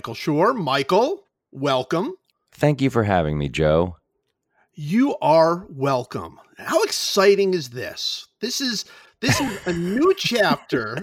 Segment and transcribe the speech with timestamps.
[0.00, 0.56] Michael Schur.
[0.56, 2.14] Michael, welcome.
[2.52, 3.96] Thank you for having me, Joe.
[4.72, 6.40] You are welcome.
[6.56, 8.26] How exciting is this?
[8.40, 8.86] This is
[9.20, 10.96] this is a new chapter.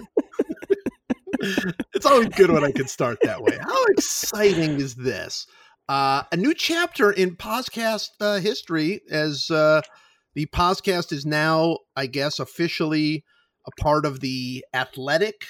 [1.94, 3.56] it's always good when I can start that way.
[3.62, 5.46] How exciting is this?
[5.88, 9.80] Uh, a new chapter in podcast uh, history as uh,
[10.34, 13.24] the podcast is now, I guess, officially
[13.64, 15.44] a part of the Athletic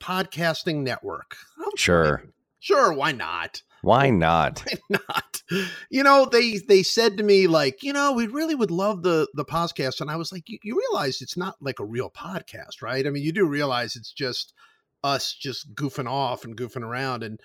[0.00, 1.34] Podcasting Network.
[1.58, 2.22] How Sure.
[2.62, 3.60] Sure, why not?
[3.80, 4.64] Why not?
[4.88, 5.42] Why not?
[5.90, 9.26] You know, they they said to me like, you know, we really would love the
[9.34, 12.80] the podcast, and I was like, you, you realize it's not like a real podcast,
[12.80, 13.04] right?
[13.04, 14.54] I mean, you do realize it's just
[15.02, 17.40] us just goofing off and goofing around, and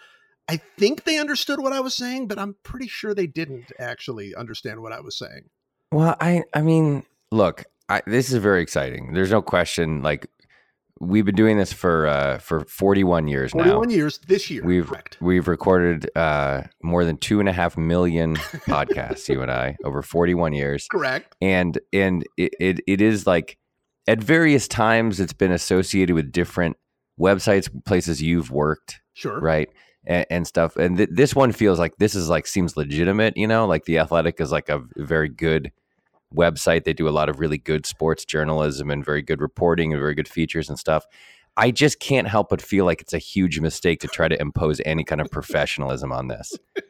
[0.47, 4.35] I think they understood what I was saying, but I'm pretty sure they didn't actually
[4.35, 5.49] understand what I was saying.
[5.91, 9.13] Well, I I mean, look, I, this is very exciting.
[9.13, 10.03] There's no question.
[10.03, 10.29] Like
[10.99, 13.63] we've been doing this for uh, for 41 years now.
[13.63, 15.17] 41 years this year, We've correct?
[15.21, 18.35] we've recorded uh, more than two and a half million
[18.67, 21.35] podcasts, you and I, over 41 years, Correct.
[21.41, 23.57] and and it, it it is like
[24.07, 26.77] at various times it's been associated with different
[27.19, 29.39] websites, places you've worked, Sure.
[29.39, 29.69] right
[30.05, 33.47] and, and stuff and th- this one feels like this is like seems legitimate you
[33.47, 35.71] know like the athletic is like a very good
[36.35, 36.83] website.
[36.83, 40.15] They do a lot of really good sports journalism and very good reporting and very
[40.15, 41.05] good features and stuff.
[41.59, 44.79] I just can't help but feel like it's a huge mistake to try to impose
[44.85, 46.53] any kind of professionalism on this.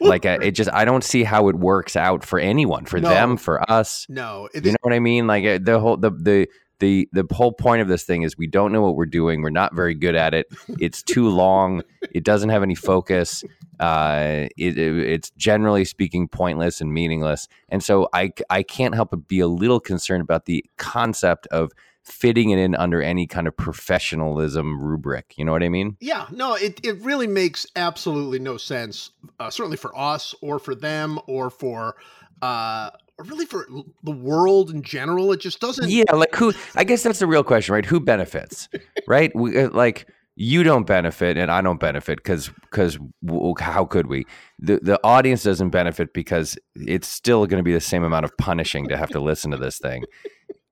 [0.00, 3.08] Like it just i don't see how it works out for anyone for No.
[3.08, 4.06] them for us.
[4.08, 5.26] No, you know what I mean?
[5.26, 6.48] Like uh, the whole the the
[6.80, 9.42] the the whole point of this thing is we don't know what we're doing.
[9.42, 10.46] We're not very good at it.
[10.80, 11.82] It's too long.
[12.12, 13.42] It doesn't have any focus.
[13.80, 17.48] Uh, it, it- it's generally speaking pointless and meaningless.
[17.68, 21.72] And so I I can't help but be a little concerned about the concept of
[22.04, 25.34] fitting it in under any kind of professionalism rubric.
[25.36, 25.96] You know what I mean?
[26.00, 30.74] Yeah, no, it, it really makes absolutely no sense, uh, certainly for us or for
[30.74, 31.96] them or for,
[32.42, 33.66] uh, really for
[34.02, 35.32] the world in general.
[35.32, 35.88] It just doesn't.
[35.88, 36.52] Yeah, like who?
[36.74, 37.84] I guess that's the real question, right?
[37.84, 38.68] Who benefits,
[39.06, 39.34] right?
[39.34, 42.98] We, uh, like you don't benefit, and I don't benefit because because
[43.58, 44.26] how could we?
[44.58, 48.36] The the audience doesn't benefit because it's still going to be the same amount of
[48.38, 50.04] punishing to have to listen to this thing.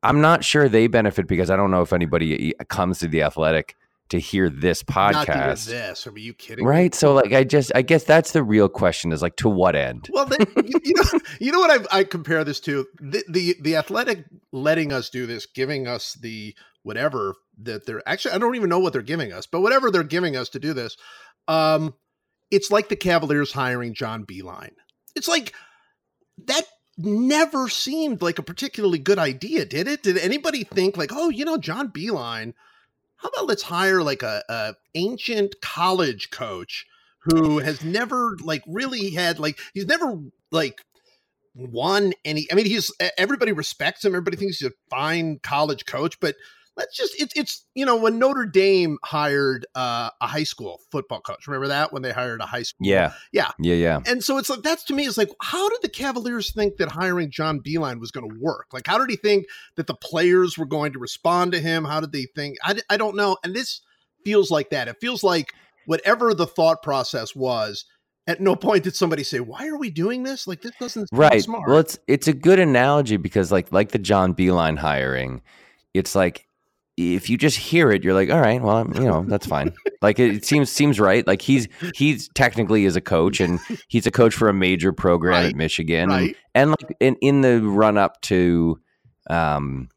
[0.03, 3.77] I'm not sure they benefit because I don't know if anybody comes to the athletic
[4.08, 6.06] to hear this Not podcast, this.
[6.06, 6.64] Are you kidding?
[6.64, 6.70] me?
[6.70, 6.94] right?
[6.94, 10.08] So like, I just I guess that's the real question: is like to what end?
[10.12, 13.56] Well, then, you, you know, you know what I, I compare this to the, the
[13.60, 18.32] the athletic letting us do this, giving us the whatever that they're actually.
[18.32, 20.72] I don't even know what they're giving us, but whatever they're giving us to do
[20.72, 20.96] this,
[21.48, 21.94] um,
[22.50, 24.72] it's like the Cavaliers hiring John Beilein.
[25.14, 25.52] It's like
[26.46, 26.64] that
[26.98, 30.02] never seemed like a particularly good idea, did it?
[30.02, 32.54] Did anybody think like, oh, you know, John Beilein?
[33.19, 36.87] How about let's hire like a, a ancient college coach
[37.22, 40.21] who has never like really had like he's never
[40.53, 40.81] like
[41.54, 42.47] won any.
[42.53, 44.12] I mean, he's everybody respects him.
[44.12, 46.37] Everybody thinks he's a fine college coach, but
[46.76, 51.20] let's just it's it's you know when Notre Dame hired uh, a high school football
[51.20, 51.47] coach.
[51.47, 53.50] Remember that when they hired a high school Yeah, Yeah.
[53.59, 54.00] yeah, yeah.
[54.06, 56.91] and so it's like that's to me it's like how did the Cavaliers think that
[56.91, 58.66] hiring John Beilein was going to work?
[58.72, 61.84] Like how did he think that the players were going to respond to him?
[61.84, 62.56] How did they think?
[62.62, 63.36] I, I don't know.
[63.42, 63.81] And this
[64.25, 64.88] feels like that.
[64.88, 65.53] It feels like
[65.86, 67.84] whatever the thought process was.
[68.28, 70.48] At no point did somebody say, "Why are we doing this?
[70.48, 73.92] Like this doesn't sound right smart." well it's it's a good analogy because like like
[73.92, 75.42] the john beilein hiring
[75.94, 76.48] it's like
[76.96, 79.72] if you just hear it you're like all right well you know that's fine.
[80.02, 81.26] Like it, it seems seems right.
[81.26, 85.32] Like he's he's technically is a coach and he's a coach for a major program
[85.34, 86.36] Right, at michigan and, right?
[86.54, 88.78] and like in, in the run up to
[89.28, 89.88] um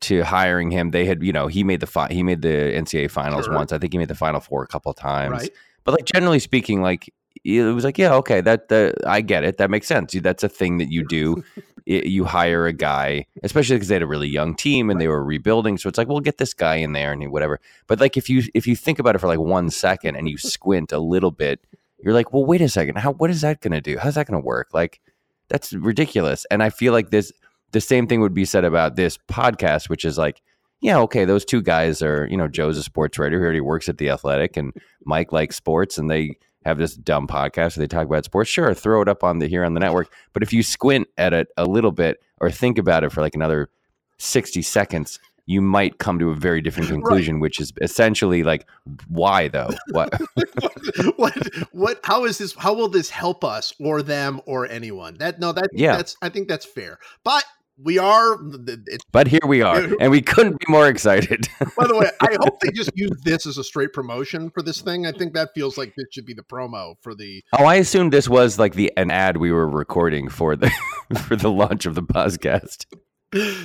[0.00, 3.10] to hiring him they had you know he made the fi- he made the ncaa
[3.10, 3.54] finals Sure.
[3.54, 3.72] once.
[3.72, 5.32] I think he made the final four a couple times.
[5.32, 5.50] Right.
[5.84, 7.12] but like generally speaking like
[7.44, 9.58] it was like yeah okay that the i get it.
[9.58, 10.14] That makes sense.
[10.14, 11.44] That's a thing that you do
[11.88, 15.08] I- you hire a guy especially because they had a really young team and they
[15.08, 17.60] were rebuilding so it's like we'll get this guy in there and whatever.
[17.86, 20.38] But like if you if you think about it for like one second and you
[20.54, 21.60] squint a little bit
[22.02, 22.96] you're like well wait a second.
[22.98, 23.98] How what is that going to do?
[23.98, 24.68] How's that going to work?
[24.72, 25.00] Like
[25.48, 26.46] that's ridiculous.
[26.50, 27.32] And i feel like this
[27.72, 30.42] the same thing would be said about this podcast which is like
[30.82, 33.88] yeah, okay, those two guys are, you know, Joe's a sports writer who already works
[33.88, 34.72] at the Athletic, and
[35.04, 38.50] Mike likes sports, and they have this dumb podcast where they talk about sports.
[38.50, 40.12] Sure, throw it up on the here on the network.
[40.32, 43.34] But if you squint at it a little bit or think about it for like
[43.34, 43.70] another
[44.18, 48.66] 60 seconds, you might come to a very different conclusion, which is essentially like,
[49.08, 49.70] why though?
[49.90, 50.12] What?
[51.16, 51.34] what
[51.72, 55.52] what how is this how will this help us or them or anyone that no
[55.52, 55.96] that Yeah.
[55.96, 57.44] that's i think that's fair but
[57.82, 61.48] we are it, but here we are, and we couldn't be more excited.
[61.76, 64.80] by the way i hope they just use this as a straight promotion for this
[64.80, 67.76] thing i think that feels like this should be the promo for the oh, I
[67.76, 70.70] assumed this was like the an ad we were recording for the
[71.26, 72.86] for the launch of the podcast.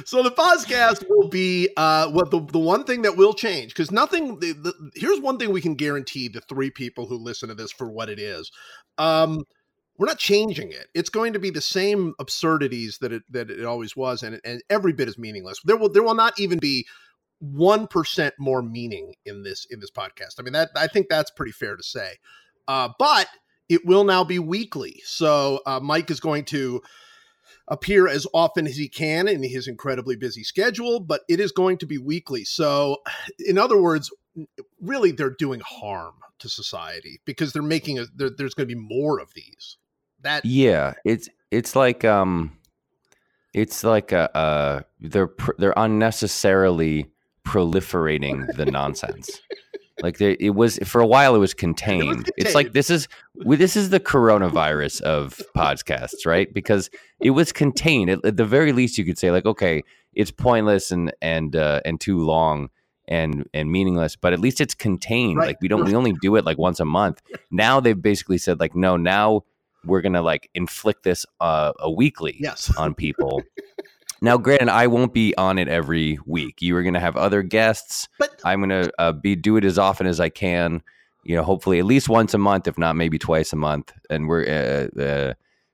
[0.05, 3.91] so the podcast will be uh what the, the one thing that will change because
[3.91, 7.55] nothing the, the, here's one thing we can guarantee the three people who listen to
[7.55, 8.51] this for what it is
[8.99, 9.43] um
[9.97, 10.87] we're not changing it.
[10.93, 14.61] It's going to be the same absurdities that it that it always was and, and
[14.69, 15.59] every bit is meaningless.
[15.63, 16.85] There will there will not even be
[17.39, 20.35] one percent more meaning in this in this podcast.
[20.39, 22.15] I mean that i think that's pretty fair to say.
[22.67, 23.27] Uh but
[23.69, 25.01] it will now be weekly.
[25.05, 26.81] So uh, mike is going to
[27.67, 31.77] appear as often as he can in his incredibly busy schedule, but it is going
[31.79, 32.43] to be weekly.
[32.43, 32.97] So,
[33.39, 34.11] in other words,
[34.81, 38.81] really they're doing harm to society because they're making a there, there's going to be
[38.81, 39.77] more of these.
[40.25, 42.57] That Yeah, it's it's like um,
[43.53, 47.11] it's like a uh, they're pr- they're unnecessarily
[47.45, 49.39] proliferating the nonsense.
[50.01, 52.29] Like they, it was for a while, it was contained.
[52.37, 56.51] It's like this is this is the coronavirus of podcasts, right?
[56.53, 56.89] Because
[57.21, 58.09] it was contained.
[58.09, 59.83] At, at the very least, you could say like, okay,
[60.13, 62.69] it's pointless and and uh, and too long
[63.07, 65.37] and and meaningless, but at least it's contained.
[65.37, 65.49] Right.
[65.49, 67.21] Like we don't we only do it like once a month.
[67.51, 69.43] Now they've basically said like, no, now
[69.85, 73.43] we're gonna like inflict this uh, a weekly yes, on people.
[74.21, 76.61] now, granted, I won't be on it every week.
[76.61, 78.07] You are going to have other guests.
[78.19, 80.81] but I'm going to uh, be do it as often as I can.
[81.23, 83.91] You know, hopefully at least once a month, if not maybe twice a month.
[84.09, 84.45] And we're,
[84.97, 85.33] uh, uh,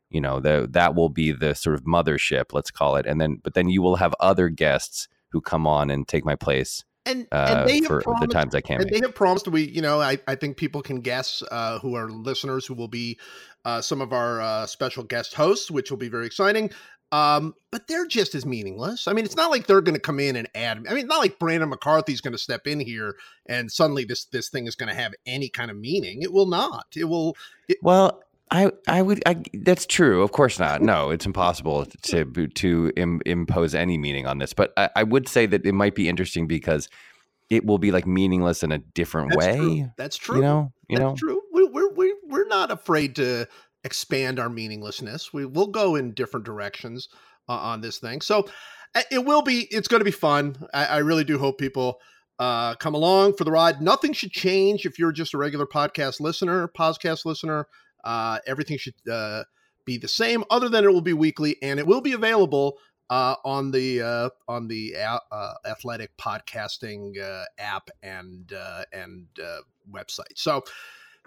[0.09, 3.05] you know, the that will be the sort of mothership, let's call it.
[3.05, 6.35] And then, but then you will have other guests who come on and take my
[6.35, 8.81] place and uh, and they have for the promised times I can.
[8.81, 8.93] and Make.
[9.01, 12.09] they have promised we you know i, I think people can guess uh, who are
[12.09, 13.19] listeners who will be
[13.65, 16.71] uh, some of our uh, special guest hosts which will be very exciting
[17.13, 20.19] um, but they're just as meaningless i mean it's not like they're going to come
[20.19, 23.15] in and add i mean not like brandon mccarthy's going to step in here
[23.47, 26.47] and suddenly this this thing is going to have any kind of meaning it will
[26.47, 27.35] not it will
[27.81, 28.21] Well,
[28.51, 30.21] I I would I, that's true.
[30.23, 30.81] Of course not.
[30.81, 34.53] No, it's impossible to to Im, impose any meaning on this.
[34.53, 36.89] But I, I would say that it might be interesting because
[37.49, 39.57] it will be like meaningless in a different that's way.
[39.57, 39.91] true.
[39.97, 41.15] that's true You know, you that's know.
[41.15, 43.47] true we, we're, we're we're not afraid to
[43.83, 47.09] expand our meaninglessness we will go in different directions
[47.49, 48.47] uh, on this thing so
[48.95, 51.99] uh, it will be it's going to be fun I, I really do hope people
[52.39, 56.19] uh, come along for the ride nothing should change if you're just a regular podcast
[56.19, 57.67] listener podcast listener
[58.03, 59.43] uh, everything should uh,
[59.85, 62.77] be the same other than it will be weekly and it will be available
[63.11, 69.27] uh, on the uh, on the uh, uh, athletic podcasting uh, app and uh, and
[69.43, 69.57] uh,
[69.91, 70.35] website.
[70.35, 70.63] So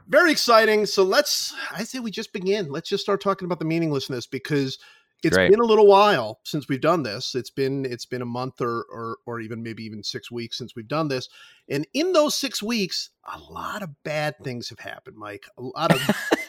[0.08, 0.86] very exciting.
[0.86, 2.70] So let's I say we just begin.
[2.70, 4.78] Let's just start talking about the meaninglessness because
[5.22, 5.50] it's Great.
[5.50, 7.34] been a little while since we've done this.
[7.34, 10.74] It's been it's been a month or or or even maybe even 6 weeks since
[10.74, 11.28] we've done this.
[11.68, 15.46] And in those 6 weeks, a lot of bad things have happened, Mike.
[15.58, 16.00] A lot of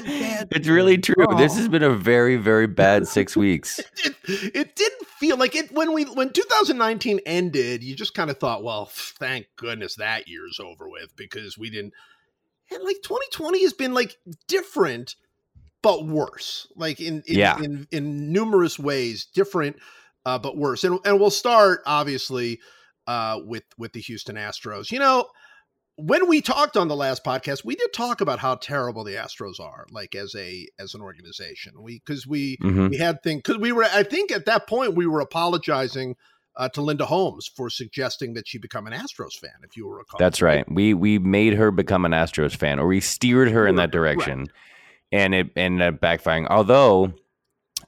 [0.00, 1.06] bad bad It's really things.
[1.06, 1.26] true.
[1.36, 3.78] This Oh has been a very very bad six weeks.
[4.04, 8.38] it, it didn't feel like it when we when 2019 ended you just kind of
[8.38, 11.92] thought well thank goodness that year's over with because we didn't
[12.70, 14.16] and like 2020 has been like
[14.48, 15.14] different
[15.80, 17.58] but worse like in in, Yeah.
[17.62, 19.76] in, in numerous ways different
[20.26, 22.60] uh, but worse and, and we'll start obviously
[23.06, 25.26] uh, with with the houston astros you know
[26.04, 29.60] when we talked on the last podcast we did talk about how terrible the astros
[29.60, 32.90] are like as a as an organization we because we Mhm.
[32.90, 36.16] we had things because we were i think at that point we were apologizing
[36.56, 40.18] uh, to linda holmes for suggesting that she become an astros fan if you recall
[40.18, 40.70] That's right.
[40.70, 44.48] We we made her become an Astros fan, or we steered her in that direction,
[45.10, 46.46] and it ended up backfiring.
[46.50, 47.14] Although,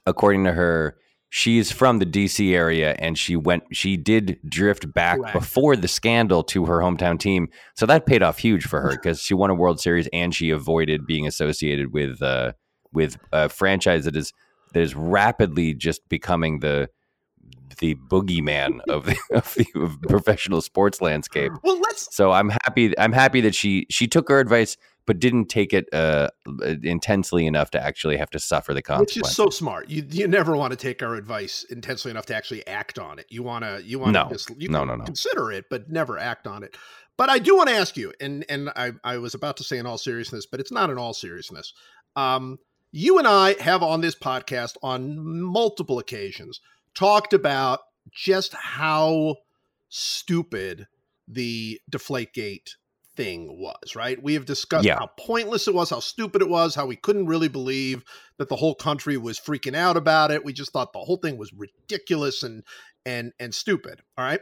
[0.07, 0.97] according to her,
[1.35, 2.55] she's from the D.C.
[2.55, 3.63] area, and she went.
[3.73, 5.33] She did drift back Correct.
[5.33, 9.21] before the scandal to her hometown team, so that paid off huge for her because
[9.21, 12.53] she won a World Series and she avoided being associated with uh,
[12.93, 14.31] with a franchise that is
[14.73, 16.89] that is rapidly just becoming the
[17.79, 21.51] the boogeyman of the, of the of professional sports landscape.
[21.63, 22.97] well let's So I'm happy.
[22.97, 24.77] I'm happy that she she took her advice,
[25.07, 26.29] but didn't take it uh,
[26.83, 29.29] intensely enough to actually have to suffer the which consequences.
[29.31, 32.65] is so smart you you never want to take our advice intensely enough to actually
[32.67, 34.55] act on it you want to you want to No.
[34.59, 35.05] you No, no, no.
[35.05, 36.75] consider it but never act on it
[37.17, 39.77] but i do want to ask you and and i i was about to say
[39.77, 41.73] in all seriousness but it's not in all seriousness
[42.15, 42.57] um
[42.91, 46.61] you and i have on this podcast on multiple occasions
[46.93, 47.79] talked about
[48.11, 49.35] just how
[49.89, 50.87] stupid
[51.27, 52.71] the Deflategate
[53.15, 54.21] thing was, right?
[54.21, 54.97] We have discussed Yeah.
[54.99, 58.03] how pointless it was, how stupid it was, how we couldn't really believe
[58.37, 60.43] that the whole country was freaking out about it.
[60.45, 62.63] We just thought the whole thing was ridiculous and
[63.05, 64.01] and and stupid.
[64.17, 64.41] All right.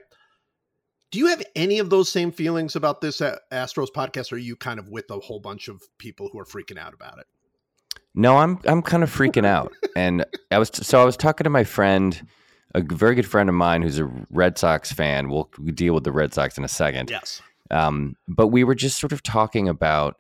[1.12, 4.56] Do you have any of those same feelings about this Astros podcast, or are you
[4.56, 7.26] kind of with a whole bunch of people who are freaking out about it?
[8.16, 11.50] No, I'm I'm kind of freaking out, and I was so I was talking to
[11.52, 12.26] my friend,
[12.74, 15.30] a very good friend of mine who's a Red Sox fan.
[15.30, 17.10] We'll deal with the Red Sox in a second.
[17.12, 17.42] Yes.
[17.74, 20.16] Um, but we were just sort of talking about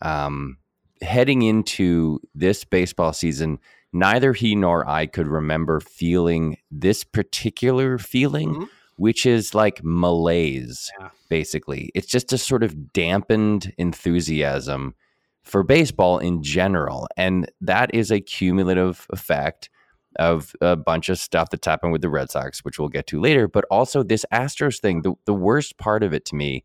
[0.00, 0.58] um,
[1.02, 3.58] heading into this baseball season.
[3.92, 8.68] Neither he nor I could remember feeling this particular feeling, Mhm.
[8.96, 11.08] which is like malaise, Yeah.
[11.28, 11.90] basically.
[11.94, 14.94] It's just a sort of dampened enthusiasm
[15.42, 17.06] for baseball in general.
[17.16, 19.68] And that is a cumulative effect
[20.16, 23.20] of a bunch of stuff that's happened with the Red Sox, which we'll get to
[23.20, 25.02] later, but also this Astros thing.
[25.02, 26.64] The, the worst part of it to me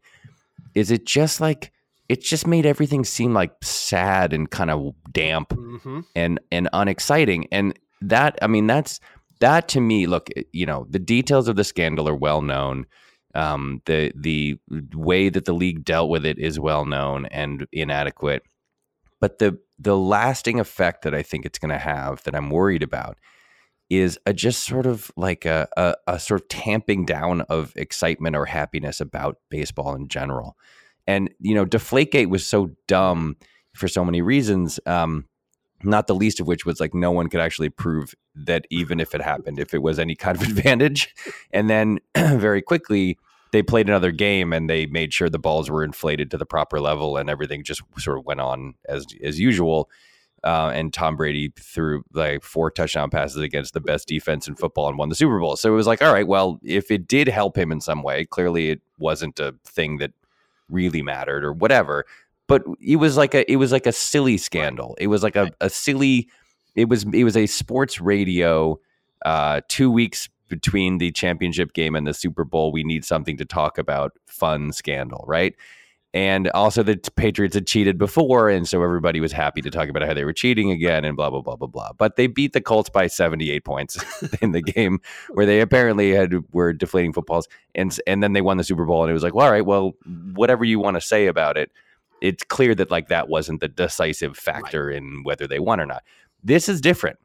[0.76, 1.72] is it just like
[2.08, 6.00] it just made everything seem like sad and kind of damp Mm-hmm.
[6.16, 7.48] and and unexciting.
[7.52, 9.00] And that I mean that's
[9.40, 10.08] that to me.
[10.08, 12.86] Look, you know the details of the scandal are well known.
[13.36, 14.58] Um, the the
[14.96, 18.44] way that the league dealt with it is well known and inadequate.
[19.22, 22.84] But the the lasting effect that I think it's going to have that I'm worried
[22.84, 23.18] about
[23.90, 28.36] is a just sort of like a, a a sort of tamping down of excitement
[28.36, 30.56] or happiness about baseball in general.
[31.08, 33.38] And you know, Deflategate was so dumb
[33.74, 34.80] for so many reasons.
[34.86, 35.26] Um,
[35.84, 39.16] not the least of which was like no one could actually prove that even if
[39.16, 41.14] it happened, if it was any kind of advantage.
[41.52, 43.18] And then very quickly
[43.52, 46.80] they played another game and they made sure the balls were inflated to the proper
[46.80, 49.90] level and everything just sort of went on as as usual.
[50.44, 54.88] Uh, and Tom Brady threw like four touchdown passes against the best defense in football
[54.88, 55.56] and won the Super Bowl.
[55.56, 58.26] So it was like, all right, well, if it did help him in some way,
[58.26, 60.12] clearly it wasn't a thing that
[60.70, 62.06] really mattered or whatever.
[62.48, 64.96] But it was like a it was like a silly scandal.
[65.00, 66.30] It was like a, a silly.
[66.76, 68.80] It was it was a sports radio.
[69.26, 73.46] Uh, two weeks between the championship game and the Super Bowl, we need something to
[73.46, 74.14] talk about.
[74.26, 75.56] Fun scandal, right?
[76.12, 80.02] And also the Patriots had cheated before, and so everybody was happy to talk about
[80.02, 81.92] how they were cheating again, and blah blah blah blah blah.
[81.96, 84.04] But they beat the Colts by seventy eight points
[84.42, 88.58] in the game where they apparently had were deflating footballs, and and then they won
[88.58, 89.94] the Super Bowl, and it was like, well, all right, well,
[90.34, 91.72] whatever you want to say about it,
[92.22, 96.04] it's clear that like that wasn't the decisive factor in whether they won or not.
[96.44, 97.20] This is different.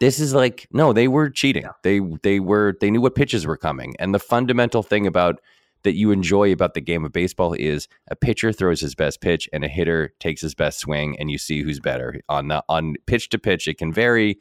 [0.00, 1.66] This is like no, they were cheating.
[1.82, 5.40] They they were they knew what pitches were coming, and the fundamental thing about
[5.86, 9.48] that you enjoy about the game of baseball is a pitcher throws his best pitch
[9.52, 12.96] and a hitter takes his best swing, and you see who's better on the on
[13.06, 13.68] pitch to pitch.
[13.68, 14.38] It can vary.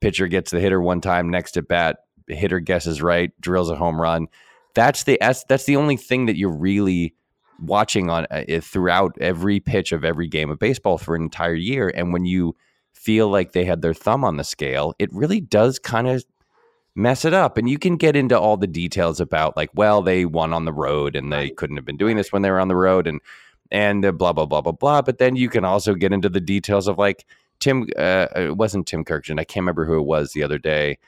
[0.00, 4.00] Pitcher gets the hitter one time, next at bat, hitter guesses right, drills a home
[4.00, 4.26] run.
[4.74, 7.14] That's the that's, the only thing that you're really
[7.60, 11.92] watching on uh, throughout every pitch of every game of baseball for an entire year.
[11.94, 12.56] And when you
[12.94, 16.24] feel like they had their thumb on the scale, it really does kind of
[16.94, 17.56] mess it up.
[17.56, 20.72] And you can get into all the details about like, well, they won on the
[20.72, 23.20] road and they couldn't have been doing this when they were on the road and
[23.70, 25.02] and uh, blah blah blah blah blah.
[25.02, 27.24] But then you can also get into the details of like
[27.60, 27.86] Tim.
[27.96, 29.38] Uh, it wasn't Tim Kurkjian.
[29.38, 30.98] I can't remember who it was the other day.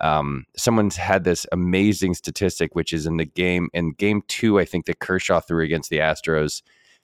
[0.00, 4.64] Um, someone's had this amazing statistic, which is in the game in game two, I
[4.64, 6.62] think that Kershaw threw against the Astros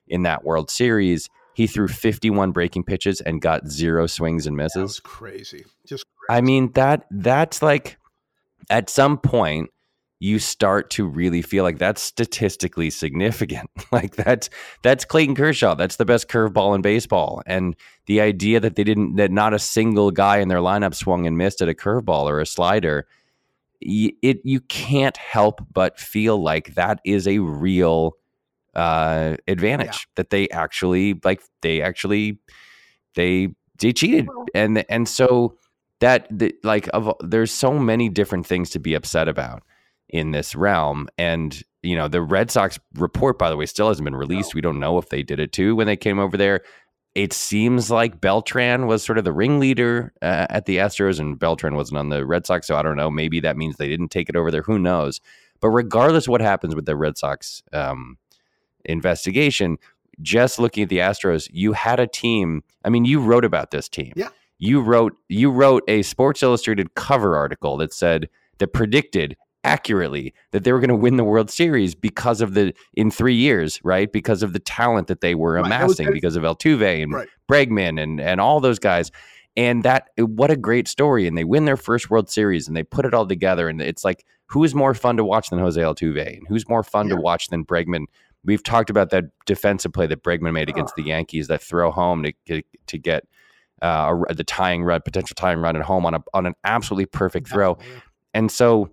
[0.08, 1.28] in that World Series.
[1.52, 4.82] He threw 51 breaking pitches and got zero swings and That misses.
[4.82, 5.64] was crazy.
[5.86, 6.38] Just crazy.
[6.38, 7.98] I mean that that's like
[8.70, 9.70] at some point
[10.18, 13.68] you start to really feel like that's statistically significant.
[13.92, 14.48] like that's
[14.82, 15.74] that's Clayton Kershaw.
[15.74, 17.42] That's the best curveball in baseball.
[17.46, 21.26] And the idea that they didn't that not a single guy in their lineup swung
[21.26, 23.06] and missed at a curveball or a slider,
[23.80, 28.16] it you can't help but feel like that is a real
[28.74, 32.38] uh advantage that they actually like they actually
[33.14, 35.56] they they cheated and and so
[36.00, 39.62] that the, like of there's so many different things to be upset about
[40.08, 41.08] in this realm.
[41.18, 44.54] And you know the red sox report by the way still hasn't been released.
[44.54, 46.62] We don't know if they did it too when they came over there.
[47.14, 51.74] It seems like beltran was sort of the ringleader uh, at the astros and beltran
[51.74, 53.10] wasn't on the red sox so i don't know.
[53.10, 54.62] Maybe that means they didn't take it over there.
[54.62, 55.20] Who knows?
[55.60, 58.18] But regardless what happens with the red sox um,
[58.84, 59.78] investigation
[60.22, 63.88] just looking at the astros you had a team i mean you wrote about this
[63.88, 64.12] team.
[64.16, 64.28] Yeah.
[64.58, 70.62] You wrote you wrote a sports illustrated cover article that said that predicted accurately that
[70.64, 74.12] they were going to win the world series because of the in 3 years right
[74.12, 77.28] because of the talent that they were Right, was amassing because of Altuve and Right.
[77.50, 79.10] Bregman and and all those guys
[79.56, 82.82] and that what a great story and they win their first world series and they
[82.84, 85.80] put it all together and it's like who is more fun to watch than Jose
[85.80, 87.16] Altuve, and who's more fun Yeah.
[87.16, 88.04] to watch than Bregman.
[88.44, 92.22] We've talked about that defensive play that Bregman made against the Yankees, that throw home
[92.46, 93.26] to to get
[93.82, 97.48] uh, the tying run, potential tying run at home on a on an absolutely perfect
[97.48, 97.78] throw.
[98.34, 98.90] And so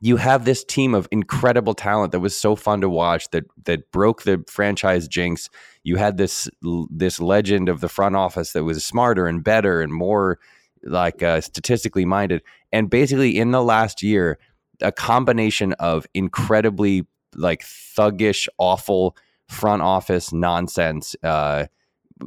[0.00, 3.90] you have this team of incredible talent that was so fun to watch that that
[3.92, 5.48] broke the franchise jinx.
[5.84, 6.50] You had this
[6.90, 10.40] this legend of the front office that was smarter and better and more
[10.82, 12.42] like uh, statistically minded.
[12.72, 14.38] And basically, in the last year,
[14.80, 19.16] a combination of incredibly like thuggish, awful
[19.48, 21.66] front office nonsense, uh,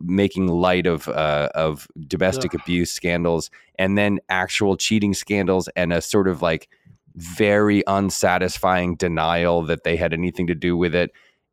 [0.03, 2.61] making light of uh, of domestic Ugh.
[2.61, 6.69] abuse scandals, and then actual cheating scandals, and a sort of like
[7.15, 11.11] very unsatisfying denial that they had anything to do with it.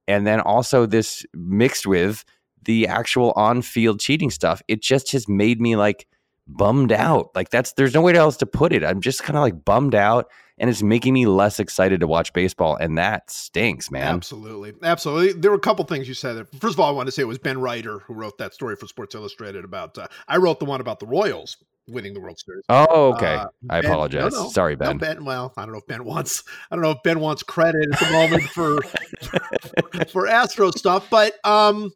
[0.09, 2.25] And then also this mixed with
[2.65, 4.63] the actual on-field cheating stuff.
[4.69, 6.07] It just has made me like
[6.47, 7.31] bummed out.
[7.35, 8.85] Like that's there's no way else to put it.
[8.85, 10.29] I'm just kind of like bummed out
[10.59, 14.15] and it's making me less excited to watch baseball and that stinks, man.
[14.15, 14.75] Absolutely.
[14.83, 15.33] Absolutely.
[15.41, 16.47] There were a couple things you said.
[16.61, 18.77] First of all, I want to say it was Ben Reiter who wrote that story
[18.77, 21.57] for Sports Illustrated about, uh, I wrote the one about the Royals
[21.89, 22.63] winning the World Series.
[22.69, 23.35] Oh, okay.
[23.35, 24.33] Uh, I Ben- apologize.
[24.33, 24.49] no, no.
[24.51, 24.99] Sorry, No, Ben.
[24.99, 25.25] Ben.
[25.25, 26.45] Well, I don't know if Ben wants.
[26.71, 28.81] I don't know if Ben wants credit at the moment for
[30.13, 31.91] for Astro stuff, but um,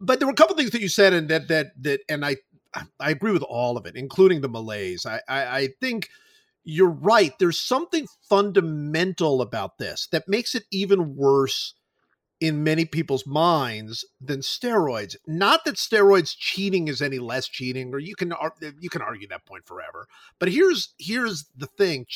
[0.00, 2.36] but there were a couple things that you said, and that that that, and I
[3.00, 5.04] I agree with all of it, including the malaise.
[5.06, 6.08] I I, I think
[6.64, 7.32] you're right.
[7.38, 11.74] There's something fundamental about this that makes it even worse
[12.40, 15.14] in many people's minds than steroids.
[15.26, 18.32] Not that steroids cheating is any less cheating, or you can
[18.80, 20.06] you can argue that point forever.
[20.38, 22.06] But here's here's the thing: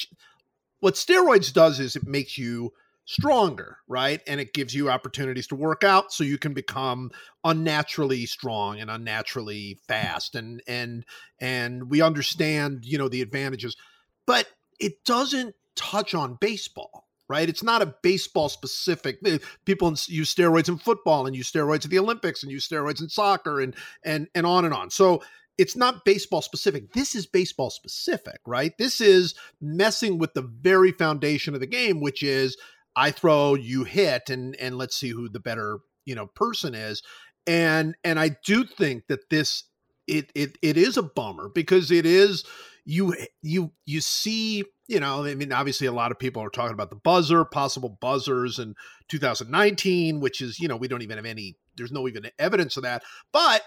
[0.81, 2.73] what steroids does is it makes you
[3.07, 4.21] stronger, right?
[4.27, 7.11] And it gives you opportunities to work out so you can become
[7.45, 11.05] unnaturally strong and unnaturally fast and and
[11.41, 13.77] and we understand, you know, the advantages.
[14.27, 14.49] But
[14.81, 17.49] it doesn't touch on baseball, right?
[17.49, 19.19] It's not a baseball specific.
[19.27, 23.01] eh, People use steroids in football and use steroids at the Olympics and use steroids
[23.01, 24.91] in soccer and and and on and on.
[24.91, 25.23] So
[25.57, 26.93] it's not baseball specific.
[26.93, 28.77] This is baseball specific, right?
[28.77, 32.57] This is messing with the very foundation of the game, which is
[32.97, 37.03] I throw, you hit, and and let's see who the better you know person is.
[37.47, 39.65] And and I do think that this
[40.07, 42.45] it it it is a bummer because it is
[42.85, 46.75] you you you see you know I mean obviously a lot of people are talking
[46.75, 48.75] about the buzzer, possible buzzers in
[49.09, 52.83] 2019, which is you know we don't even have any there's no even evidence of
[52.85, 53.63] that, but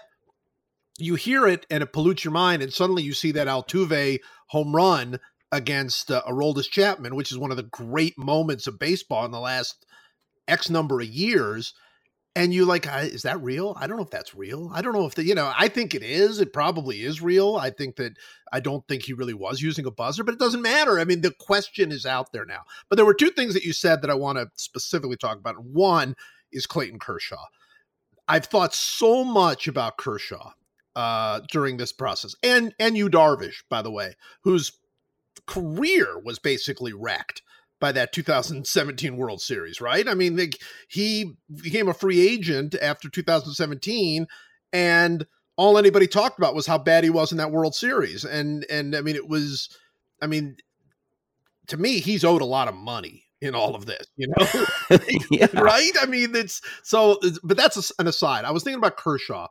[0.98, 4.74] you hear it and it pollutes your mind, and suddenly you see that Altuve home
[4.74, 5.18] run
[5.50, 9.40] against uh, Aroldis Chapman, which is one of the great moments of baseball in the
[9.40, 9.86] last
[10.46, 11.74] X number of years.
[12.36, 13.76] And you like, is that real?
[13.80, 14.70] I don't know if that's real.
[14.72, 16.40] I don't know if the, you know, I think it is.
[16.40, 17.56] It probably is real.
[17.56, 18.12] I think that
[18.52, 21.00] I don't think he really was using a buzzer, but it doesn't matter.
[21.00, 22.62] I mean, the question is out there now.
[22.88, 25.64] But there were two things that you said that I want to specifically talk about.
[25.64, 26.14] One
[26.52, 27.44] is Clayton Kershaw.
[28.28, 30.52] I've thought so much about Kershaw
[30.94, 34.72] uh, during this process, and and Yu Darvish, by the way, whose
[35.46, 37.42] career was basically wrecked
[37.80, 40.08] by that 2017 World Series, right?
[40.08, 44.26] I mean, like, he became a free agent after 2017,
[44.72, 48.64] and all anybody talked about was how bad he was in that World Series, and
[48.70, 49.68] and I mean, it was,
[50.22, 50.56] I mean,
[51.68, 54.66] to me, he's owed a lot of money in all of this, you know.
[55.30, 55.46] yeah.
[55.54, 55.92] right?
[56.00, 58.44] I mean, it's so, but that's an aside.
[58.44, 59.48] I was thinking about Kershaw.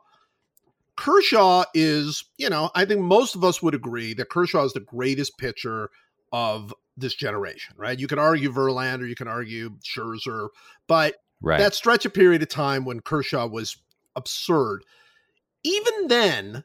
[0.96, 4.80] Kershaw is, you know, I think most of us would agree that Kershaw is the
[4.80, 5.90] greatest pitcher
[6.32, 7.98] of this generation, right?
[7.98, 10.48] You can argue Verlander, you can argue Scherzer,
[10.86, 11.58] but Right.
[11.58, 13.76] that stretch of period of time when Kershaw was
[14.16, 14.84] absurd.
[15.62, 16.64] Even then,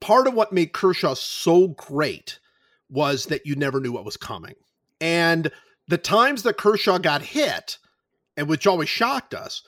[0.00, 2.40] part of what made Kershaw so great
[2.88, 4.54] was that you never knew what was coming.
[5.00, 5.52] And
[5.86, 7.78] the times that Kershaw got hit,
[8.36, 9.62] and which always shocked us,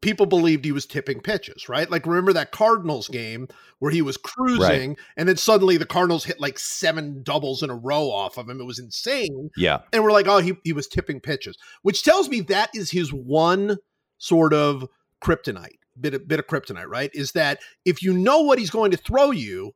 [0.00, 1.90] people believed he was tipping pitches, right?
[1.90, 3.12] Like remember that Cardinals mm.
[3.12, 7.70] game where he was cruising and then suddenly the Cardinals hit like seven doubles in
[7.70, 8.60] a row off of him.
[8.60, 9.80] It was insane yeah.
[9.92, 13.12] and we're like, oh, he, he was tipping pitches, which tells me that is his
[13.12, 13.76] one
[14.18, 14.86] sort of
[15.22, 17.10] kryptonite, bit of, bit of kryptonite, right?
[17.14, 19.72] Is that if you know what he's going to throw you,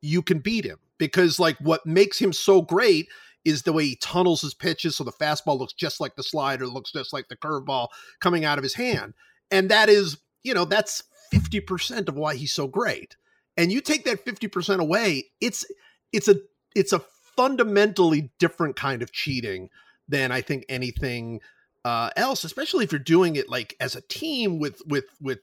[0.00, 3.08] you can beat him because like what makes him so great
[3.44, 6.66] is the way he tunnels his pitches so the fastball looks just like the slider,
[6.66, 7.88] looks just like the curveball
[8.20, 9.14] coming out of his hand,
[9.50, 13.16] and that is you know that's fifty percent of why he's so great.
[13.56, 15.64] And you take that fifty percent away, it's
[16.12, 16.36] it's a
[16.74, 17.02] it's a
[17.36, 19.70] fundamentally different kind of cheating
[20.08, 21.40] than I think anything
[21.84, 25.40] uh, else, especially if you're doing it like as a team with with with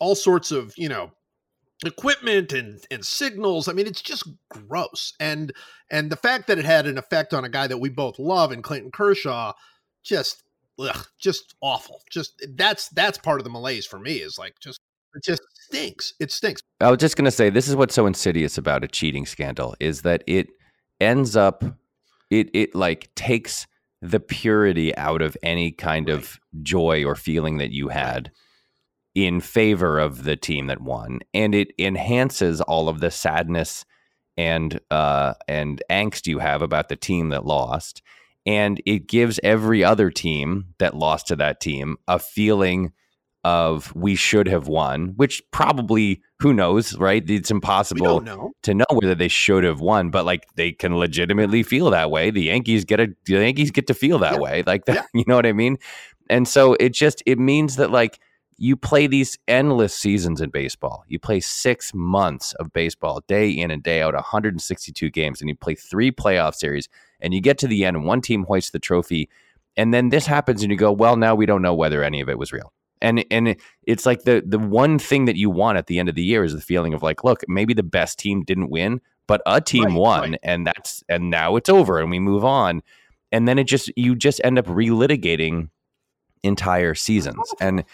[0.00, 1.10] all sorts of you know
[1.84, 3.68] equipment and and signals.
[3.68, 5.12] I mean, it's just gross.
[5.20, 5.52] And
[5.90, 8.52] and the fact that it had an effect on a guy that we both love
[8.52, 9.52] and Clayton Kershaw,
[10.02, 10.42] just
[10.78, 12.02] ugh, just awful.
[12.10, 14.80] Just that's that's part of the malaise for me is like just
[15.14, 16.14] it just stinks.
[16.20, 16.60] It stinks.
[16.80, 19.74] I was just going to say this is what's so insidious about a cheating scandal
[19.80, 20.48] is that it
[21.00, 21.62] ends up
[22.30, 23.66] it it like takes
[24.02, 26.18] the purity out of any kind Right.
[26.18, 28.30] of joy or feeling that you had
[29.14, 33.84] in favor of the team that won and it enhances all of the sadness
[34.36, 38.02] and uh and angst you have about the team that lost
[38.46, 42.92] and it gives every other team that lost to that team a feeling
[43.42, 48.52] of we should have won which probably who knows right it's impossible know.
[48.62, 52.30] to know whether they should have won, but like they can legitimately feel that way.
[52.30, 54.38] The Yankees get a the Yankees get to feel that Yeah.
[54.38, 54.62] way.
[54.66, 55.02] Like that, Yeah.
[55.12, 55.76] you know what I mean?
[56.30, 58.18] And so it just it means that like
[58.56, 61.04] you play these endless seasons in baseball.
[61.08, 65.56] You play 6 months of baseball day in and day out, 162 games and you
[65.56, 66.88] play 3 playoff series
[67.20, 69.28] and you get to the end and one team hoists the trophy
[69.76, 72.28] and then this happens and you go, "Well, now we don't know whether any of
[72.28, 75.88] it was real." And and it's like the the one thing that you want at
[75.88, 78.44] the end of the year is the feeling of like, look, maybe the best team
[78.44, 80.40] didn't win, but a team Right, won, right.
[80.44, 82.82] and that's and now it's over, and we move on.
[83.32, 85.70] And then it just you just end up relitigating
[86.44, 87.84] entire seasons, and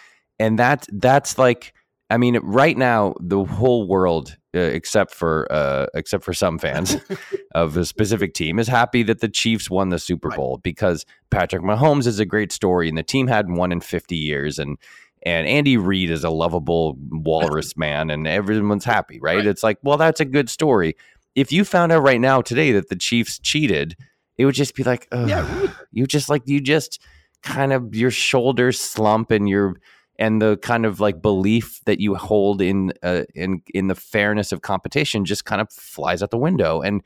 [0.41, 1.73] and that that's like,
[2.09, 6.97] I mean, right now the whole world, uh, except for uh, except for some fans
[7.55, 10.37] of a specific team, is happy that the Chiefs won the Super Right.
[10.37, 14.15] Bowl because Patrick Mahomes is a great story, and the team hadn't won in 50
[14.15, 14.77] years, and
[15.23, 19.37] and Andy Reid is a lovable walrus man, and everyone's happy, right?
[19.37, 19.45] Right.
[19.45, 20.95] It's like, well, that's a good story.
[21.35, 23.95] If you found out right now today that the Chiefs cheated,
[24.37, 25.07] it would just be like.
[25.13, 25.71] Yeah, would.
[25.91, 26.99] you just like you just
[27.43, 29.75] kind of your shoulders slump and your
[30.19, 34.51] and the kind of like belief that you hold in uh, in in the fairness
[34.51, 37.01] of competition just kind of flies out the window and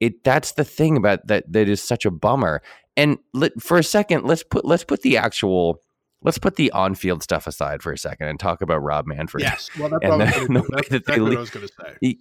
[0.00, 2.62] it that's the thing about that that is such a bummer
[2.96, 5.80] and let, for a second let's put let's put the actual
[6.22, 9.70] let's put the on-field stuff aside for a second and talk about Rob Manfred Yes.
[9.78, 11.40] Well, that's And what I was then going the That's that they exactly what I
[11.40, 12.16] was going to say.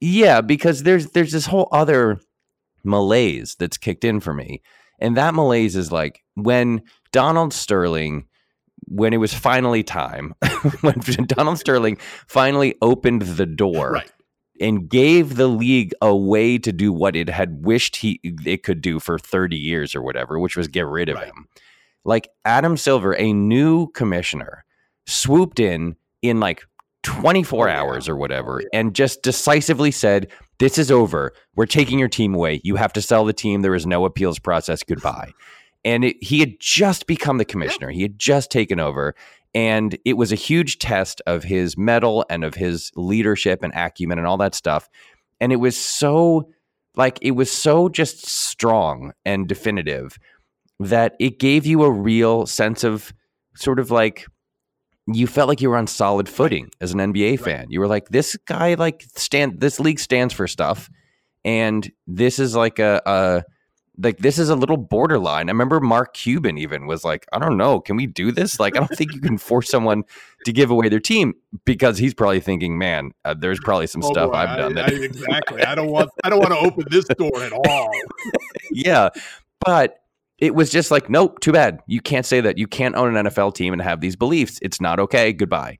[0.00, 2.20] yeah, because there's there's this whole other
[2.84, 4.62] malaise that's kicked in for me.
[4.98, 8.26] And that malaise is like when Donald Sterling
[8.86, 10.34] when it was finally time,
[10.80, 10.94] when
[11.26, 11.96] Donald Sterling
[12.28, 14.10] finally opened the door Right.
[14.60, 18.80] and gave the league a way to do what it had wished he it could
[18.80, 21.26] do for 30 years or whatever, which was get rid of Right.
[21.26, 21.46] him.
[22.04, 24.64] Like Adam Silver, a new commissioner,
[25.06, 26.62] swooped in in like
[27.02, 27.80] 24 Oh, yeah.
[27.80, 31.32] hours or whatever and just decisively said, "This is over.
[31.54, 32.60] We're taking your team away.
[32.64, 33.62] You have to sell the team.
[33.62, 34.82] There is no appeals process.
[34.82, 35.32] Goodbye."
[35.84, 37.90] And it, he had just become the commissioner.
[37.90, 39.14] He had just taken over
[39.54, 44.18] and it was a huge test of his mettle and of his leadership and acumen
[44.18, 44.88] and all that stuff
[45.40, 46.48] and it was so
[46.96, 50.18] like it was so just strong and definitive
[50.80, 53.12] that it gave you a real sense of
[53.54, 54.26] sort of like
[55.12, 57.66] you felt like you were on solid footing as an NBA fan.
[57.68, 60.90] You were like, this guy like stand this league stands for stuff,
[61.44, 63.44] and this is like a, a
[63.98, 65.48] like this is a little borderline.
[65.48, 68.60] I remember Mark Cuban even was like, I don't know, can we do this?
[68.60, 70.04] Like, I don't think you can force someone
[70.44, 74.12] to give away their team because he's probably thinking, man, uh, there's probably some Oh,
[74.12, 75.62] stuff boy, I've done I, that I, exactly.
[75.62, 76.10] I don't want.
[76.24, 77.90] I don't want to open this door at all.
[78.70, 79.08] yeah.
[79.64, 79.98] But
[80.38, 81.80] it was just like, nope, too bad.
[81.86, 82.58] You can't say that.
[82.58, 84.58] You can't own an NFL team and have these beliefs.
[84.60, 85.32] It's not okay.
[85.32, 85.78] Goodbye.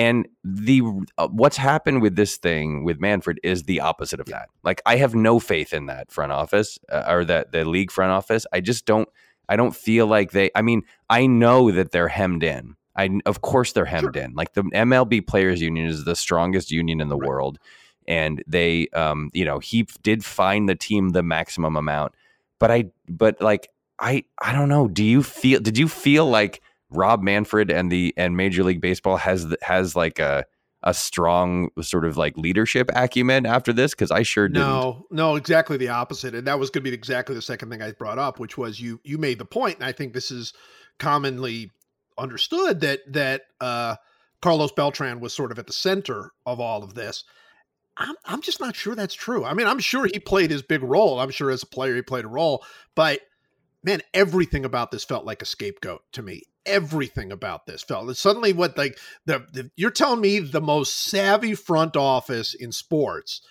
[0.00, 0.80] And the
[1.18, 4.48] uh, what's happened with this thing with Manfred is the opposite of that.
[4.62, 8.10] Like I have no faith in that front office uh, or that the league front
[8.10, 8.46] office.
[8.50, 9.08] I just don't.
[9.46, 10.50] I don't feel like they.
[10.54, 12.76] I mean, I know that they're hemmed in.
[12.96, 14.32] I of course they're hemmed in.
[14.34, 17.28] Like the MLB Players Union is the strongest union in the Right.
[17.28, 17.58] world,
[18.08, 22.14] and they, um, you know, he did find the team the maximum amount.
[22.58, 24.88] But I, but like I, I don't know.
[24.88, 25.60] Do you feel?
[25.60, 30.18] Did you feel like Rob Manfred and the and Major League Baseball has has like
[30.18, 30.44] a
[30.82, 33.92] a strong sort of like leadership acumen after this?
[33.92, 34.66] Because I sure didn't.
[34.66, 36.34] No, no, exactly the opposite.
[36.34, 38.80] And that was going to be exactly the second thing I brought up, which was
[38.80, 40.52] you you made the point, and I think this is
[40.98, 41.70] commonly
[42.18, 43.96] understood that that uh,
[44.40, 47.24] Carlos Beltran was sort of at the center of all of this.
[47.96, 49.44] I'm I'm just not sure that's true.
[49.44, 51.20] I mean, I'm sure he played his big role.
[51.20, 53.20] I'm sure as a player he played a role, but
[53.82, 56.42] man, everything about this felt like a scapegoat to me.
[56.70, 61.54] Everything about this felt suddenly what like the, the you're telling me the most savvy
[61.54, 63.42] front office in sports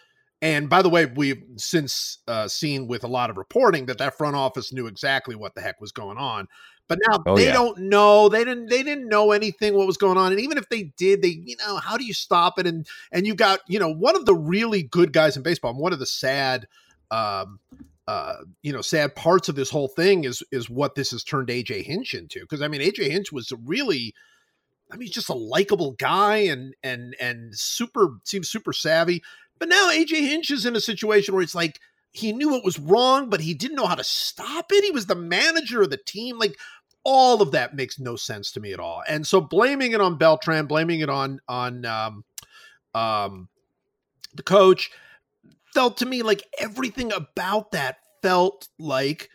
[0.42, 4.18] and by the way, we've since uh, seen with a lot of reporting that that
[4.18, 6.48] front office knew exactly what the heck was going on.
[6.88, 7.54] But now Oh, they yeah.
[7.54, 8.30] don't know.
[8.30, 8.68] They didn't.
[8.68, 10.32] They didn't know anything what was going on.
[10.32, 12.66] And even if they did, they you know how do you stop it?
[12.66, 15.72] And and you got you know one of the really good guys in baseball.
[15.72, 16.68] And one of the sad,
[17.12, 17.60] um,
[18.10, 21.50] uh, you know, sad parts of this whole thing is is what this has turned
[21.50, 22.40] AJ Hinch into.
[22.40, 24.16] Because I mean, AJ Hinch was really.
[24.92, 29.22] I mean, just a likable guy and and and super seems super savvy.
[29.60, 31.80] But now AJ Hinch is in a situation where it's like
[32.12, 34.84] he knew it was wrong, but he didn't know how to stop it.
[34.84, 36.40] He was the manager of the team.
[36.40, 36.58] Like
[37.04, 39.04] all of that makes no sense to me at all.
[39.08, 42.26] And so blaming it on Beltran, blaming it on on um,
[42.96, 43.50] um,
[44.34, 44.90] the coach,
[45.74, 49.30] felt to me like everything about that felt like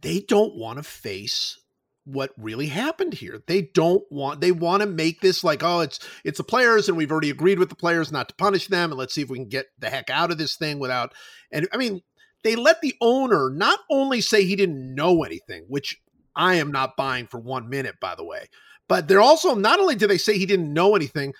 [0.00, 1.58] they don't want to face
[2.04, 3.42] what really happened here.
[3.46, 6.96] They don't want they want to make this like oh it's it's the players and
[6.96, 9.38] we've already agreed with the players not to punish them and let's see if we
[9.38, 11.12] can get the heck out of this thing without
[11.52, 12.00] and I mean
[12.44, 15.96] they let the owner not only say he didn't know anything, which
[16.34, 18.46] I am not buying for 1 minute by the way,
[18.88, 21.34] but they're also not only did they say he didn't know anything,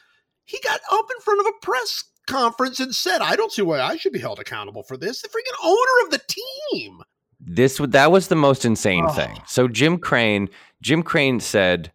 [0.45, 3.81] he got up in front of a press conference and said, "I don't see why
[3.81, 7.01] I should be held accountable for this." The freaking owner of the team.
[7.41, 9.13] this that was the most insane Oh.
[9.13, 9.39] thing.
[9.47, 10.49] So Jim Crane,
[10.83, 11.93] Jim Crane said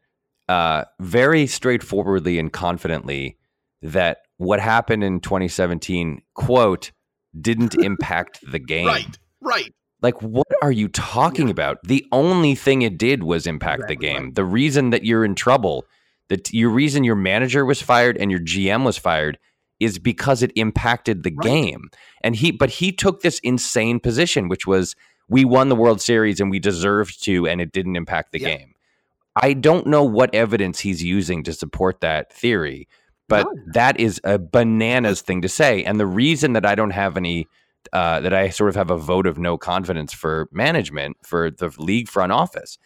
[0.49, 3.37] uh, very straightforwardly and confidently
[3.81, 6.91] that what happened in 2017, quote,
[7.39, 8.87] didn't impact the game.
[8.87, 9.17] Right.
[9.41, 9.73] Right.
[10.01, 11.77] Like, what are you talking about?
[11.83, 14.23] The only thing it did was impact the game.
[14.25, 14.35] right.
[14.35, 15.85] The reason that you're in trouble,
[16.29, 19.39] that your reason your manager was fired and your GM was fired
[19.83, 21.43] is because it impacted the Right.
[21.43, 21.89] game.
[22.23, 24.95] And he, but he took this insane position, which was
[25.29, 28.57] we won the World Series and we deserved to, and it didn't impact the Yeah.
[28.57, 28.73] game.
[29.35, 32.87] I don't know what evidence he's using to support that theory,
[33.27, 33.71] but None.
[33.73, 35.83] that is a bananas thing to say.
[35.83, 37.47] And the reason that I don't have any
[37.91, 41.69] uh, that I sort of have a vote of no confidence for management for the
[41.77, 42.77] league front office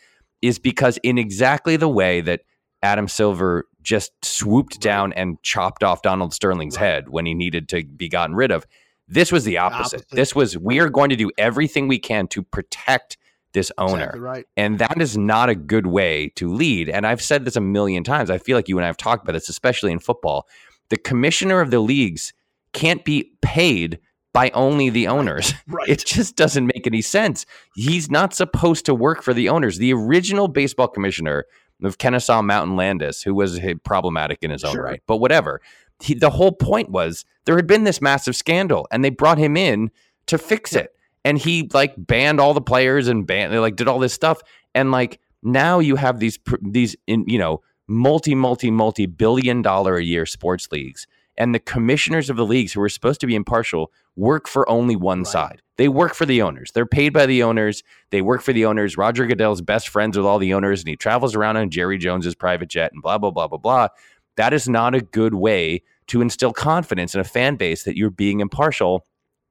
[0.41, 2.41] is because in exactly the way that
[2.83, 7.83] Adam Silver just swooped down and chopped off Donald Sterling's head when he needed to
[7.83, 8.65] be gotten rid of.
[9.07, 10.01] This was the opposite.
[10.01, 10.09] opposite.
[10.11, 13.17] This was we are going to do everything we can to protect
[13.53, 14.03] this owner.
[14.03, 14.45] Exactly right.
[14.57, 16.89] And that is not a good way to lead.
[16.89, 18.29] And I've said this a million times.
[18.29, 20.47] I feel like you and I have talked about this, especially in football.
[20.89, 22.33] The commissioner of the leagues
[22.73, 23.99] can't be paid
[24.33, 25.53] by only the owners.
[25.67, 25.89] Right.
[25.89, 27.45] It just doesn't make any sense.
[27.75, 29.79] He's not supposed to work for the owners.
[29.79, 31.45] The original baseball commissioner
[31.83, 34.83] of Kennesaw Mountain Landis, who was problematic in his own Sure.
[34.83, 35.61] right, but whatever.
[35.99, 39.57] He, the whole point was there had been this massive scandal, and they brought him
[39.57, 39.89] in
[40.27, 40.95] to fix it.
[41.25, 44.41] And he like banned all the players and banned they like did all this stuff.
[44.75, 49.97] And like now you have these these in you know multi multi multi billion dollar
[49.97, 53.35] a year sports leagues, and the commissioners of the leagues who were supposed to be
[53.35, 55.27] impartial work for only one Right.
[55.27, 55.61] side.
[55.77, 56.71] They work for the owners.
[56.73, 57.83] They're paid by the owners.
[58.09, 58.97] They work for the owners.
[58.97, 62.35] Roger Goodell's best friends with all the owners, and he travels around on Jerry Jones's
[62.35, 63.87] private jet and blah blah blah blah blah.
[64.35, 68.09] That is not a good way to instill confidence in a fan base that you're
[68.09, 69.05] being impartial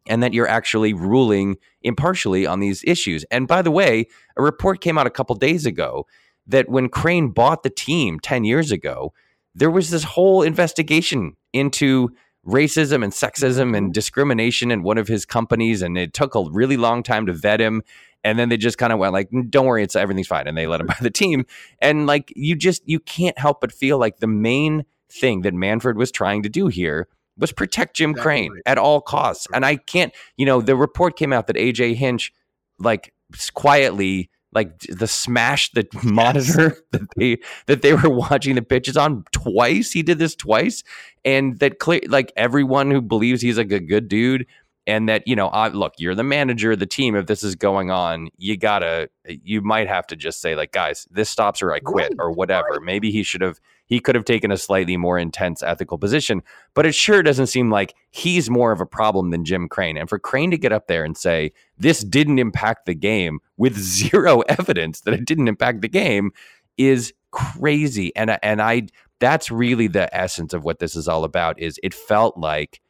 [0.09, 3.25] and that you're actually ruling impartially on these issues.
[3.31, 6.07] And by the way, a report came out a couple days ago
[6.47, 9.13] that when Crane bought the team 10 years ago,
[9.55, 12.11] there was this whole investigation into
[12.47, 13.93] racism and sexism and mm-hmm.
[13.93, 17.61] discrimination in one of his companies and it took a really long time to vet
[17.61, 17.83] him.
[18.25, 20.67] And then they just kind of went like don't worry it's everything's fine and they
[20.67, 21.47] let him buy the team.
[21.81, 25.97] And like you just you can't help but feel like the main thing that Manfred
[25.97, 29.47] was trying to do here was protect Jim Exactly Crane at all costs.
[29.53, 32.33] And I can't, you know, the report came out that AJ Hinch,
[32.79, 33.13] like
[33.55, 39.23] quietly, like the smash the monitor that they that they were watching the pitches on
[39.31, 39.93] twice.
[39.93, 40.83] He did this twice,
[41.27, 44.47] and that clear like everyone who believes he's like a good dude.
[44.87, 47.17] And that you know, I, look, you're the manager of the team.
[47.17, 51.09] If this is going on, you gotta, you might have to just say like, guys,
[51.11, 52.69] this stops or I quit Right, or whatever.
[52.71, 52.83] right.
[52.83, 56.43] Maybe he should have, he could have taken a slightly more intense ethical position
[56.75, 59.97] but it sure doesn't seem like he's more of a problem than Jim Crane.
[59.97, 63.77] And for Crane to get up there and say this didn't impact the game with
[63.79, 66.33] zero evidence that it didn't impact the game
[66.77, 68.15] is crazy.
[68.15, 71.59] And and I that's really the essence of what this is all about.
[71.59, 72.81] Is it felt like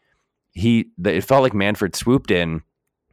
[0.56, 2.62] he the, it felt like Manfred swooped in.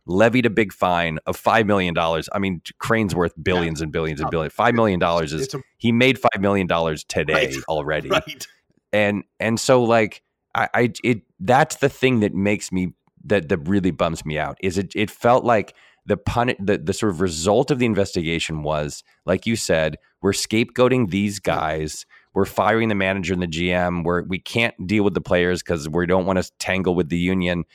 [0.05, 2.27] Levied a big fine of five million dollars.
[2.33, 4.53] I mean, Crane's worth billions and billions and oh, billions.
[4.53, 7.55] Five million dollars is a, he made five million dollars today Right.
[7.69, 8.47] already right.
[8.91, 10.21] and and so like
[10.55, 14.57] I, I it that's the thing that makes me that that really bums me out
[14.61, 15.73] is it it felt like
[16.05, 20.33] the pun the, the sort of result of the investigation was like you said we're
[20.33, 25.13] scapegoating these guys we're firing the manager and the GM we're we can't deal with
[25.13, 27.65] the players because we don't want to tangle with the union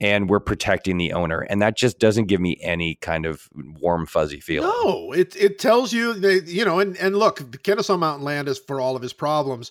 [0.00, 4.06] and we're protecting the owner, and that just doesn't give me any kind of warm
[4.06, 4.68] fuzzy feeling.
[4.68, 8.80] No, it it tells you that you know, and and look, Kennesaw Mountain Landis for
[8.80, 9.70] all of his problems,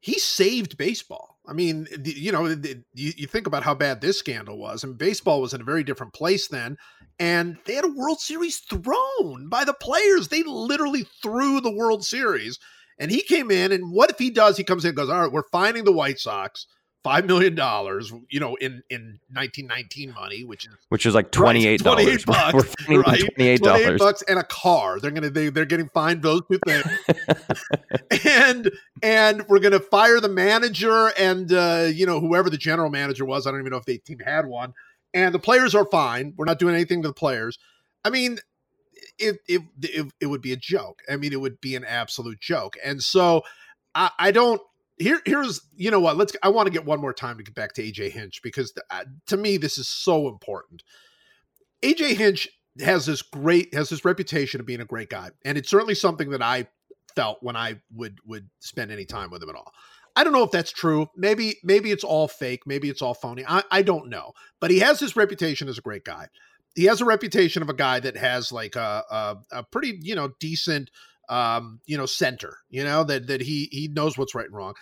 [0.00, 1.38] he saved baseball.
[1.46, 5.40] I mean, you know, you, you think about how bad this scandal was, and baseball
[5.40, 6.78] was in a very different place then.
[7.18, 10.28] And they had a World Series thrown by the players.
[10.28, 12.58] They literally threw the World Series.
[12.98, 14.56] And he came in, and what if he does?
[14.56, 16.66] He comes in and goes, All right, we're finding the White Sox
[17.04, 21.66] five million dollars, you know, in in 1919 money, which is which is like twenty
[21.66, 22.04] eight dollars.
[22.04, 23.20] Twenty eight bucks, right?
[23.20, 24.98] Twenty eight dollars bucks and a car.
[24.98, 26.86] They're gonna they, they're getting fined those two things,
[28.24, 28.70] and
[29.02, 33.46] and we're gonna fire the manager and uh, you know whoever the general manager was.
[33.46, 34.72] I don't even know if the team had one.
[35.12, 36.34] And the players are fine.
[36.36, 37.56] We're not doing anything to the players.
[38.04, 38.38] I mean,
[39.18, 41.00] it it it, it would be a joke.
[41.10, 42.76] I mean, it would be an absolute joke.
[42.82, 43.42] And so
[43.94, 44.60] I, I don't
[44.98, 47.54] here here's you know what let's i want to get one more time to get
[47.54, 50.82] back to aj hinch because uh, to me this is so important.
[51.82, 52.48] Aj hinch
[52.80, 56.30] has this great has this reputation of being a great guy and it's certainly something
[56.30, 56.66] that i
[57.14, 59.72] felt when i would would spend any time with him at all.
[60.16, 61.08] I don't know if that's true.
[61.16, 62.66] Maybe maybe it's all fake.
[62.66, 63.44] Maybe it's all phony.
[63.46, 64.32] I, I don't know.
[64.60, 66.28] But he has this reputation as a great guy
[66.74, 70.14] he has a reputation of a guy that has like a, a, a pretty you
[70.14, 70.90] know decent
[71.28, 74.74] um, you know, center, you know, that that he he knows what's right and wrong.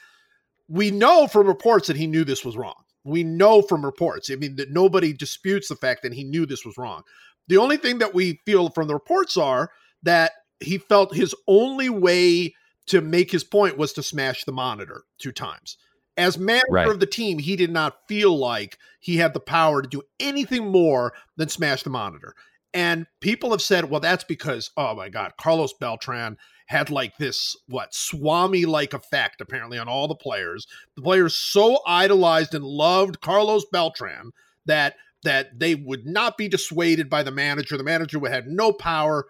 [0.68, 2.82] We know from reports that he knew this was wrong.
[3.04, 4.30] We know from reports.
[4.30, 7.02] I mean, that nobody disputes the fact that he knew this was wrong.
[7.48, 9.70] The only thing that we feel from the reports are
[10.02, 12.54] that he felt his only way
[12.86, 15.76] to make his point was to smash the monitor two times.
[16.22, 16.88] As manager right.
[16.88, 20.70] of the team, he did not feel like he had the power to do anything
[20.70, 22.34] more than smash the monitor.
[22.74, 27.54] And people have said, well, that's because, oh my God, Carlos Beltran had like this,
[27.68, 30.66] what, Swami like effect apparently on all the players.
[30.96, 34.30] The players so idolized and loved Carlos Beltran
[34.66, 37.76] that that they would not be dissuaded by the manager.
[37.76, 39.26] The manager would have no power.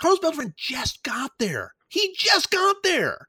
[0.00, 1.74] Carlos Beltran just got there.
[1.88, 3.28] He just got there.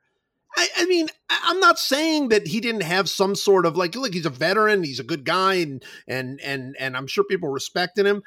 [0.57, 4.13] I, I, mean, I'm not saying that he didn't have some sort of like, look,
[4.13, 8.05] he's a veteran, he's a good guy, and and and and I'm sure people respected
[8.05, 8.23] him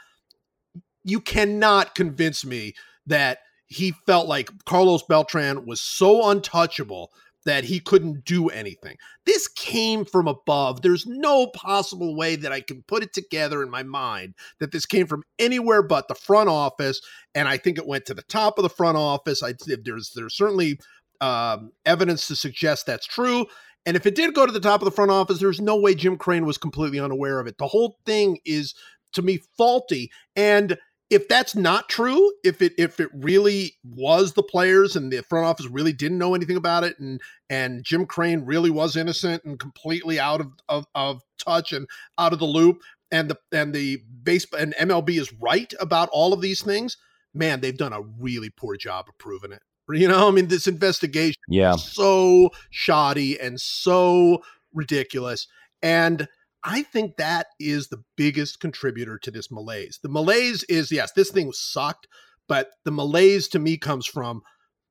[1.05, 2.75] you cannot convince me
[3.07, 7.11] that he felt like Carlos Beltran was so untouchable
[7.45, 8.97] that he couldn't do anything.
[9.27, 10.83] This came from above.
[10.83, 14.87] There's no possible way that I can put it together in my mind that this
[14.87, 17.01] came from anywhere but the front office.
[17.35, 19.43] And I think it went to the top of the front office.
[19.43, 20.79] I there's there's certainly
[21.23, 23.47] um, evidence to suggest that's true.
[23.87, 25.95] And if it did go to the top of the front office, there's no way
[25.95, 27.59] Jim Crane was completely unaware of it.
[27.59, 28.75] The whole thing is
[29.15, 30.77] to me faulty and
[31.13, 35.45] if that's not true, if it if it really was the players and the front
[35.45, 39.61] office really didn't know anything about it, and and Jim Crane really was innocent and
[39.61, 42.81] completely out of of, of touch and out of the loop,
[43.11, 46.97] and the and the base and MLB is right about all of these things,
[47.35, 49.63] man, they've done a really poor job of proving it.
[49.89, 54.43] You know, I mean, this investigation, yeah, so shoddy and so
[54.73, 55.47] ridiculous,
[55.83, 56.29] and
[56.65, 59.99] I think that is the biggest contributor to this malaise.
[60.03, 62.07] The malaise is yes, this thing sucked,
[62.49, 64.43] but the malaise to me comes from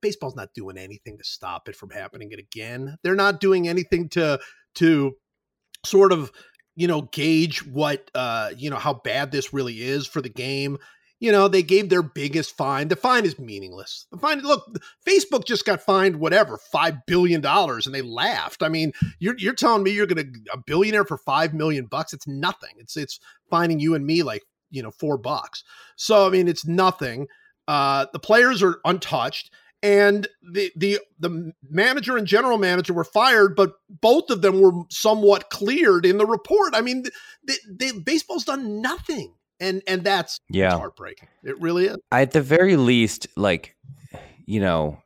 [0.01, 2.97] baseball's not doing anything to stop it from happening again.
[3.03, 4.39] They're not doing anything to
[4.75, 5.15] to
[5.85, 6.31] sort of
[6.75, 10.77] you know gauge what uh you know how bad this really is for the game
[11.21, 12.87] you know, they gave their biggest fine.
[12.87, 14.07] The fine is meaningless.
[14.11, 14.75] The fine, look,
[15.07, 18.63] Facebook just got fined whatever five billion dollars, and they laughed.
[18.63, 22.11] I mean, you're you're telling me you're to a billionaire for five million bucks?
[22.11, 22.71] It's nothing.
[22.77, 23.19] It's it's
[23.51, 25.63] fining you and me like you know four bucks.
[25.95, 27.27] So I mean, it's nothing.
[27.67, 29.51] Uh, the players are untouched,
[29.83, 34.71] and the the the manager and general manager were fired, but both of them were
[34.89, 36.73] somewhat cleared in the report.
[36.73, 37.05] I mean,
[37.43, 41.29] the baseball's done nothing and and that's yeah heartbreaking.
[41.43, 41.97] It really is.
[42.11, 43.75] At the very least, like
[44.45, 45.01] you know,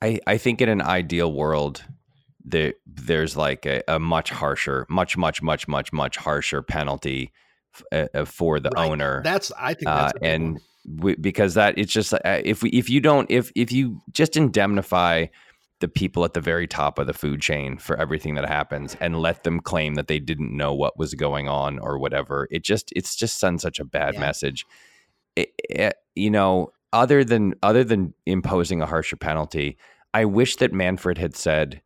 [0.00, 1.84] I I think in an ideal world,
[2.44, 7.32] there there's like a, a much harsher, much much much much much harsher penalty
[7.74, 8.88] f- uh, for the right.
[8.88, 9.20] owner.
[9.22, 10.60] That's I think that's uh, and.
[10.84, 14.36] We, because that it's just uh, if we if you don't if if you just
[14.36, 15.26] indemnify
[15.82, 19.20] the people at the very top of the food chain for everything that happens and
[19.20, 22.46] let them claim that they didn't know what was going on or whatever.
[22.52, 24.20] It just it's just sends such a bad yeah.
[24.20, 24.64] message.
[25.34, 29.76] It, it, you know, other than other than imposing a harsher penalty,
[30.14, 31.82] I wish that Manfred had said,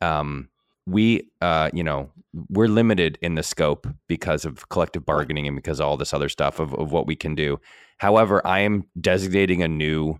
[0.00, 0.48] um,
[0.86, 2.10] we, uh, you know,
[2.48, 6.30] we're limited in the scope because of collective bargaining and because of all this other
[6.30, 7.60] stuff of, of what we can do.
[7.98, 10.18] However, I am designating a new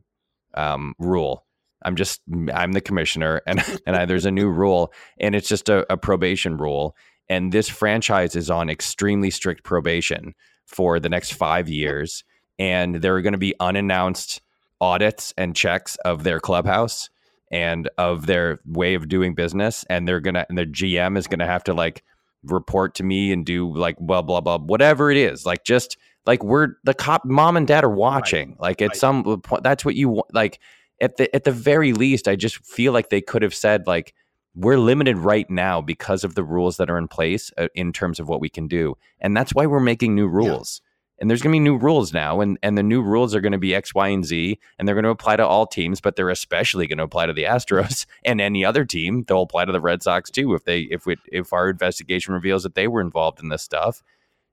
[0.53, 1.47] um, rule
[1.83, 2.21] I'm just
[2.53, 5.97] I'm the commissioner, and and I, there's a new rule, and it's just a, a
[5.97, 6.97] probation rule,
[7.29, 10.35] and this franchise is on extremely strict probation
[10.67, 12.25] for the next five years,
[12.59, 14.41] and there are going to be unannounced
[14.81, 17.11] audits and checks of their clubhouse
[17.51, 21.47] and of their way of doing business, and they're gonna and their GM is gonna
[21.47, 22.05] have to like
[22.45, 26.43] report to me and do like blah blah blah whatever it is, like just like
[26.45, 28.61] we're the cop mom and dad are watching right.
[28.61, 28.97] like at right.
[28.97, 30.61] some uh, point that's what you like
[31.01, 34.15] at the at the very least i just feel like they could have said like
[34.55, 38.19] we're limited right now because of the rules that are in place uh, in terms
[38.19, 38.97] of what we can do.
[39.21, 40.81] And that's why we're making new rules.
[40.83, 41.23] Yeah.
[41.23, 43.53] and there's going to be new rules now and and the new rules are going
[43.53, 46.17] to be x y and z and they're going to apply to all teams but
[46.17, 49.25] they're especially going to apply to the astros and any other team.
[49.27, 52.65] They'll apply to the red sox too if they if we if our investigation reveals
[52.65, 54.03] that they were involved in this stuff.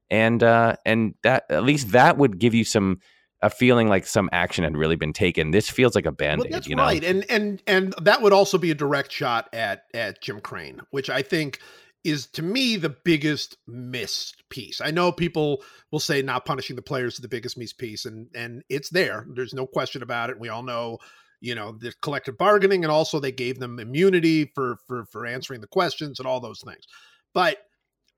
[0.09, 2.99] And uh, and that at least that would give you some
[3.41, 5.51] a feeling like some action had really been taken.
[5.51, 6.51] This feels like a band aid.
[6.51, 6.83] Well, that's you know?
[6.83, 10.81] right, and and and that would also be a direct shot at at Jim Crane,
[10.91, 11.59] which I think
[12.03, 14.81] is to me the biggest missed piece.
[14.81, 18.27] I know people will say not punishing the players is the biggest missed piece, and
[18.35, 19.27] and it's there.
[19.33, 20.39] There's no question about it.
[20.39, 20.97] We all know,
[21.39, 25.61] you know, the collective bargaining, and also they gave them immunity for for for answering
[25.61, 26.85] the questions and all those things.
[27.33, 27.57] But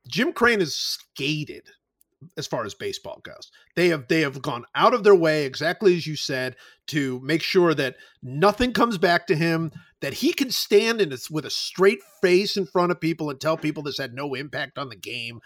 [0.07, 1.67] Jim Crane is skated
[2.37, 3.51] as far as baseball goes.
[3.75, 6.55] They have they have gone out of their way, exactly as you said,
[6.87, 11.45] to make sure that nothing comes back to him, that he can stand in with
[11.45, 14.89] a straight face in front of people and tell people this had no impact on
[14.89, 15.39] the game.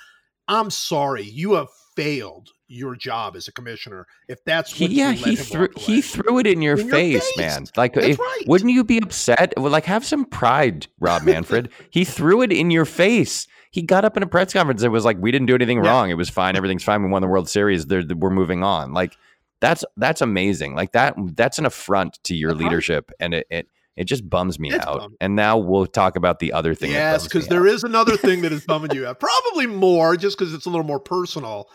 [0.48, 5.36] I'm sorry, you have failed your job as a commissioner if that's what yeah he
[5.36, 8.44] threw he threw it in your, in face, your face, man like if, right.
[8.48, 12.72] wouldn't you be upset well, like have some pride rob manfred he threw it in
[12.72, 15.48] your face he got up in a press conference and it was like, "We didn't
[15.48, 15.90] do anything yeah.
[15.90, 16.12] wrong.
[16.12, 16.56] It was fine.
[16.56, 17.02] Everything's fine.
[17.02, 17.88] We won the World Series.
[17.88, 19.18] They're, we're moving on." Like
[19.62, 20.76] that's that's amazing.
[20.76, 24.72] Like that that's an affront to your leadership, and it, it it just bums me
[24.72, 25.00] it's out.
[25.00, 25.18] Bummed.
[25.20, 26.92] And now we'll talk about the other thing.
[26.92, 27.74] Yes, because there out.
[27.74, 29.20] is another thing that is bumming you out.
[29.20, 31.68] Probably more, just because it's a little more personal.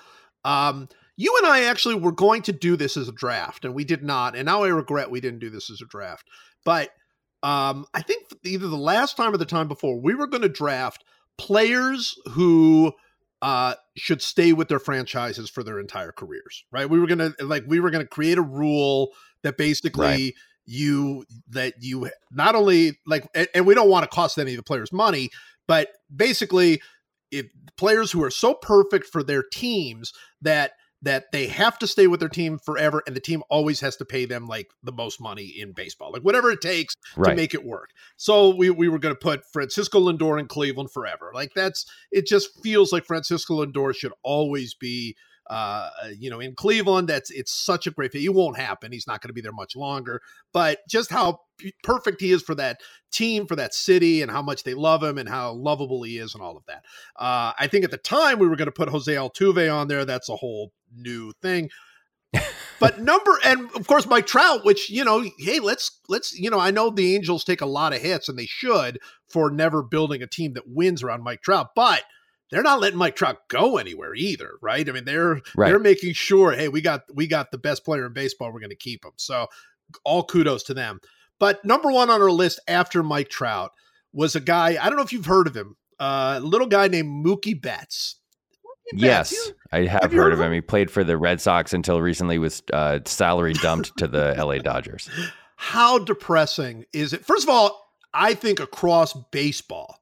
[0.44, 3.84] Um, you and I actually were going to do this as a draft, and we
[3.84, 4.36] did not.
[4.36, 6.28] And now I regret we didn't do this as a draft.
[6.64, 6.90] But
[7.42, 10.48] um, I think either the last time or the time before, we were going to
[10.48, 11.02] draft
[11.38, 12.92] players who
[13.40, 16.90] uh, should stay with their franchises for their entire careers, right?
[16.90, 19.10] We were gonna like we were gonna create a rule
[19.42, 20.34] that basically right.
[20.66, 24.56] you that you not only like and, and we don't want to cost any of
[24.56, 25.30] the players money,
[25.66, 26.82] but basically
[27.30, 30.12] if players who are so perfect for their teams
[30.42, 30.72] that
[31.02, 34.04] that they have to stay with their team forever and the team always has to
[34.04, 37.30] pay them like the most money in baseball like whatever it takes right.
[37.30, 40.90] to make it work so we, we were going to put francisco lindor in cleveland
[40.90, 45.16] forever like that's it just feels like francisco lindor should always be
[45.48, 45.88] uh,
[46.18, 48.22] you know, in Cleveland, that's it's such a great fit.
[48.22, 48.92] It won't happen.
[48.92, 50.20] He's not going to be there much longer.
[50.52, 51.40] But just how
[51.82, 52.80] perfect he is for that
[53.10, 56.34] team, for that city, and how much they love him, and how lovable he is,
[56.34, 56.84] and all of that.
[57.16, 60.04] Uh, I think at the time we were going to put Jose Altuve on there.
[60.04, 61.70] That's a whole new thing.
[62.78, 66.60] but number and of course Mike Trout, which you know, hey, let's let's you know,
[66.60, 68.98] I know the Angels take a lot of hits and they should
[69.30, 72.02] for never building a team that wins around Mike Trout, but
[72.50, 74.88] they're not letting Mike Trout go anywhere either, right?
[74.88, 75.68] I mean, they're right.
[75.68, 78.70] they're making sure, hey, we got we got the best player in baseball, we're going
[78.70, 79.12] to keep him.
[79.16, 79.48] So,
[80.04, 81.00] all kudos to them.
[81.38, 83.72] But number one on our list after Mike Trout
[84.12, 84.78] was a guy.
[84.80, 85.76] I don't know if you've heard of him.
[86.00, 88.16] Uh, a uh, little guy named Mookie Betts.
[88.64, 89.32] Mookie Betts.
[89.32, 90.46] Yes, I have, have heard, heard, of him?
[90.46, 90.52] him?
[90.52, 94.58] He played for the Red Sox until recently was uh, salary dumped to the LA
[94.62, 95.10] Dodgers.
[95.56, 97.24] How depressing is it?
[97.24, 99.98] First of all, I think across baseball,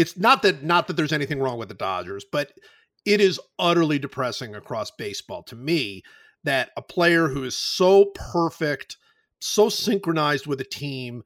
[0.00, 2.52] it's not that not that there's anything wrong with the Dodgers, but
[3.04, 6.02] it is utterly depressing across baseball to me
[6.44, 8.96] that a player who is so perfect,
[9.40, 11.22] so synchronized with a team,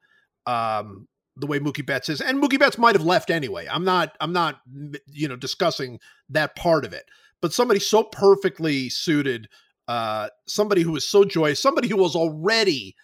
[0.46, 3.66] um, the way Mookie Betts is, and Mookie Betts might have left anyway.
[3.70, 4.60] I'm not, I'm not,
[5.06, 7.04] you know, discussing that part of it.
[7.40, 9.48] But somebody so perfectly suited,
[9.86, 12.94] uh, somebody who was so joyous, somebody who was already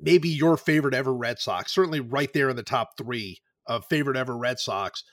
[0.00, 4.16] maybe your favorite ever Red Sox, certainly right there in the top three of favorite
[4.16, 5.04] ever Red Sox,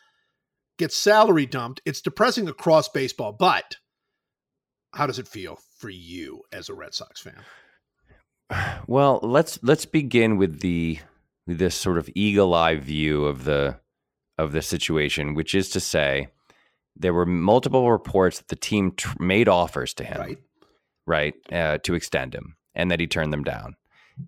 [0.78, 1.82] gets salary dumped.
[1.86, 3.76] It's depressing across baseball, but
[4.94, 7.44] how does it feel for you as a Red Sox fan?
[8.88, 10.98] Well, let's let's begin with the
[11.46, 13.80] this sort of eagle eye view of the
[14.40, 16.30] of the situation, which is to say,
[16.96, 20.38] there were multiple reports that the team tr- made offers to him, right,
[21.06, 23.76] right uh, to extend him, and that he turned them down.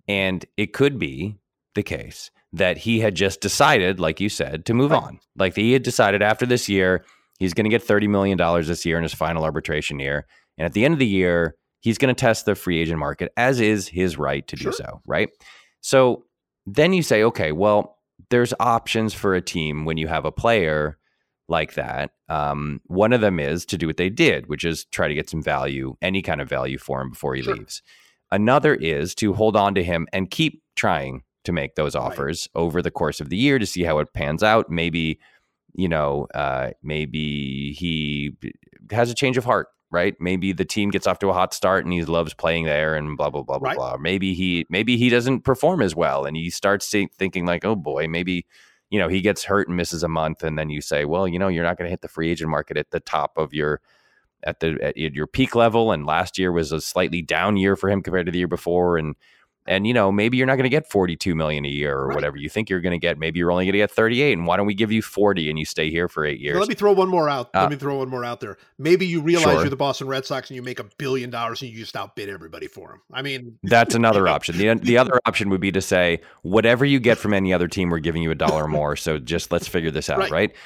[0.06, 1.38] And it could be
[1.74, 5.02] the case that he had just decided, like you said, to move right.
[5.02, 5.20] on.
[5.36, 7.04] Like he had decided after this year,
[7.38, 10.26] he's going to get $30 million this year in his final arbitration year.
[10.58, 13.32] And at the end of the year, he's going to test the free agent market,
[13.36, 14.72] as is his right to sure.
[14.72, 15.00] do so.
[15.06, 15.30] Right.
[15.80, 16.26] So
[16.66, 17.98] then you say, okay, well,
[18.30, 20.98] there's options for a team when you have a player
[21.48, 22.12] like that.
[22.28, 25.28] Um, one of them is to do what they did, which is try to get
[25.28, 27.56] some value, any kind of value for him before he Sure.
[27.56, 27.82] leaves.
[28.30, 32.04] Another is to hold on to him and keep trying to make those Right.
[32.06, 34.70] offers over the course of the year to see how it pans out.
[34.70, 35.18] Maybe,
[35.74, 38.36] you know, uh, maybe he
[38.90, 40.14] has a change of heart, right?
[40.20, 43.16] Maybe the team gets off to a hot start and he loves playing there and
[43.16, 43.76] blah blah blah blah Right.
[43.76, 43.96] blah.
[43.98, 48.08] Maybe he maybe he doesn't perform as well and he starts thinking like, oh boy,
[48.08, 48.46] maybe
[48.90, 51.38] you know he gets hurt and misses a month, and then you say, well, you
[51.38, 53.80] know, you're not going to hit the free agent market at the top of your
[54.44, 57.88] at the at your peak level, and last year was a slightly down year for
[57.90, 59.14] him compared to the year before, and
[59.66, 62.14] and you know maybe you're not going to get 42 million a year or Right.
[62.16, 63.18] whatever you think you're going to get.
[63.18, 65.58] Maybe you're only going to get 38, and why don't we give you 40 and
[65.58, 66.58] you stay here for eight So years?
[66.58, 67.50] let me throw one more out.
[67.54, 68.56] Uh, let me throw one more out there.
[68.78, 69.60] Maybe you realize Sure.
[69.62, 72.28] you're the Boston Red Sox and you make a billion dollars and you just outbid
[72.28, 73.02] everybody for them.
[73.12, 74.58] I mean, That's another option.
[74.58, 77.90] The, the other option would be to say, whatever you get from any other team,
[77.90, 78.96] we're giving you a dollar more.
[78.96, 80.30] So just let's figure this out, Right.
[80.30, 80.56] right?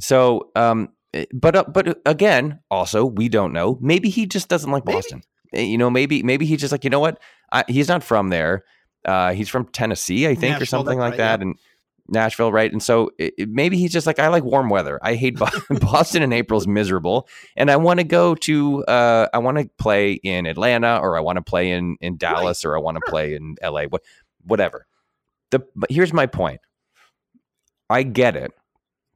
[0.00, 3.78] So, um, eh, but uh, but again, also we don't know.
[3.80, 4.96] Maybe he just doesn't like Maybe.
[4.96, 5.22] Boston.
[5.52, 7.18] Eh, You know, maybe maybe he's just like, you know what?
[7.52, 8.64] I, he's not from there.
[9.04, 11.46] Uh, he's from Tennessee, I think, or something like right, that, yeah.
[11.46, 11.56] and
[12.08, 12.70] Nashville, right?
[12.70, 14.98] And so it, it- maybe he's just like, I like warm weather.
[15.02, 15.46] I hate Bo-
[15.80, 19.68] Boston in April is miserable, and I want to go to, uh, I want to
[19.78, 23.10] play in Atlanta, or I want to play in in Dallas, or I want to
[23.10, 24.02] play in LA, what,
[24.42, 24.86] whatever.
[25.50, 26.60] The but here's my point.
[27.88, 28.52] I get it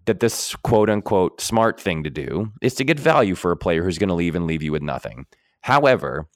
[0.06, 3.84] that this quote unquote smart thing to do is to get value for a player
[3.84, 5.26] who's going to leave and leave you with nothing.
[5.60, 6.26] However,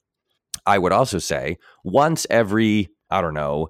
[0.67, 3.69] I would also say once every, I don't know,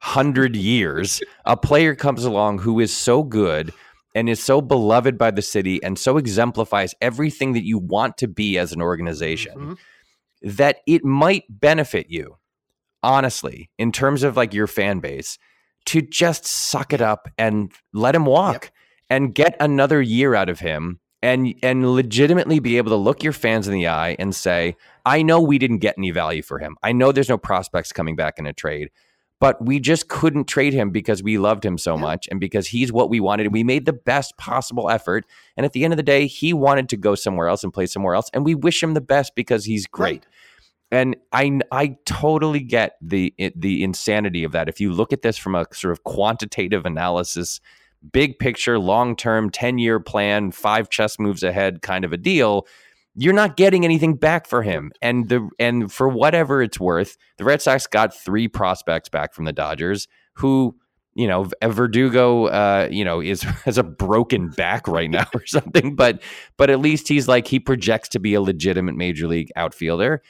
[0.00, 3.72] hundred years, a player comes along who is so good
[4.14, 8.28] and is so beloved by the city and so exemplifies everything that you want to
[8.28, 9.78] be as an organization mhm.
[10.42, 12.38] that it might benefit you,
[13.02, 15.38] honestly, in terms of like your fan base,
[15.86, 18.70] to just suck it up and let him walk
[19.10, 23.32] and get another year out of him and and legitimately be able to look your
[23.32, 24.76] fans in the eye and say,
[25.06, 26.76] I know we didn't get any value for him.
[26.82, 28.90] I know there's no prospects coming back in a trade.
[29.38, 32.00] But we just couldn't trade him because we loved him so Yeah.
[32.00, 33.44] much and because he's what we wanted.
[33.44, 35.26] And we made the best possible effort.
[35.58, 37.84] And at the end of the day, he wanted to go somewhere else and play
[37.84, 38.30] somewhere else.
[38.32, 40.26] And we wish him the best because he's great.
[40.90, 44.70] And I I totally get the the insanity of that.
[44.70, 47.60] If you look at this from a sort of quantitative analysis,
[48.12, 52.66] big picture, long term, ten year plan, five chess moves ahead kind of a deal,
[53.16, 54.92] you're not getting anything back for him.
[55.00, 59.44] And the and for whatever it's worth, the Red Sox got three prospects back from
[59.44, 60.76] the Dodgers who.
[61.18, 65.96] You know, Verdugo, uh, you know, is has a broken back right now or something,
[65.96, 66.22] but
[66.58, 70.20] but at least he's like he projects to be a legitimate major league outfielder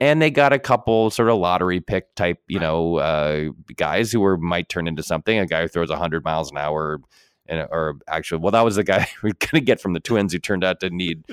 [0.00, 4.20] and they got a couple sort of lottery pick type, you know, uh, guys who
[4.20, 5.38] were might turn into something.
[5.38, 7.00] A guy who throws hundred miles an hour,
[7.48, 10.32] and uh, or actually, well, that was the guy we're gonna get from the Twins
[10.32, 11.24] who turned out to need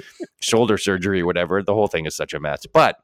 [0.42, 1.62] shoulder surgery or whatever.
[1.64, 2.66] The whole thing is such a mess.
[2.66, 2.98] But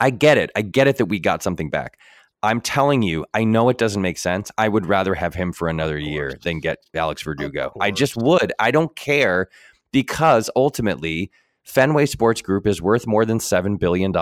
[0.00, 0.50] I get it.
[0.56, 1.98] I get it that we got something back.
[2.42, 4.50] I'm telling you, I know it doesn't make sense.
[4.56, 7.72] I would rather have him for another year than get Alex Verdugo.
[7.80, 8.52] I just would.
[8.58, 9.48] I don't care
[9.92, 11.30] because ultimately
[11.64, 14.14] Fenway Sports Group is worth more than $7 billion.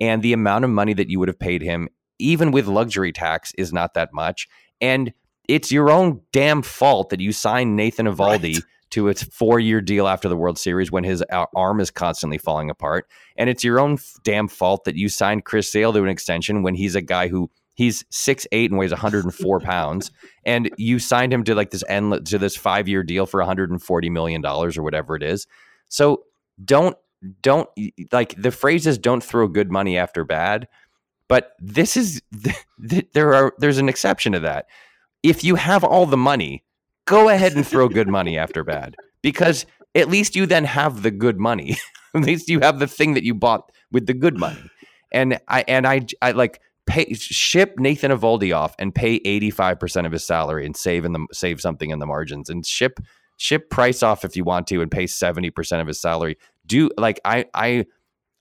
[0.00, 1.88] And the amount of money that you would have paid him,
[2.18, 4.46] even with luxury tax, is not that much.
[4.80, 5.12] And
[5.50, 8.64] it's your own damn fault that you signed Nathan Eovaldi Right.
[8.90, 12.38] to a four year deal after the World Series when his uh, arm is constantly
[12.38, 13.08] falling apart.
[13.36, 16.74] And it's your own damn fault that you signed Chris Sale to an extension when
[16.74, 20.10] he's a guy who he's six eight and weighs 104 pounds.
[20.44, 24.10] And you signed him to like this end to this five year deal for 140
[24.10, 25.46] million dollars or whatever it is.
[25.88, 26.22] So
[26.64, 26.96] don't
[27.42, 27.68] don't
[28.12, 30.68] like the phrase is don't throw good money after bad.
[31.28, 32.22] But this is
[32.78, 34.66] there are there's an exception to that.
[35.22, 36.64] If you have all the money,
[37.04, 41.10] go ahead and throw good money after bad because at least you then have the
[41.10, 41.76] good money.
[42.14, 44.62] at least you have the thing that you bought with the good money.
[45.12, 50.12] And I and I I like pay ship Nathan Eovaldi off and pay 85% of
[50.12, 53.00] his salary and save in the save something in the margins and ship
[53.36, 56.36] ship price off if you want to and pay 70% of his salary.
[56.66, 57.86] Do like I I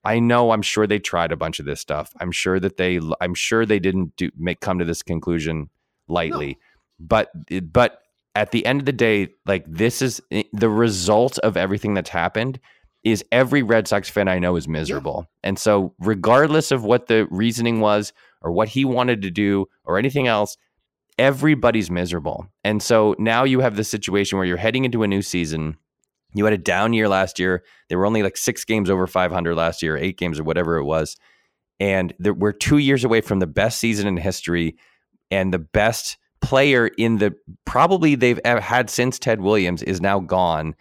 [0.03, 2.11] I know I'm sure they tried a bunch of this stuff.
[2.19, 5.69] I'm sure that they I'm sure they didn't do make come to this conclusion
[6.07, 6.57] lightly.
[6.99, 7.31] But
[7.71, 8.01] but
[8.35, 12.09] at the end of the day, like this is eh, the result of everything that's
[12.09, 12.59] happened
[13.03, 15.25] is every Red Sox fan I know is miserable.
[15.43, 19.97] And so regardless of what the reasoning was or what he wanted to do or
[19.97, 20.57] anything else,
[21.17, 22.47] everybody's miserable.
[22.63, 25.77] And so now you have the situation where you're heading into a new season.
[26.33, 27.63] You had a down year last year.
[27.87, 30.83] There were only like six games over 500 last year, eight games or whatever it
[30.85, 31.15] was.
[31.79, 34.75] And there, we're two years away from the best season in history
[35.31, 37.35] and the best player in the
[37.65, 40.75] probably they've had since Ted Williams is now gone.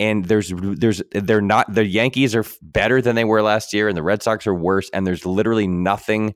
[0.00, 3.96] and there's there's they're not the Yankees are better than they were last year and
[3.96, 6.34] the Red Sox are worse and there's literally nothing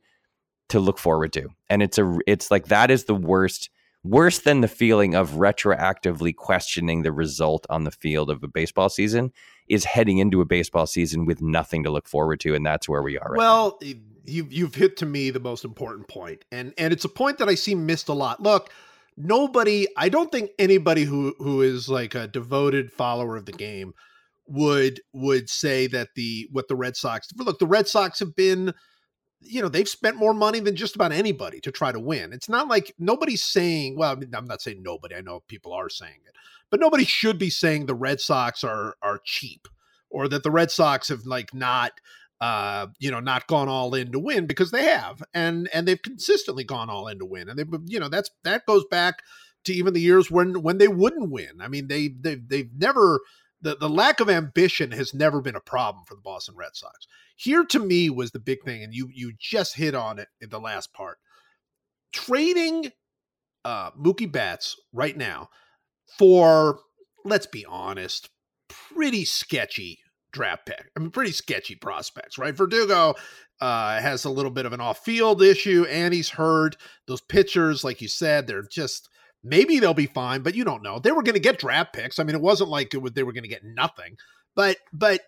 [0.68, 1.48] to look forward to.
[1.68, 3.70] And it's a it's like that is the worst
[4.04, 8.88] worse than the feeling of retroactively questioning the result on the field of a baseball
[8.88, 9.32] season
[9.68, 13.02] is heading into a baseball season with nothing to look forward to and that's where
[13.02, 13.80] we are right well
[14.26, 17.48] you, you've hit to me the most important point and and it's a point that
[17.48, 18.70] i see missed a lot look
[19.16, 23.92] nobody i don't think anybody who who is like a devoted follower of the game
[24.46, 28.72] would would say that the what the red sox look the red sox have been
[29.40, 32.32] you know they've spent more money than just about anybody to try to win.
[32.32, 33.96] It's not like nobody's saying.
[33.96, 35.14] Well, I mean, I'm not saying nobody.
[35.14, 36.34] I know people are saying it,
[36.70, 39.68] but nobody should be saying the Red Sox are are cheap
[40.10, 41.92] or that the Red Sox have like not
[42.40, 46.02] uh you know not gone all in to win because they have and and they've
[46.02, 49.22] consistently gone all in to win and they you know that's that goes back
[49.64, 53.20] to even the years when when they wouldn't win i mean they they they've never
[53.62, 57.06] the, the lack of ambition has never been a problem for the Boston Red Sox.
[57.36, 60.50] Here to me was the big thing, and you you just hit on it in
[60.50, 61.18] the last part.
[62.12, 62.92] Trading
[63.64, 65.48] uh, Mookie Betts right now
[66.18, 66.78] for,
[67.24, 68.30] let's be honest,
[68.68, 69.98] pretty sketchy
[70.32, 70.90] draft pick.
[70.96, 72.54] I mean, pretty sketchy prospects, right?
[72.54, 73.14] Verdugo
[73.60, 76.76] uh, has a little bit of an off-field issue, and he's hurt.
[77.06, 79.08] Those pitchers, like you said, they're just
[79.46, 80.98] Maybe they'll be fine, but you don't know.
[80.98, 82.18] They were going to get draft picks.
[82.18, 84.16] I mean, it wasn't like it they were going to get nothing.
[84.56, 85.20] But but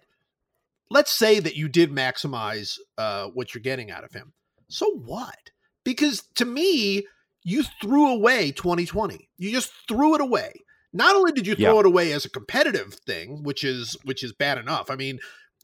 [0.91, 4.33] let's say that you did maximize uh, what you're getting out of him.
[4.69, 5.51] So what?
[5.85, 7.07] Because to me,
[7.45, 9.31] you threw away 2020.
[9.39, 10.65] You just threw it away.
[10.93, 11.81] Not only did you throw yeah.
[11.81, 14.91] it away as a competitive thing, which is which is bad enough.
[14.91, 15.19] I mean,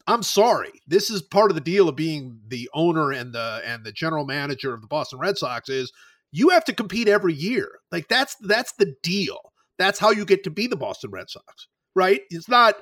[0.07, 0.71] I'm sorry.
[0.87, 4.25] This is part of the deal of being the owner and the and the general
[4.25, 5.91] manager of the Boston Red Sox is
[6.31, 7.79] you have to compete every year.
[7.91, 9.39] Like that's that's the deal.
[9.77, 12.21] That's how you get to be the Boston Red Sox, right?
[12.29, 12.75] It's not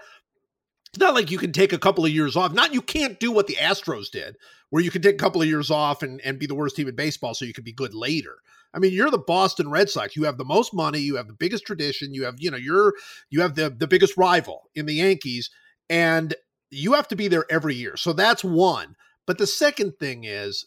[0.94, 2.54] it's not like you can take a couple of years off.
[2.54, 4.36] Not you can't do what the Astros did,
[4.70, 6.88] where you can take a couple of years off and, and be the worst team
[6.88, 8.36] in baseball so you can be good later.
[8.74, 10.16] I mean, you're the Boston Red Sox.
[10.16, 12.94] You have the most money, you have the biggest tradition, you have, you know, you're
[13.30, 15.50] you have the the biggest rival in the Yankees,
[15.90, 16.34] and
[16.72, 17.96] you have to be there every year.
[17.98, 18.96] So that's one.
[19.26, 20.66] But the second thing is,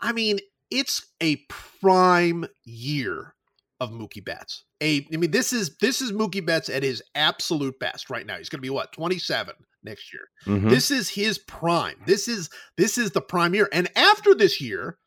[0.00, 0.38] I mean,
[0.70, 3.34] it's a prime year
[3.80, 4.64] of Mookie Betts.
[4.80, 8.38] A, I mean, this is this is Mookie Betts at his absolute best right now.
[8.38, 10.28] He's going to be what twenty seven next year.
[10.46, 10.68] Mm-hmm.
[10.68, 11.96] This is his prime.
[12.06, 12.48] This is
[12.78, 13.68] this is the prime year.
[13.72, 14.98] And after this year,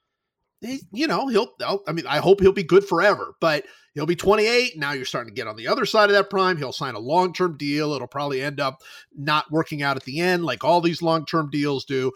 [0.61, 1.53] he, you know, he'll.
[1.87, 3.33] I mean, I hope he'll be good forever.
[3.39, 4.77] But he'll be 28.
[4.77, 6.57] Now you're starting to get on the other side of that prime.
[6.57, 7.93] He'll sign a long term deal.
[7.93, 8.81] It'll probably end up
[9.15, 12.11] not working out at the end, like all these long term deals do.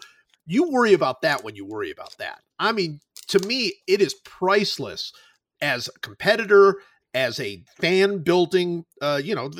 [0.46, 2.40] You worry about that when you worry about that.
[2.58, 5.12] I mean, to me, it is priceless
[5.60, 6.76] as a competitor,
[7.14, 8.84] as a fan building.
[9.00, 9.50] Uh, you know,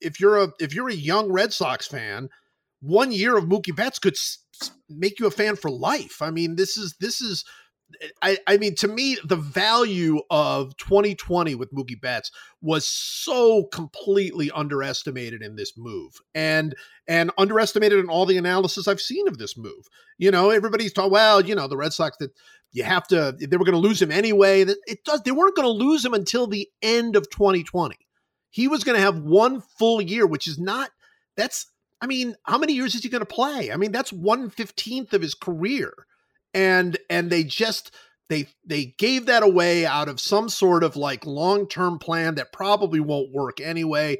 [0.00, 2.28] if you're a if you're a young Red Sox fan,
[2.80, 4.38] one year of Mookie Betts could s-
[4.88, 6.22] make you a fan for life.
[6.22, 7.44] I mean, this is this is
[8.22, 12.30] I, I mean, to me, the value of 2020 with Mookie Betts
[12.60, 16.74] was so completely underestimated in this move, and
[17.06, 19.88] and underestimated in all the analysis I've seen of this move.
[20.18, 22.30] You know, everybody's talking, well, you know, the Red Sox that
[22.72, 24.62] you have to, they were going to lose him anyway.
[24.62, 25.22] It does.
[25.22, 27.96] They weren't going to lose him until the end of 2020.
[28.50, 30.90] He was going to have one full year, which is not.
[31.36, 31.66] That's.
[32.00, 33.72] I mean, how many years is he going to play?
[33.72, 35.92] I mean, that's one fifteenth of his career
[36.54, 37.94] and and they just
[38.28, 43.00] they they gave that away out of some sort of like long-term plan that probably
[43.00, 44.18] won't work anyway.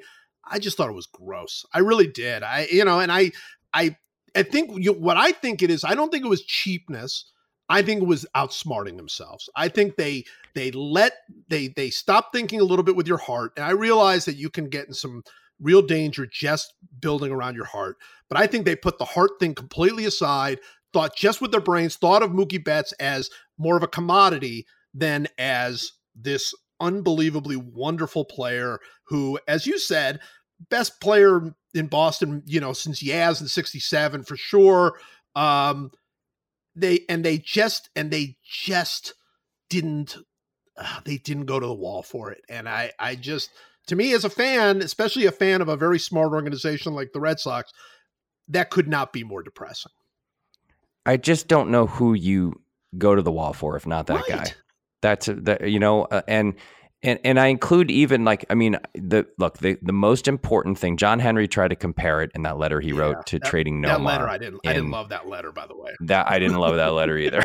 [0.50, 1.64] I just thought it was gross.
[1.72, 2.42] I really did.
[2.42, 3.32] I you know and i
[3.74, 3.96] i
[4.34, 7.30] i think you, what i think it is i don't think it was cheapness.
[7.70, 9.50] I think it was outsmarting themselves.
[9.54, 10.24] I think they
[10.58, 11.12] they let
[11.48, 14.50] they they stop thinking a little bit with your heart and i realize that you
[14.50, 15.22] can get in some
[15.60, 17.96] real danger just building around your heart
[18.28, 20.58] but i think they put the heart thing completely aside
[20.92, 25.28] thought just with their brains, thought of Mookie Betts as more of a commodity than
[25.38, 30.20] as this unbelievably wonderful player who, as you said,
[30.70, 34.98] best player in Boston, you know, since Yaz in 67 for sure.
[35.34, 35.90] Um,
[36.74, 39.14] they and they just and they just
[39.68, 40.16] didn't
[40.76, 42.40] uh, they didn't go to the wall for it.
[42.48, 43.50] And I I just
[43.88, 47.20] to me as a fan, especially a fan of a very smart organization like the
[47.20, 47.72] Red Sox,
[48.48, 49.92] that could not be more depressing.
[51.08, 52.60] I just don't know who you
[52.98, 54.28] go to the wall for if not that right.
[54.28, 54.44] guy.
[55.00, 56.52] That's that you know, uh, and
[57.02, 60.98] and and I include even like I mean the look the the most important thing.
[60.98, 63.80] John Henry tried to compare it in that letter he yeah, wrote to that, trading
[63.80, 63.86] Nomar.
[63.86, 65.94] That letter I didn't I didn't love that letter by the way.
[66.00, 67.42] That I didn't love that letter either.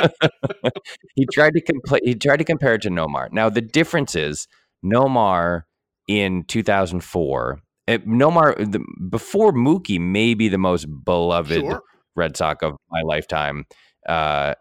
[1.14, 3.30] he tried to compl- he tried to compare it to Nomar.
[3.30, 4.48] Now the difference is
[4.84, 5.62] Nomar
[6.08, 11.82] in 2004 it, Nomar the, before Mookie, maybe the most beloved Sure.
[12.16, 13.66] Red Sox of my lifetime.
[14.08, 14.54] Uh,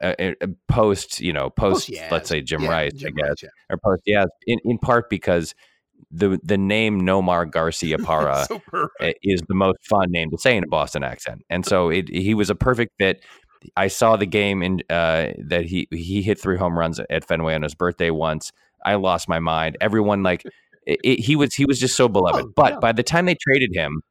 [0.67, 2.11] post, you know, post, Yaz.
[2.11, 3.49] let's say Jim Yeah, Rice, Jim I guess, Rice, yeah.
[3.69, 5.55] or post, yeah, in, in part because
[6.11, 10.57] the the name Nomar Garcia Parra so uh, is the most fun name to say
[10.57, 13.23] in a Boston accent, and so it, he was a perfect fit.
[13.75, 17.55] I saw the game in uh, that he he hit three home runs at Fenway
[17.55, 18.51] on his birthday once.
[18.85, 19.77] I lost my mind.
[19.81, 20.43] Everyone like
[20.85, 22.45] it, it- he was he was just so beloved.
[22.47, 22.79] Oh, but yeah.
[22.79, 24.01] by the time they traded him,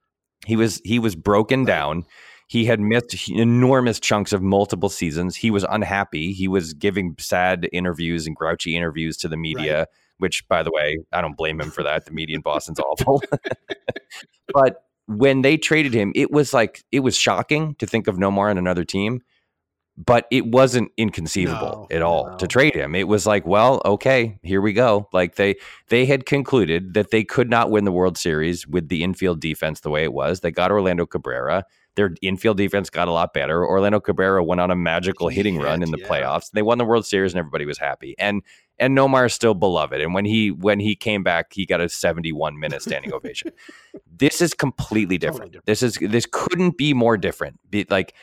[0.46, 2.04] he was he was broken down.
[2.48, 5.36] He had missed enormous chunks of multiple seasons.
[5.36, 6.32] He was unhappy.
[6.32, 9.86] He was giving sad interviews and grouchy interviews to the media,
[10.16, 12.06] which, by the way, I don't blame him for that.
[12.06, 13.22] The media in Boston's awful.
[14.54, 18.50] but when they traded him, it was like it was shocking to think of Nomar
[18.50, 19.20] on another team,
[19.98, 22.36] but it wasn't inconceivable No, at all no.
[22.38, 22.94] to trade him.
[22.94, 25.08] It was like, well, okay, here we go.
[25.12, 25.56] Like they
[25.88, 29.80] they had concluded that they could not win the World Series with the infield defense
[29.80, 30.40] the way it was.
[30.40, 31.64] They got Orlando Cabrera.
[31.98, 33.66] Their infield defense got a lot better.
[33.66, 36.06] Orlando Cabrera went on a magical hitting run in the yeah.
[36.06, 36.52] playoffs.
[36.52, 38.14] They won the World Series and everybody was happy.
[38.20, 38.44] And
[38.78, 40.00] and Nomar is still beloved.
[40.00, 43.50] And when he when he came back, he got a 71 minute standing ovation.
[44.16, 45.52] This is completely different.
[45.52, 45.66] different.
[45.66, 47.58] This is this couldn't be more different.
[47.68, 48.14] Be, like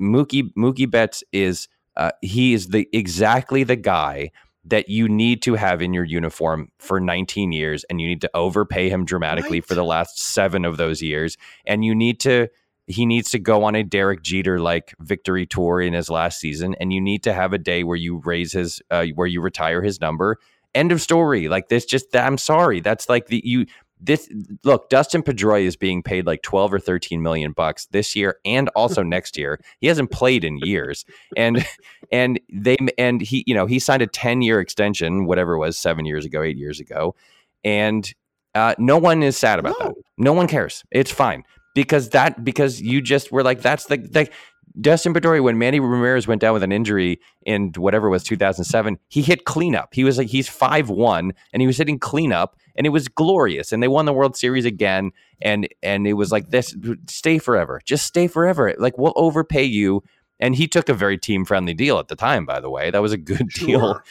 [0.00, 4.30] Mookie Mookie Betts is uh, he is the exactly the guy
[4.64, 8.30] that you need to have in your uniform for 19 years, and you need to
[8.34, 9.66] overpay him dramatically Right.
[9.66, 12.48] for the last seven of those years, and you need to.
[12.92, 16.74] He needs to go on a Derek Jeter like victory tour in his last season,
[16.80, 19.82] and you need to have a day where you raise his, uh, where you retire
[19.82, 20.38] his number.
[20.74, 21.48] End of story.
[21.48, 22.80] Like this, just I'm sorry.
[22.80, 23.66] That's like the you
[24.04, 24.28] this
[24.64, 28.68] look dustin pedroia is being paid like 12 or 13 million bucks this year and
[28.70, 31.04] also next year he hasn't played in years
[31.36, 31.64] and
[32.10, 35.78] and they and he you know he signed a 10 year extension whatever it was
[35.78, 37.14] seven years ago eight years ago
[37.62, 38.12] and
[38.56, 39.94] uh, no one is sad about that No.
[40.18, 41.44] no one cares it's fine
[41.74, 44.32] because that because you just were like that's the like
[44.80, 48.98] Dustin Pedroia, when Manny Ramirez went down with an injury in whatever it was 2007,
[49.08, 49.92] he hit cleanup.
[49.92, 53.72] He was like he's five one, and he was hitting cleanup, and it was glorious.
[53.72, 55.10] And they won the World Series again,
[55.40, 56.74] and and it was like this:
[57.08, 58.74] stay forever, just stay forever.
[58.78, 60.02] Like we'll overpay you.
[60.40, 62.90] And he took a very team friendly deal at the time, by the way.
[62.90, 64.02] That was a good deal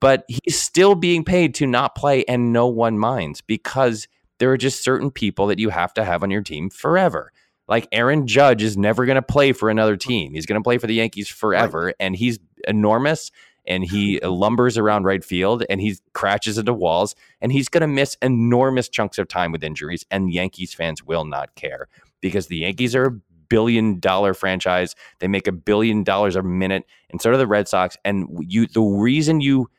[0.00, 4.06] but he's still being paid to not play and no one minds because
[4.38, 7.32] there are just certain people that you have to have on your team forever.
[7.68, 10.34] Like Aaron Judge is never going to play for another team.
[10.34, 13.30] He's going to play for the Yankees forever and he's enormous
[13.66, 17.88] and he lumbers around right field and he crashes into walls and he's going to
[17.88, 21.88] miss enormous chunks of time with injuries and Yankees fans will not care
[22.20, 24.94] because the Yankees are a billion dollar franchise.
[25.18, 28.66] They make a billion dollars a minute and so do the Red Sox and you
[28.66, 29.70] the reason you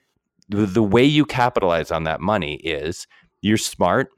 [0.50, 3.08] the way you capitalize on that money is
[3.42, 4.10] you're smart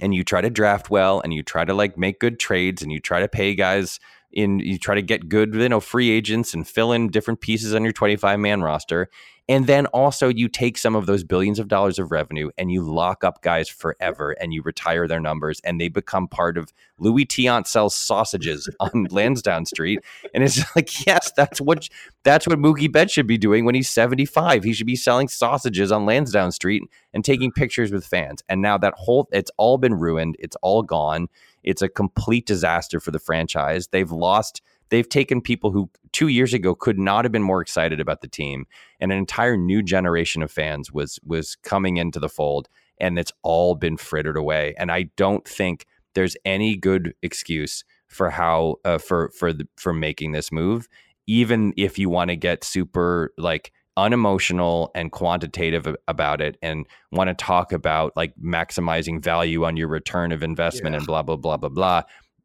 [0.00, 2.90] and you try to draft well and you try to like make good trades and
[2.90, 4.00] you try to pay guys
[4.32, 7.74] in you try to get good you know free agents and fill in different pieces
[7.74, 9.10] on your 25 man roster
[9.50, 12.82] and then also you take some of those billions of dollars of revenue and you
[12.82, 17.26] lock up guys forever and you retire their numbers and they become part of Luis
[17.26, 19.98] Tiant sells sausages on Lansdowne Street.
[20.32, 21.88] And it's like yes that's what
[22.22, 25.90] that's what Mookie Betts should be doing when he's 75 he should be selling sausages
[25.90, 28.44] on Lansdowne Street and taking pictures with fans.
[28.48, 30.36] And now that whole it's all been ruined.
[30.38, 31.26] It's all gone.
[31.64, 33.88] It's a complete disaster for the franchise.
[33.88, 38.00] They've lost they've taken people who 2 years ago could not have been more excited
[38.00, 38.66] about the team
[39.00, 42.68] and an entire new generation of fans was was coming into the fold
[42.98, 48.30] and it's all been frittered away and I don't think there's any good excuse for
[48.30, 50.88] how uh, for for the, for making this move
[51.26, 57.28] even if you want to get super like unemotional and quantitative about it and want
[57.28, 60.98] to talk about like maximizing value on your return of investment Yeah.
[60.98, 62.02] and blah blah blah blah blah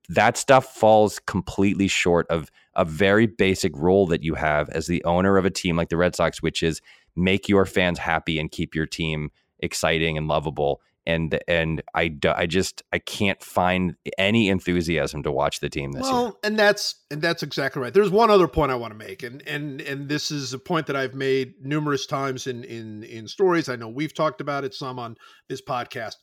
[0.10, 5.04] that stuff falls completely short of a very basic role that you have as the
[5.06, 6.82] owner of a team like the Red Sox which is
[7.16, 12.46] make your fans happy and keep your team exciting and lovable and and I, I
[12.48, 16.12] just I can't find any enthusiasm to watch the team this year.
[16.12, 17.94] well, and that's and that's exactly right.
[17.94, 20.88] There's one other point I want to make, and and and this is a point
[20.88, 23.70] that I've made numerous times in in in stories.
[23.70, 25.16] I know we've talked about it some on
[25.48, 26.16] this podcast.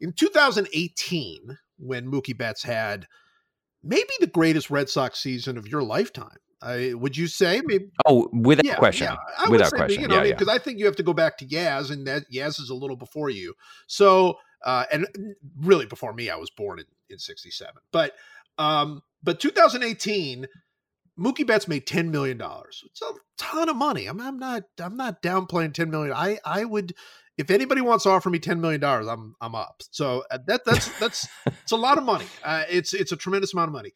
[0.00, 3.06] In 2018, when Mookie Betts had
[3.88, 7.62] maybe the greatest Red Sox season of your lifetime, I would you say?
[7.64, 9.08] Maybe Oh, without question.
[9.08, 10.02] I would Without say, question.
[10.02, 10.32] You know, Yeah, yeah.
[10.34, 12.74] because I think you have to go back to Yaz, and that Yaz is a
[12.74, 13.54] little before you.
[13.86, 15.06] So, uh, and
[15.60, 17.74] really before me, I was born in in '67.
[17.92, 18.12] But,
[18.58, 20.46] um, but 2018,
[21.18, 22.82] Mookie Betts made ten million dollars.
[22.86, 24.06] It's a ton of money.
[24.06, 26.12] I'm, I'm not, I'm not downplaying ten million.
[26.14, 26.94] I, I would,
[27.38, 29.82] if anybody wants to offer me ten million dollars, I'm I'm up.
[29.90, 32.26] So uh, that that's that's it's a lot of money.
[32.44, 33.92] Uh, it's it's a tremendous amount of money.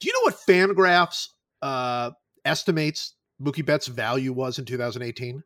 [0.00, 1.28] Do you know what Fangraphs
[1.62, 2.10] uh,
[2.44, 5.42] estimates Mookie Betts' value was in 2018?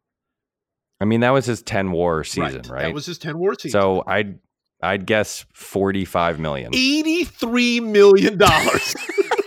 [1.01, 2.83] I mean, that was his 10 war season, right?
[2.83, 3.81] That was his 10 war season.
[3.81, 4.39] So I'd
[4.83, 6.75] I'd guess 45 million.
[6.75, 8.95] 83 million dollars.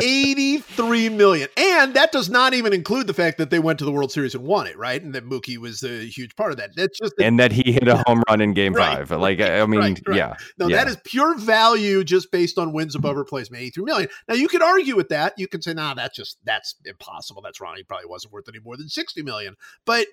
[0.00, 1.48] 83 million.
[1.56, 4.34] And that does not even include the fact that they went to the World Series
[4.34, 5.02] and won it, right?
[5.02, 6.70] And that Mookie was a huge part of that.
[6.76, 9.20] That's just And that he hit a home run in game Right, 5.
[9.20, 10.00] Like right, I mean, right.
[10.12, 10.34] yeah.
[10.58, 10.76] No, yeah.
[10.76, 14.08] that is pure value just based on wins above replacement, 83 million.
[14.28, 15.34] Now you could argue with that.
[15.36, 17.42] You can say, nah, that's just that's impossible.
[17.42, 17.74] That's wrong.
[17.76, 19.56] He probably wasn't worth any more than 60 million.
[19.84, 20.06] But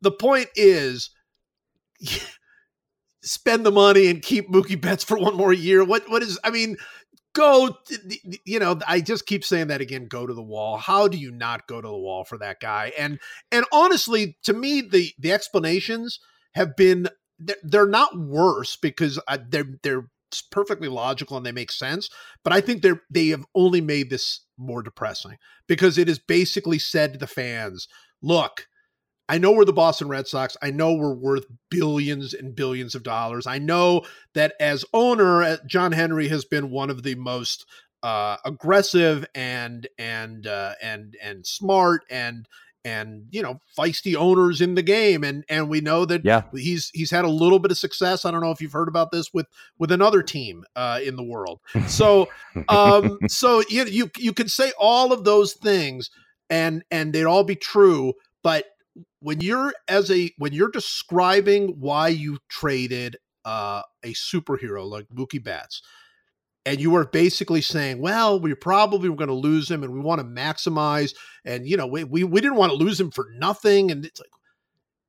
[0.00, 1.10] the point is
[3.22, 5.84] spend the money and keep Mookie Betts for one more year.
[5.84, 6.76] What what is I mean,
[7.38, 7.76] go
[8.44, 10.76] you know, I just keep saying that again, go to the wall.
[10.76, 12.92] How do you not go to the wall for that guy?
[12.98, 13.18] And
[13.52, 16.20] and honestly, to me the the explanations
[16.54, 17.08] have been
[17.62, 20.08] they're, not worse because uh, they're they're
[20.50, 22.10] perfectly logical and they make sense,
[22.42, 25.36] but I think they're they have only made this more depressing
[25.68, 27.86] because it is basically said to the fans,
[28.20, 28.66] look,
[29.28, 30.56] I know we're the Boston Red Sox.
[30.62, 33.46] I know we're worth billions and billions of dollars.
[33.46, 34.02] I know
[34.34, 37.66] that as owner, uh, John Henry has been one of the most
[38.02, 42.48] uh, aggressive and and uh, and and smart and
[42.84, 46.42] and you know feisty owners in the game and and we know that Yeah.
[46.54, 49.10] he's he's had a little bit of success i don't know if you've heard about
[49.10, 49.46] this with
[49.80, 51.58] with another team uh in the world
[51.88, 52.28] so
[52.68, 56.08] um so you you you could say all of those things
[56.48, 58.12] and and they'd all be true
[58.44, 58.64] but
[59.20, 65.42] when you're as a when you're describing why you traded uh a superhero like Mookie
[65.42, 65.82] Betts
[66.66, 70.00] and you were basically saying, well, we probably were going to lose him and we
[70.00, 73.26] want to maximize and you know, we, we we didn't want to lose him for
[73.36, 74.30] nothing and it's like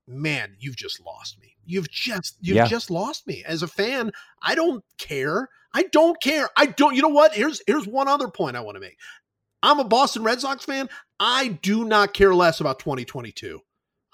[0.07, 1.55] man, you've just lost me.
[1.65, 2.65] You've just you've Yeah.
[2.65, 3.43] just lost me.
[3.45, 4.11] As a fan,
[4.41, 5.49] I don't care.
[5.73, 6.49] I don't care.
[6.57, 7.33] I don't you know what?
[7.33, 8.97] Here's here's one other point I want to make.
[9.61, 10.89] I'm a Boston Red Sox fan.
[11.19, 13.59] I do not care less about 2022.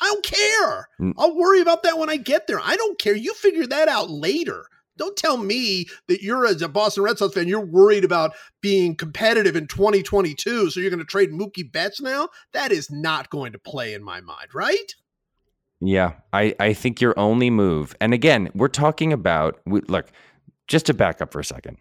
[0.01, 0.87] I don't care.
[0.99, 1.13] Mm.
[1.17, 2.59] I'll worry about that when I get there.
[2.61, 3.15] I don't care.
[3.15, 4.65] You figure that out later.
[4.97, 8.95] Don't tell me that you're as a Boston Red Sox fan, you're worried about being
[8.95, 10.69] competitive in 2022.
[10.69, 12.29] So you're going to trade Mookie Betts now?
[12.53, 14.93] That is not going to play in my mind, right?
[15.81, 20.09] Yeah, I, I think your only move, and again, we're talking about we, look,
[20.67, 21.77] just to back up for a second.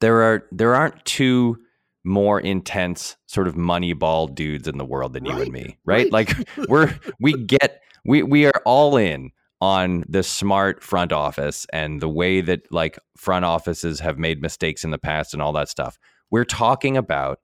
[0.00, 1.58] There are there aren't two
[2.04, 6.10] more intense sort of moneyball dudes in the world than you and me, right?
[6.10, 6.12] right.
[6.12, 6.34] Like
[6.68, 9.30] we're we get we we are all in
[9.60, 14.82] on the smart front office and the way that like front offices have made mistakes
[14.84, 15.98] in the past and all that stuff.
[16.30, 17.38] We're talking about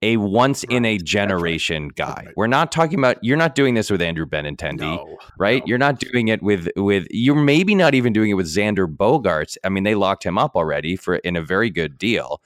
[0.00, 1.04] a once in a Right, right.
[1.04, 2.22] generation guy.
[2.26, 2.34] right.
[2.36, 5.60] We're not talking about you're not doing this with Andrew Benintendi No, right?
[5.60, 5.66] no.
[5.66, 9.56] You're not doing it with with you're maybe not even doing it with Xander Bogaerts.
[9.64, 12.40] I mean, they locked him up already for in a very good deal.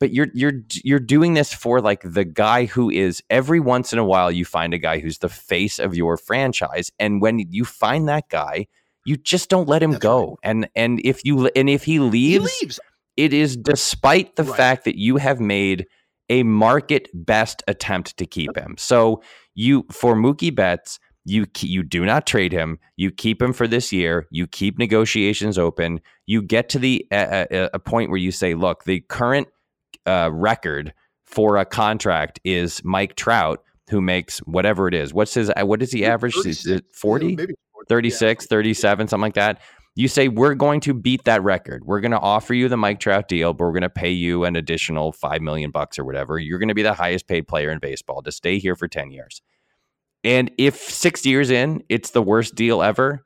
[0.00, 3.98] But you're you're you're doing this for like the guy who is every once in
[3.98, 7.64] a while you find a guy who's the face of your franchise and when you
[7.64, 8.66] find that guy,
[9.04, 10.38] you just don't let him That's go.
[10.42, 12.80] And and if you and if he He leaves, leaves.
[13.16, 14.56] it is despite the Right.
[14.56, 15.86] fact that you have made
[16.28, 18.74] a market best attempt to keep him.
[18.78, 19.22] So
[19.54, 22.78] you for Mookie Betts, you you do not trade him.
[22.96, 24.26] You keep him for this year.
[24.30, 26.00] You keep negotiations open.
[26.26, 29.48] You get to the a point where you say, look, the current
[30.06, 30.92] uh, record
[31.24, 35.12] for a contract is Mike Trout, who makes whatever it is.
[35.14, 35.50] What's his?
[35.50, 36.36] uh, What does he average?
[36.44, 37.30] Is it forty?
[37.38, 39.60] yeah, 40, 36, 37, something like that.
[39.96, 41.84] You say, we're going to beat that record.
[41.84, 44.44] We're going to offer you the Mike Trout deal, but we're going to pay you
[44.44, 46.36] an additional 5 million bucks or whatever.
[46.38, 49.12] You're going to be the highest paid player in baseball to stay here for 10
[49.12, 49.40] years.
[50.24, 53.24] And if six years in, it's the worst deal ever,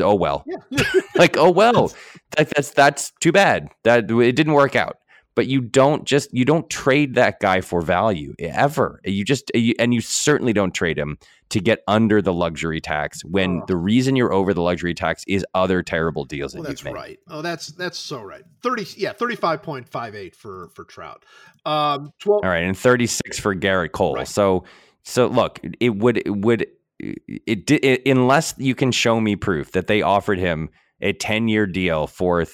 [0.00, 0.44] oh well.
[0.46, 0.82] Yeah.
[1.16, 1.92] like, oh well.
[2.36, 3.68] Like that's that's too bad.
[3.84, 4.96] That it didn't work out.
[5.36, 9.00] But you don't just you don't trade that guy for value ever.
[9.04, 11.18] You just you, and you certainly don't trade him
[11.50, 13.64] to get under the luxury tax when Oh.
[13.66, 17.18] the reason you're over the luxury tax is other terrible deals Well, that that's right.
[17.28, 18.42] Oh, that's that's so right.
[18.62, 21.24] Thirty, yeah, thirty-five point five eight for for Trout.
[21.66, 22.44] Um, twelve.
[22.44, 24.14] All right, and 36 for Gerrit Cole.
[24.14, 24.28] Right.
[24.28, 24.64] So
[25.02, 26.66] so look, it would it would
[27.00, 30.70] it, it unless you can show me proof that they offered him
[31.00, 32.44] a 10-year deal for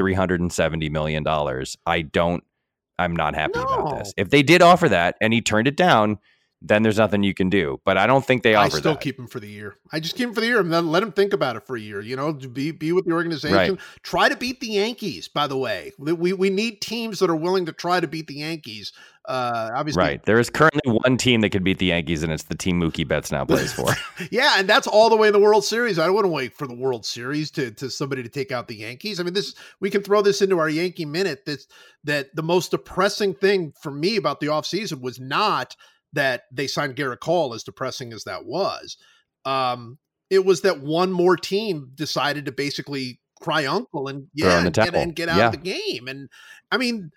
[0.00, 1.76] 370 million dollars.
[1.84, 2.42] I don't
[2.98, 4.14] I'm not happy about this.
[4.16, 6.18] If they did offer that and he turned it down,
[6.62, 7.80] then there's nothing you can do.
[7.84, 8.60] But I don't think they offered it.
[8.60, 9.00] I offer still that.
[9.00, 9.76] keep him for the year.
[9.92, 11.76] I just keep him for the year and then let him think about it for
[11.76, 12.00] a year.
[12.00, 13.56] You know, be be with the organization.
[13.56, 13.78] Right.
[14.02, 15.28] Try to beat the Yankees.
[15.28, 18.34] By the way, we we need teams that are willing to try to beat the
[18.34, 18.92] Yankees.
[19.26, 20.24] Uh, obviously, Right.
[20.24, 23.06] There is currently one team that could beat the Yankees, and it's the team Mookie
[23.06, 23.88] Betts now plays for.
[24.30, 25.98] Yeah, and that's all the way in the World Series.
[25.98, 28.68] I don't want to wait for the World Series to, to somebody to take out
[28.68, 29.18] the Yankees.
[29.18, 31.44] I mean, this we can throw this into our Yankee minute.
[31.46, 31.66] That
[32.04, 35.76] that the most depressing thing for me about the offseason was not
[36.12, 38.96] that they signed Gerrit Cole, as depressing as that was.
[39.44, 39.98] Um,
[40.28, 44.94] it was that one more team decided to basically cry uncle and yeah, and get,
[44.94, 45.46] and get out Yeah.
[45.46, 46.08] of the game.
[46.08, 46.28] And
[46.70, 47.10] I mean,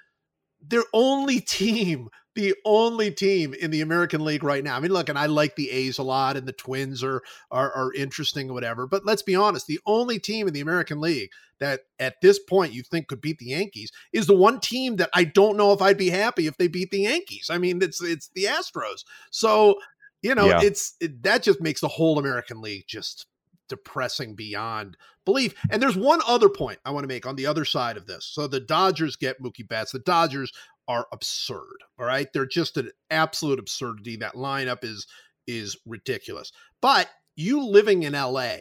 [0.65, 4.75] their only team, the only team in the American League right now.
[4.75, 7.21] I mean, look, and I like the A's a lot, and the Twins are
[7.51, 8.87] are, are interesting or whatever.
[8.87, 11.29] But let's be honest, the only team in the American League
[11.59, 15.09] that at this point you think could beat the Yankees is the one team that
[15.13, 17.47] I don't know if I'd be happy if they beat the Yankees.
[17.49, 19.03] I mean, it's it's the Astros.
[19.31, 19.75] So
[20.21, 20.61] you know, Yeah.
[20.63, 23.27] it's it, that just makes the whole American League just
[23.69, 25.53] depressing beyond belief.
[25.69, 28.25] And there's one other point I want to make on the other side of this.
[28.25, 29.91] So the Dodgers get Mookie Betts.
[29.91, 30.51] The Dodgers
[30.87, 31.77] are absurd.
[31.99, 34.17] All right, they're just an absolute absurdity.
[34.17, 35.07] That lineup is
[35.47, 36.51] is ridiculous.
[36.81, 38.55] But you living in LA,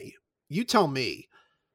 [0.49, 1.29] you tell me,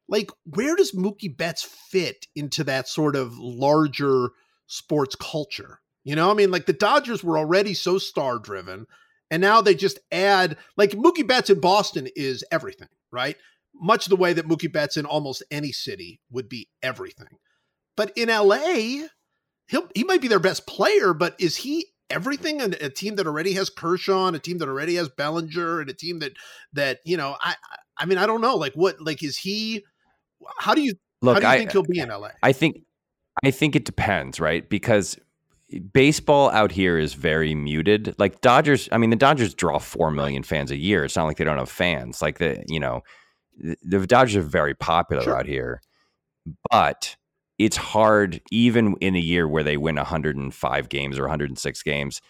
[0.09, 4.29] like, where does Mookie Betts fit into that sort of larger
[4.67, 5.79] sports culture?
[6.03, 8.85] You know, I mean, like the Dodgers were already so star driven,
[9.29, 13.35] and now they just add like Mookie Betts in Boston is everything, right?
[13.75, 17.37] Much the way that Mookie Betts in almost any city would be everything.
[17.97, 19.07] But in LA,
[19.67, 22.61] he'll he might be their best player, but is he everything?
[22.61, 25.89] And a team that already has Kershaw, and a team that already has Bellinger, and
[25.89, 26.33] a team that
[26.73, 27.55] that you know, I
[27.97, 29.83] I mean, I don't know, like what, like is he?
[30.57, 32.29] How do you Look, how do you I think he'll be in LA?
[32.43, 32.81] I think
[33.43, 34.67] I think it depends, right?
[34.67, 35.17] Because
[35.93, 38.15] baseball out here is very muted.
[38.17, 41.03] Like Dodgers, I mean, the Dodgers draw four million fans a year.
[41.03, 42.21] It's not like they don't have fans.
[42.21, 43.01] Like the you know,
[43.57, 45.37] the, the Dodgers are very popular Sure.
[45.37, 45.81] out here,
[46.71, 47.16] but
[47.57, 52.21] it's hard even in a year where they win 105 games or 106 games.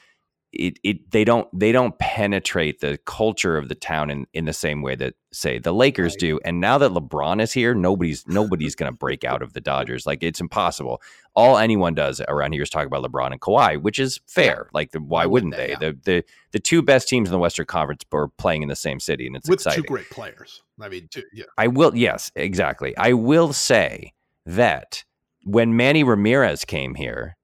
[0.53, 4.53] It, it they don't they don't penetrate the culture of the town in, in the
[4.53, 6.19] same way that say the Lakers Right.
[6.19, 6.39] do.
[6.45, 10.05] And now that LeBron is here, nobody's nobody's going to break out of the Dodgers.
[10.05, 11.01] Like it's impossible.
[11.36, 14.69] All anyone does around here is talk about LeBron and Kawhi, which is fair.
[14.73, 15.75] Like the, why, wouldn't they?
[15.80, 15.91] they?
[15.91, 16.23] The the
[16.53, 19.36] the two best teams in the Western Conference are playing in the same city, and
[19.36, 19.84] it's With exciting.
[19.84, 20.63] two great players.
[20.80, 21.43] I mean, two, yeah.
[21.57, 22.95] I will, yes, exactly.
[22.97, 24.13] I will say
[24.45, 25.03] that
[25.48, 27.38] when Manny Ramirez came here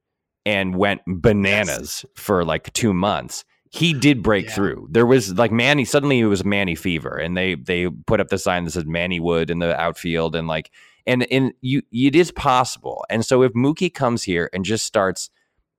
[0.46, 4.52] and went bananas for like two months, he did break Yeah.
[4.56, 4.88] through.
[4.92, 8.38] There was like Manny, suddenly it was Manny fever, and they they put up the
[8.38, 10.70] sign that says Mannywood in the outfield, and like,
[11.08, 13.06] and and you, it is possible.
[13.10, 15.30] And so if Mookie comes here and just starts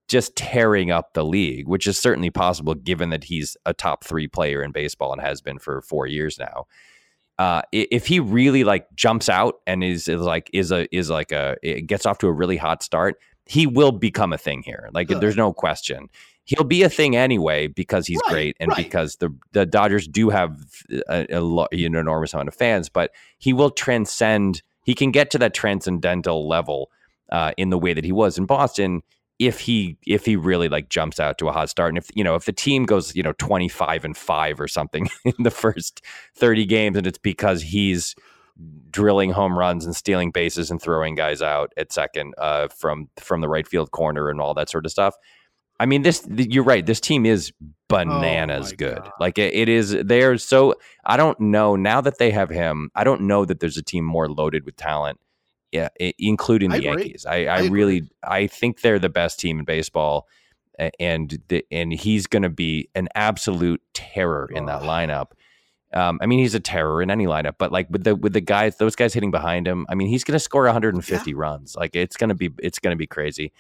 [0.09, 4.29] just tearing up the league, which is certainly possible given that he's a top three
[4.29, 6.67] player in baseball and has been for four years now
[7.39, 11.33] uh, if he really like jumps out and is, is like is a is like
[11.33, 14.89] a it gets off to a really hot start, he will become a thing here.
[14.93, 15.21] Like Good.
[15.21, 16.09] there's no question.
[16.45, 18.77] He'll be a thing anyway because he's Right, great and right.
[18.77, 20.59] because the the Dodgers do have
[21.09, 24.63] a, a lo- know, enormous amount of fans, but he will transcend.
[24.85, 26.91] He can get to that transcendental level
[27.33, 29.03] uh, in the way that he was in Boston
[29.39, 32.23] if he if he really like jumps out to a hot start and if you
[32.23, 36.03] know if the team goes you know 25 and 5 or something in the first
[36.37, 38.15] 30 games and it's because he's
[38.91, 43.41] drilling home runs and stealing bases and throwing guys out at second uh, from from
[43.41, 45.17] the right field corner and all that sort of stuff.
[45.81, 46.87] I mean, this you're right.
[46.87, 47.53] This team is
[47.89, 48.99] bananas Oh good.
[48.99, 49.11] God.
[49.19, 49.97] Like it, it is.
[50.05, 50.77] They're so.
[51.05, 52.91] I don't know now that they have him.
[52.95, 55.19] I don't know that there's a team more loaded with talent.
[55.75, 56.89] Yeah, including the agree.
[56.89, 57.27] Yankees.
[57.27, 57.69] I, I, I agree.
[57.71, 60.29] really, I think they're the best team in baseball,
[61.01, 65.33] and the, and he's going to be an absolute terror in that lineup.
[65.93, 68.41] Um, I mean, he's a terror in any lineup, but like with the with the
[68.41, 71.75] guys, those guys hitting behind him, I mean, he's going to score 150 runs.
[71.75, 73.53] Like it's going to be it's going to be crazy.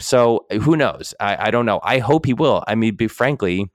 [0.00, 1.12] So who knows?
[1.18, 1.80] I, I don't know.
[1.82, 2.62] I hope he will.
[2.68, 3.68] I mean, be frankly,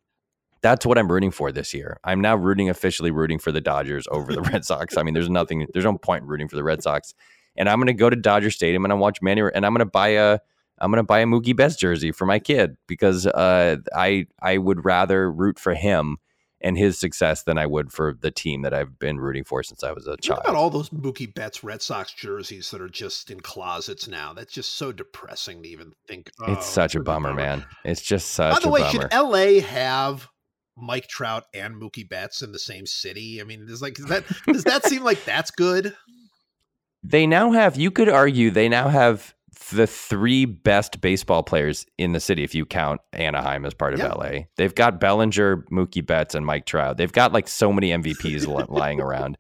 [0.61, 1.99] that's what I'm rooting for this year.
[2.05, 4.95] I'm now rooting officially rooting for the Dodgers over the Red Sox.
[4.97, 7.13] I mean, there's nothing, there's no point in rooting for the Red Sox.
[7.57, 9.79] And I'm going to go to Dodger Stadium and I watch Manny, and I'm going
[9.79, 10.39] to buy a,
[10.79, 14.57] I'm going to buy a Mookie Betts jersey for my kid because uh, I I
[14.57, 16.17] would rather root for him
[16.59, 19.83] and his success than I would for the team that I've been rooting for since
[19.83, 20.41] I was a What child.
[20.43, 24.33] about all those Mookie Betts Red Sox jerseys that are just in closets now?
[24.33, 26.31] That's just so depressing to even think.
[26.41, 27.63] Oh, it's such a really bummer, man.
[27.85, 29.01] It's just such By the way, bummer.
[29.01, 30.27] should LA have
[30.75, 33.39] Mike Trout and Mookie Betts in the same city?
[33.39, 35.95] I mean, is like is that does that seem like that's good?
[37.03, 39.33] They now have you could argue they now have
[39.71, 43.99] the three best baseball players in the city, if you count Anaheim as part of
[43.99, 44.13] Yeah.
[44.13, 44.29] LA.
[44.55, 46.97] They've got Bellinger, Mookie Betts, and Mike Trout.
[46.97, 49.37] They've got like so many MVPs lying around.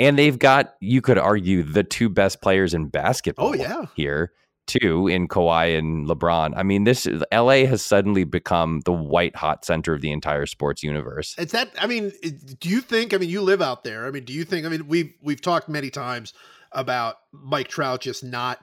[0.00, 3.86] And they've got, you could argue, the two best players in basketball Oh yeah.
[3.94, 4.32] here
[4.66, 6.52] too in Kawhi and LeBron.
[6.56, 10.82] I mean, this LA has suddenly become the white hot center of the entire sports
[10.82, 11.34] universe.
[11.36, 11.72] It's that.
[11.80, 12.12] I mean,
[12.60, 13.12] do you think?
[13.12, 14.06] I mean, you live out there.
[14.06, 14.64] I mean, do you think?
[14.64, 16.32] I mean, we've we've talked many times
[16.74, 18.58] about Mike Trout just not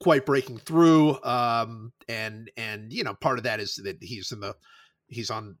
[0.00, 4.40] quite breaking through, um, and and you know, part of that is that he's in
[4.40, 4.54] the
[5.08, 5.56] he's on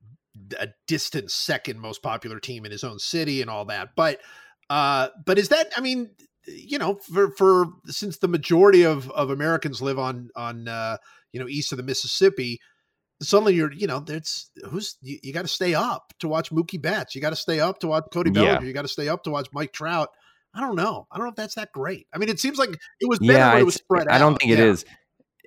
[0.58, 3.90] a distant second most popular team in his own city and all that.
[3.96, 4.20] But
[4.70, 5.72] uh, but is that?
[5.76, 6.10] I mean,
[6.46, 10.96] you know, for for since the majority of of Americans live on on uh,
[11.32, 12.60] you know east of the Mississippi
[13.22, 16.80] suddenly you're you know there's who's you, you got to stay up to watch Mookie
[16.80, 17.14] Betts.
[17.14, 18.42] You got to stay up to watch Cody Yeah.
[18.42, 18.66] Bellinger.
[18.66, 20.10] You got to stay up to watch Mike Trout.
[20.54, 21.06] I don't know.
[21.10, 22.06] I don't know if that's that great.
[22.14, 24.14] I mean, it seems like it was better Yeah, when it was spread out.
[24.14, 24.66] I don't think it Yeah.
[24.66, 24.84] is.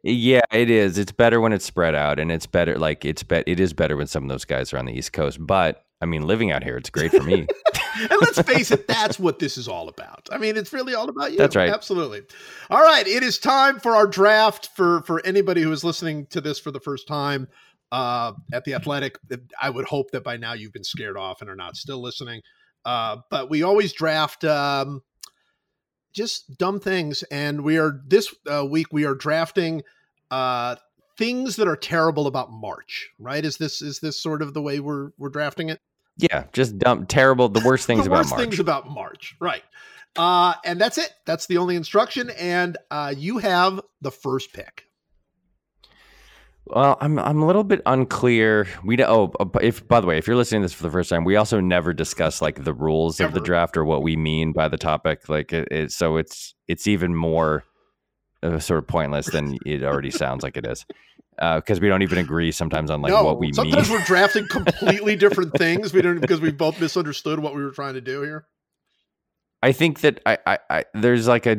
[0.03, 0.97] Yeah, it is.
[0.97, 2.77] It's better when it's spread out, and it's better.
[2.77, 3.43] Like it's bet.
[3.47, 5.37] It is better when some of those guys are on the East Coast.
[5.39, 7.47] But I mean, living out here, it's great for me.
[7.99, 10.29] and let's face it, that's what this is all about.
[10.31, 11.37] I mean, it's really all about you.
[11.37, 11.71] That's right.
[11.71, 12.21] Absolutely.
[12.69, 16.41] All right, it is time for our draft for for anybody who is listening to
[16.41, 17.47] this for the first time
[17.91, 19.17] uh, at the Athletic.
[19.61, 22.41] I would hope that by now you've been scared off and are not still listening.
[22.87, 25.03] Uh, but we always draft um,
[26.13, 29.83] just dumb things, and we are this uh, week we are drafting
[30.31, 30.75] uh,
[31.17, 33.09] things that are terrible about March.
[33.19, 33.43] Right?
[33.43, 35.81] Is this is this sort of the way we're we're drafting it?
[36.17, 37.49] yeah, just dumb, terrible.
[37.49, 38.41] The worst things the about worst March.
[38.41, 39.63] things about March, right?
[40.15, 41.13] Uh, and that's it.
[41.25, 42.31] That's the only instruction.
[42.31, 44.86] And uh, you have the first pick.
[46.69, 48.67] Well, I'm I'm a little bit unclear.
[48.83, 50.91] We don't- oh, uh, if by the way, if you're listening to this for the
[50.91, 54.15] first time, we also never discuss like the rules of the draft or what we
[54.15, 55.29] mean by the topic.
[55.29, 57.63] Like it, it so it's it's even more
[58.43, 60.85] uh, sort of pointless than it already sounds like it is,
[61.37, 63.99] because we don't even agree sometimes on like no, what we sometimes mean.
[63.99, 65.93] we're drafting completely different things.
[65.93, 68.45] We don't because we both misunderstood what we were trying to do here.
[69.63, 71.57] I think that I, I, I there's like a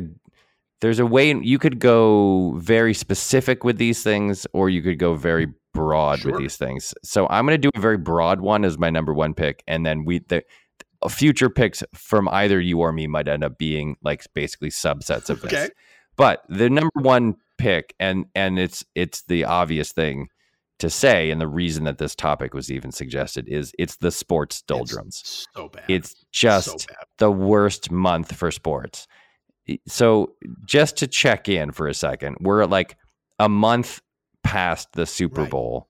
[0.81, 5.15] there's a way you could go very specific with these things, or you could go
[5.15, 6.33] very broad Sure.
[6.33, 6.95] with these things.
[7.05, 9.85] So I'm going to do a very broad one as my number one pick, and
[9.85, 10.43] then we the
[11.09, 15.41] future picks from either you or me might end up being like basically subsets of
[15.43, 15.53] this.
[15.53, 15.69] Okay.
[16.17, 20.29] But the number one pick, and and it's it's the obvious thing
[20.81, 24.63] to say, and the reason that this topic was even suggested is it's the sports
[24.63, 25.21] doldrums.
[25.25, 25.85] It's so bad.
[25.89, 27.05] It's just so bad.
[27.19, 29.07] the worst month for sports.
[29.87, 32.97] So just to check in for a second, we're at like
[33.39, 34.01] a month
[34.43, 35.51] past the Super Right.
[35.51, 35.89] Bowl,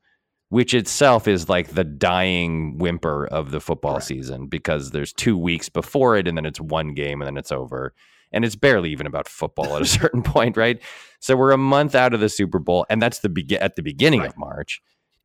[0.48, 4.06] which itself is like the dying whimper of the football Correct.
[4.06, 7.52] season because there's two weeks before it and then it's one game and then it's
[7.52, 7.94] over.
[8.30, 10.80] And it's barely even about football at a certain point, right?
[11.20, 13.82] So we're a month out of the Super Bowl, and that's the be- at the
[13.82, 14.28] beginning Right.
[14.28, 14.82] of March.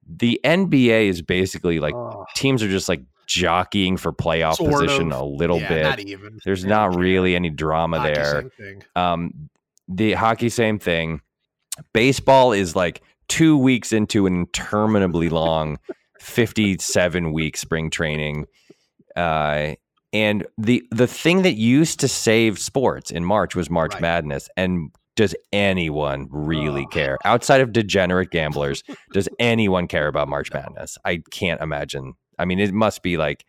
[0.07, 5.11] The NBA is basically like Oh, teams are just like jockeying for playoff Sort position
[5.11, 5.21] of.
[5.21, 5.83] a little yeah, bit.
[5.83, 6.39] Not even.
[6.45, 8.51] There's not really any drama Hockey, there.
[8.95, 9.49] Um,
[9.87, 11.21] the hockey, same thing.
[11.93, 15.79] Baseball is like two weeks into an interminably long
[16.19, 18.45] 57 week spring training.
[19.15, 19.75] Uh,
[20.11, 24.01] and the the thing that used to save sports in March was March Right.
[24.01, 24.47] Madness.
[24.55, 28.83] And does anyone really care outside of degenerate gamblers?
[29.13, 30.97] does anyone care about March Madness?
[31.05, 32.13] I can't imagine.
[32.39, 33.45] I mean, it must be like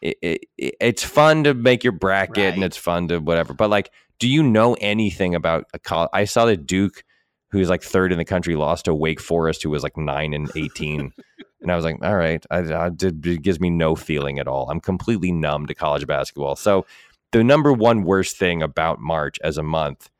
[0.00, 3.54] it, it, it- it's fun to make your bracket and it's fun to whatever.
[3.54, 6.10] But like, do you know anything about a college?
[6.12, 7.04] I saw that Duke,
[7.50, 10.50] who's like third in the country, lost to Wake Forest, who was like nine and
[10.56, 11.12] eighteen.
[11.60, 14.48] and I was like, all right, I, I did, it gives me no feeling at
[14.48, 14.68] all.
[14.70, 16.56] I'm completely numb to college basketball.
[16.56, 16.86] So
[17.32, 20.10] the number one worst thing about March as a month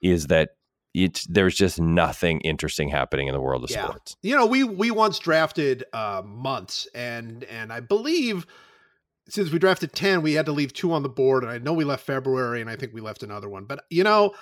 [0.00, 0.50] is that
[0.94, 3.86] it's there's just nothing interesting happening in the world of Yeah.
[3.86, 4.16] sports.
[4.22, 8.46] you know we we once drafted uh months and and i believe
[9.28, 11.72] since we drafted 10 we had to leave two on the board and i know
[11.72, 14.34] we left february and i think we left another one but you know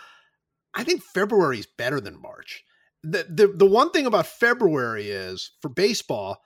[0.74, 2.64] i think february is better than march
[3.02, 6.39] the, the the one thing about february is for baseball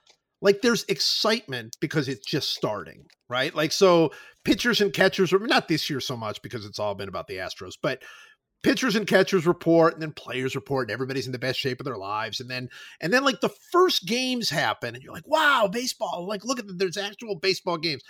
[0.42, 4.10] like there's excitement because it's just starting right like so
[4.44, 7.36] pitchers and catchers are not this year so much because it's all been about the
[7.38, 8.02] astros but
[8.64, 11.84] pitchers and catchers report and then players report and everybody's in the best shape of
[11.84, 12.68] their lives and then
[13.00, 16.66] and then like the first games happen and you're like wow baseball like look at
[16.66, 18.02] the, there's actual baseball games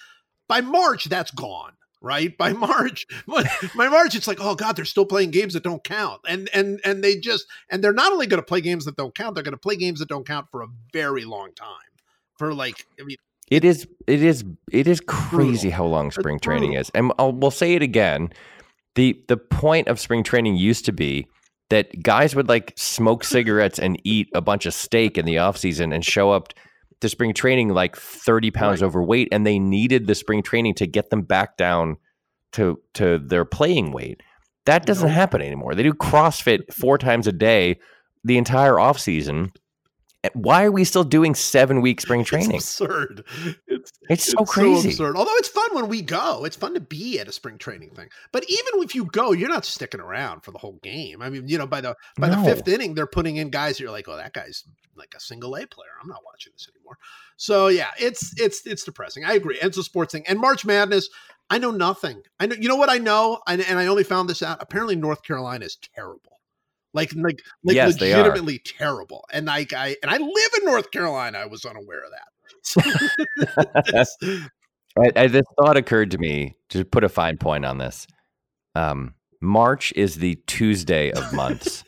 [0.49, 5.05] by march that's gone right by march by march it's like oh god they're still
[5.05, 8.41] playing games that don't count and and and they just and they're not only going
[8.41, 10.63] to play games that don't count they're going to play games that don't count for
[10.63, 11.91] a very long time
[12.39, 13.17] for like i mean
[13.51, 15.71] It is it is it is crazy Brutal.
[15.73, 16.91] how long spring training is.
[16.95, 18.31] And I'll, we'll say it again.
[18.95, 21.27] The the point of spring training used to be
[21.71, 25.57] that guys would like smoke cigarettes and eat a bunch of steak in the off
[25.57, 26.53] season and show up
[27.01, 28.87] to spring training like 30 pounds Right.
[28.87, 31.97] overweight and they needed the spring training to get them back down
[32.53, 34.23] to to their playing weight.
[34.67, 35.15] That doesn't Nope.
[35.17, 35.75] happen anymore.
[35.75, 37.79] They do CrossFit four times a day
[38.23, 39.53] the entire off season.
[40.25, 42.57] Eh, why are we still doing seven week spring training?
[42.57, 43.25] It's absurd.
[43.69, 44.89] It's It's so crazy.
[44.89, 45.17] absurd.
[45.17, 46.45] Although it's fun when we go.
[46.45, 48.09] It's fun to be at a spring training thing.
[48.33, 51.23] But even if you go, you're not sticking around for the whole game.
[51.23, 53.79] I mean, you know, by the by the fifth inning, they're putting in guys.
[53.79, 54.65] You're like, oh, that guy's
[54.97, 55.91] like a single A player.
[56.03, 56.99] I'm not watching this anymore.
[57.37, 59.25] So yeah, it's it's it's depressing.
[59.25, 59.59] I agree.
[59.61, 60.25] It's a sports thing.
[60.27, 61.11] And March Madness,
[61.51, 62.23] I know nothing.
[62.41, 62.57] I know.
[62.59, 64.59] You know what I know, I, and I only found this out.
[64.61, 66.34] Apparently, North Carolina is terrible.
[66.95, 69.25] Like like like Yes, legitimately terrible.
[69.33, 71.39] And like I and I live in North Carolina.
[71.39, 72.29] I was unaware of that.
[74.97, 78.07] I, I, this thought occurred to me to put a fine point on this.
[78.77, 81.85] Um, March is the Tuesday of months.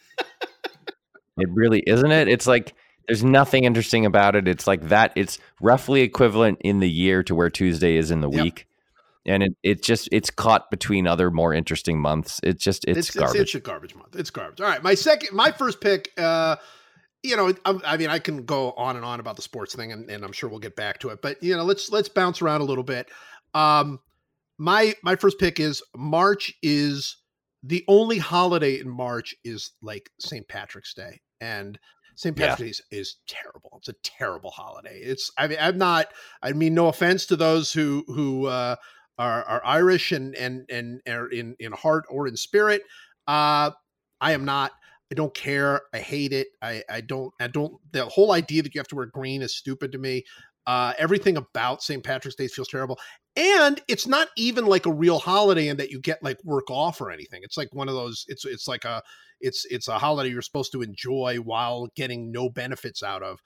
[1.39, 2.29] it really isn't it?
[2.29, 2.75] It's like
[3.07, 4.49] there's nothing interesting about it.
[4.49, 5.13] It's like that.
[5.15, 8.43] It's roughly equivalent in the year to where Tuesday is in the Yep.
[8.43, 8.67] week,
[9.27, 12.41] and it it just it's caught between other more interesting months.
[12.43, 13.41] It's just it's, it's, garbage.
[13.41, 14.17] It's, a garbage month.
[14.17, 14.61] It's garbage.
[14.61, 16.13] All right, my second, my first pick.
[16.19, 16.57] uh
[17.23, 19.91] you know, I, I mean, I can go on and on about the sports thing,
[19.91, 21.21] and, and I'm sure we'll get back to it.
[21.23, 23.09] But you know, let's let's bounce around a little bit.
[23.53, 23.99] Um,
[24.59, 27.17] my my first pick is March is
[27.63, 30.47] the only holiday in March is like St.
[30.47, 31.79] Patrick's Day, and
[32.15, 32.39] St.
[32.39, 32.51] Yeah.
[32.51, 33.73] Patrick's Day is, is terrible.
[33.79, 35.01] It's a terrible holiday.
[35.01, 36.09] It's I mean I'm not.
[36.43, 38.77] I mean no offense to those who who uh,
[39.19, 42.83] are are Irish and and and are in in heart or in spirit.
[43.27, 43.71] Uh,
[44.21, 44.73] I am not.
[45.11, 45.83] I don't care.
[45.95, 46.49] I hate it.
[46.63, 47.33] I I don't.
[47.41, 47.75] I don't.
[47.93, 50.25] The whole idea that you have to wear green is stupid to me.
[50.67, 52.03] Uh, everything about St.
[52.03, 52.99] Patrick's Day feels terrible.
[53.37, 57.01] And it's not even like a real holiday in that you get like work off
[57.01, 57.41] or anything.
[57.45, 58.25] It's like one of those.
[58.29, 59.03] It's it's like a
[59.41, 63.39] it's it's a holiday you're supposed to enjoy while getting no benefits out of.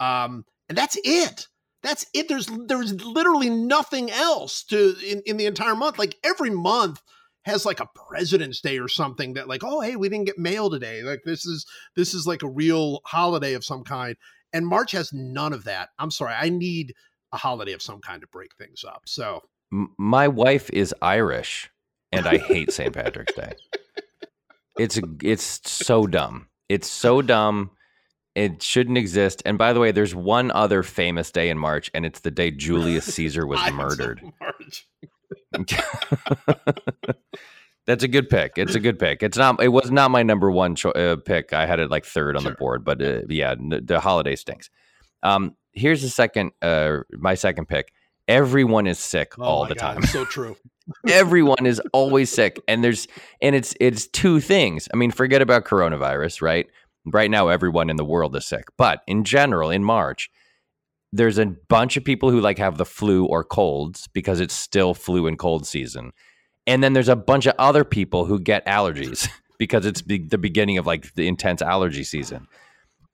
[0.00, 1.48] Um, and that's it.
[1.82, 2.28] That's it.
[2.28, 5.98] There's there's literally nothing else to in, in the entire month.
[5.98, 7.00] Like every month
[7.44, 10.70] has like a President's Day or something that like, oh hey, we didn't get mail
[10.70, 11.02] today.
[11.02, 14.16] Like this is this is like a real holiday of some kind.
[14.52, 15.90] And March has none of that.
[15.98, 16.34] I'm sorry.
[16.34, 16.94] I need
[17.32, 19.02] a holiday of some kind to break things up.
[19.06, 19.42] So
[19.72, 21.70] M- my wife is Irish,
[22.10, 22.92] and I hate St.
[22.92, 23.52] Patrick's Day.
[24.78, 26.46] It's it's so dumb.
[26.68, 27.72] It's so dumb.
[28.38, 29.42] It shouldn't exist.
[29.44, 32.50] And by the way, there's one other famous day in March, and it's the day
[32.52, 34.22] Julius Caesar was murdered.
[34.40, 34.86] March.
[37.86, 38.52] That's a good pick.
[38.56, 39.22] It's a good pick.
[39.22, 39.62] It's not.
[39.62, 41.52] It was not my number one cho- uh, pick.
[41.54, 42.50] I had it like third on Sure.
[42.52, 44.68] the board, but uh, yeah, n- the holiday stinks.
[45.22, 46.52] Um, here's the second.
[46.60, 47.92] Uh, my second pick.
[48.28, 50.02] Everyone is sick Oh all the God, time.
[50.02, 50.56] so true.
[51.08, 53.08] everyone is always sick and there's
[53.42, 56.66] and it's it's two things i mean forget about coronavirus right
[57.12, 60.30] right now everyone in the world is sick but in general in march
[61.12, 64.94] there's a bunch of people who like have the flu or colds because it's still
[64.94, 66.12] flu and cold season
[66.66, 69.28] and then there's a bunch of other people who get allergies
[69.58, 72.46] because it's be- the beginning of like the intense allergy season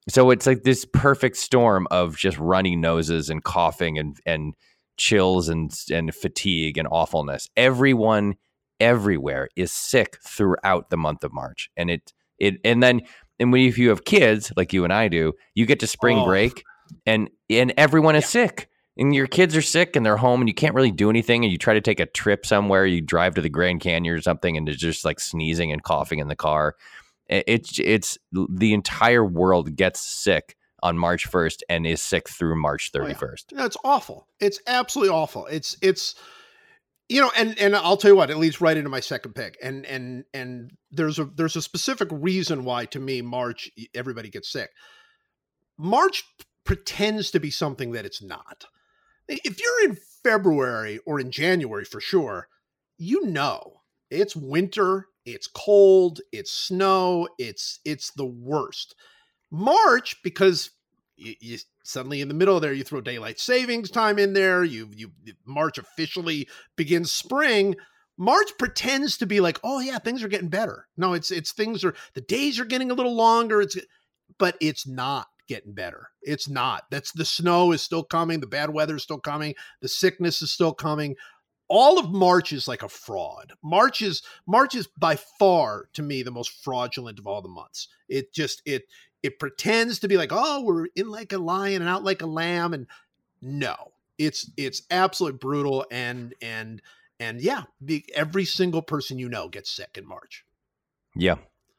[0.07, 4.53] so it's like this perfect storm of just runny noses and coughing and and
[4.97, 7.49] chills and and fatigue and awfulness.
[7.57, 8.35] Everyone
[8.79, 11.69] everywhere is sick throughout the month of March.
[11.75, 13.01] And it it and then
[13.39, 16.19] and when if you have kids like you and I do, you get to spring
[16.19, 16.25] Oh.
[16.25, 16.63] break
[17.05, 18.69] and and everyone is sick.
[18.97, 21.51] And your kids are sick and they're home and you can't really do anything and
[21.51, 24.55] you try to take a trip somewhere, you drive to the Grand Canyon or something
[24.55, 26.75] and they're just like sneezing and coughing in the car.
[27.27, 32.91] It's it's the entire world gets sick on March 1st and is sick through March
[32.95, 33.13] Oh, yeah.
[33.15, 33.45] 31st.
[33.53, 34.27] No, it's awful.
[34.39, 35.45] It's absolutely awful.
[35.47, 36.15] It's it's
[37.07, 39.57] you know, and and I'll tell you what, it leads right into my second pick.
[39.61, 44.51] And and and there's a there's a specific reason why to me March everybody gets
[44.51, 44.71] sick.
[45.77, 46.23] March
[46.63, 48.65] pretends to be something that it's not.
[49.27, 52.47] If you're in February or in January for sure,
[52.97, 58.95] you know it's winter, it's cold, it's snow, it's it's the worst.
[59.51, 60.71] March because
[61.17, 64.63] you, you suddenly in the middle of there you throw daylight savings time in there
[64.63, 65.11] you you
[65.45, 67.75] march officially begins spring.
[68.17, 70.87] March pretends to be like oh yeah things are getting better.
[70.97, 73.77] No it's it's things are the days are getting a little longer it's
[74.37, 76.09] but it's not getting better.
[76.23, 76.85] It's not.
[76.89, 80.51] That's the snow is still coming the bad weather is still coming the sickness is
[80.51, 81.15] still coming.
[81.67, 83.53] All of march is like a fraud.
[83.63, 87.87] March is march is by far to me the most fraudulent of all the months.
[88.07, 88.83] It just it
[89.25, 92.25] it pretends to be like oh we're in like a lion and out like a
[92.27, 92.87] lamb and
[93.41, 96.81] no it's it's absolutely brutal and and
[97.19, 100.45] and yeah the, every single person you know gets sick in march
[101.15, 101.35] Yeah.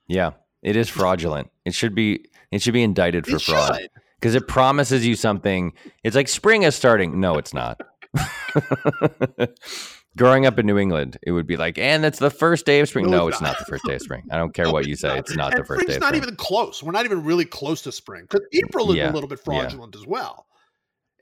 [0.09, 0.32] Yeah.
[0.62, 1.51] It is fraudulent.
[1.64, 5.73] It should be it should be indicted for It fraud because it promises you something.
[6.02, 7.20] It's like spring is starting.
[7.20, 7.81] No, it's not.
[10.16, 12.88] Growing up in New England, it would be like, and it's the first day of
[12.88, 13.05] spring.
[13.10, 13.48] No, No, it's it's not.
[13.51, 14.22] not the first day of spring.
[14.30, 15.18] I don't care No, what you say.
[15.18, 16.22] It's not and the first day of not spring.
[16.22, 16.82] even close.
[16.82, 19.44] We're not even really close to spring because April is Yeah, a little bit yeah.
[19.60, 20.47] fraudulent as well.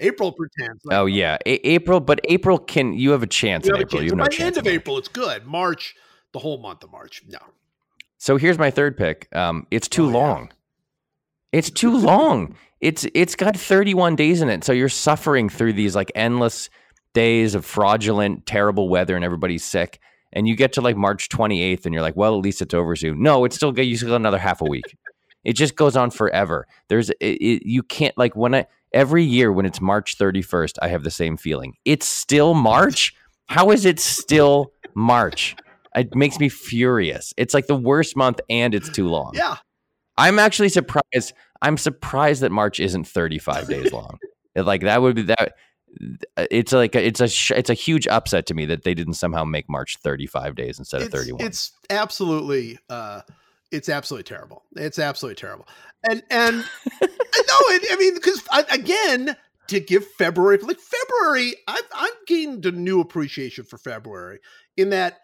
[0.01, 0.85] April pretends.
[0.85, 4.01] Like, Oh yeah, A- April, but April can you have a chance you in April.
[4.01, 4.05] chance.
[4.05, 4.57] You have no by chance.
[4.57, 5.45] end of April, it's good.
[5.47, 5.95] March,
[6.33, 7.39] the whole month of March, no.
[8.19, 9.29] So here's my third pick.
[9.35, 10.15] Um, it's too Oh, yeah.
[10.17, 10.53] long.
[11.53, 12.57] It's too long.
[12.81, 14.65] It's it's got 31 days in it.
[14.65, 16.69] So you're suffering through these like endless
[17.15, 20.01] days of fraudulent, terrible weather, and everybody's sick.
[20.33, 22.95] And you get to like March 28th, and you're like, well, at least it's over
[22.97, 23.23] soon.
[23.23, 24.97] No, it's still got you still got another half a week.
[25.45, 26.67] it just goes on forever.
[26.89, 30.89] There's it, it, you can't like when I every year when it's March 31st, I
[30.89, 31.75] have the same feeling.
[31.85, 33.15] It's still March.
[33.47, 35.55] How is it still March?
[35.95, 37.33] It makes me furious.
[37.37, 39.33] It's like the worst month, and it's too long.
[39.35, 39.57] Yeah,
[40.17, 41.33] I'm actually surprised.
[41.63, 44.19] I'm surprised that March isn't 35 days long.
[44.57, 45.55] Like that would be that.
[46.37, 49.15] It's like a, it's a sh- it's a huge upset to me that they didn't
[49.15, 51.47] somehow make March 35 days instead of it's, 31.
[51.47, 53.23] it's absolutely, uh,
[53.71, 54.63] it's absolutely terrible.
[54.77, 55.69] It's absolutely terrible.
[56.09, 56.63] And and no,
[57.03, 59.37] it, I mean, because again,
[59.69, 64.41] to give February like February, I've I've gained a new appreciation for February
[64.77, 65.21] in that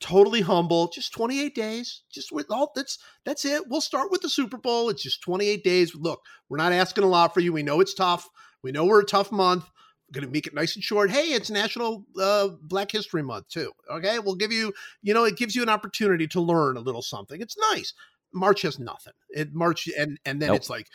[0.00, 3.68] totally humble, just 28 days, just with all that's that's it.
[3.68, 4.88] We'll start with the Super Bowl.
[4.88, 5.94] It's just 28 days.
[5.94, 7.52] Look, we're not asking a lot for you.
[7.52, 8.28] We know it's tough.
[8.62, 9.70] We know we're a tough month.
[10.10, 11.10] We're gonna make it nice and short.
[11.10, 13.72] Hey, it's National uh, Black History Month too.
[13.90, 14.72] Okay, we'll give you,
[15.02, 17.40] you know, it gives you an opportunity to learn a little something.
[17.40, 17.92] It's nice.
[18.32, 19.12] March has nothing.
[19.30, 20.56] It March and and then Nope.
[20.56, 20.88] it's like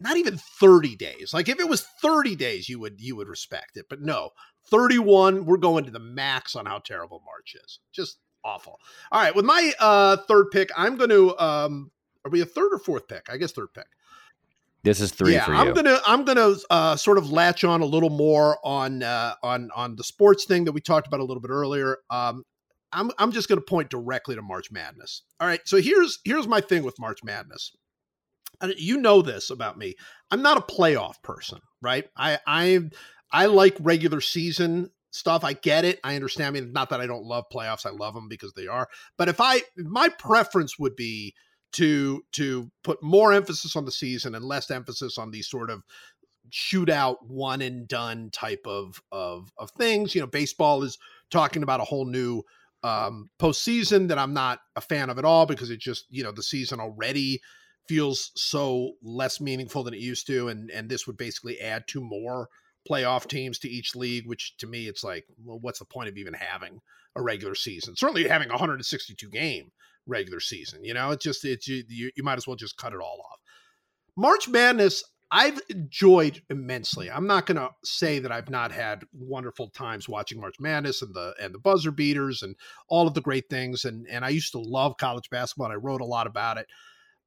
[0.00, 1.32] not even 30 days.
[1.32, 3.86] Like if it was 30 days, you would you would respect it.
[3.88, 4.30] But no,
[4.70, 7.80] 31, we're going to the max on how terrible March is.
[7.92, 8.78] Just awful.
[9.12, 11.90] All right, with my uh third pick, I'm going to um
[12.24, 13.28] are we a third or fourth pick?
[13.30, 13.86] I guess third pick.
[14.84, 15.58] This is three yeah, for you.
[15.58, 19.70] I'm gonna I'm gonna uh, sort of latch on a little more on uh, on
[19.74, 21.98] on the sports thing that we talked about a little bit earlier.
[22.10, 22.44] Um,
[22.92, 25.22] I'm I'm just gonna point directly to March Madness.
[25.40, 27.72] All right, so here's here's my thing with March Madness.
[28.60, 29.94] And you know this about me.
[30.30, 32.08] I'm not a playoff person, right?
[32.16, 32.80] I I
[33.32, 35.44] I like regular season stuff.
[35.44, 36.00] I get it.
[36.04, 36.56] I understand.
[36.56, 37.86] I mean, not that I don't love playoffs.
[37.86, 38.88] I love them because they are.
[39.16, 41.34] But if I my preference would be
[41.72, 45.82] to to put more emphasis on the season and less emphasis on these sort of
[46.50, 50.14] shootout one and done type of of of things.
[50.14, 50.98] You know, baseball is
[51.30, 52.42] talking about a whole new
[52.82, 56.32] um postseason that I'm not a fan of at all because it just, you know,
[56.32, 57.40] the season already
[57.88, 62.02] feels so less meaningful than it used to and and this would basically add two
[62.02, 62.48] more
[62.88, 66.16] playoff teams to each league which to me it's like well what's the point of
[66.16, 66.80] even having
[67.16, 69.72] a regular season certainly having a 162 game
[70.08, 72.92] regular season you know it's just it's you, you you might as well just cut
[72.92, 73.38] it all off.
[74.16, 77.10] March madness i've enjoyed immensely.
[77.10, 81.14] I'm not going to say that i've not had wonderful times watching march madness and
[81.14, 82.56] the and the buzzer beaters and
[82.88, 85.76] all of the great things and and i used to love college basketball and i
[85.76, 86.66] wrote a lot about it.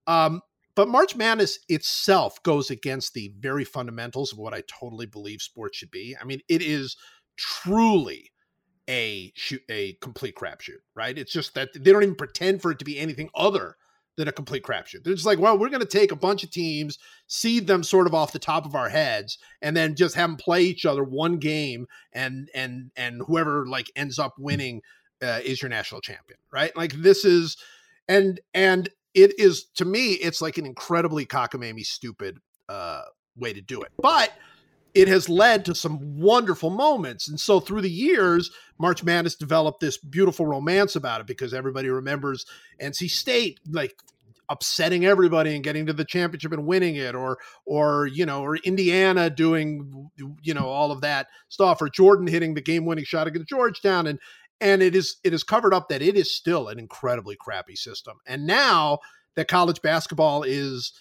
[0.07, 0.41] Um
[0.73, 5.77] but March Madness itself goes against the very fundamentals of what I totally believe sports
[5.77, 6.15] should be.
[6.19, 6.95] I mean, it is
[7.37, 8.31] truly
[8.89, 11.17] a shoot, a complete crapshoot, right?
[11.17, 13.77] It's just that they don't even pretend for it to be anything other
[14.17, 15.03] than a complete crapshoot.
[15.03, 18.07] They're just like, well, we're going to take a bunch of teams, seed them sort
[18.07, 21.03] of off the top of our heads, and then just have them play each other
[21.03, 24.81] one game, and and and whoever like ends up winning
[25.21, 26.75] uh, is your national champion, right?
[26.75, 27.57] Like this is,
[28.07, 33.03] and and it is to me, it's like an incredibly cockamamie stupid uh,
[33.35, 34.31] way to do it, but
[34.93, 37.27] it has led to some wonderful moments.
[37.27, 41.89] And so through the years, March Madness developed this beautiful romance about it because everybody
[41.89, 42.45] remembers
[42.81, 43.95] NC State like
[44.49, 48.57] upsetting everybody and getting to the championship and winning it or or you know or
[48.57, 50.09] Indiana doing
[50.41, 54.19] you know all of that stuff or Jordan hitting the game-winning shot against Georgetown and
[54.59, 58.18] and it is it is covered up that it is still an incredibly crappy system.
[58.27, 58.99] And now
[59.35, 60.91] that college basketball is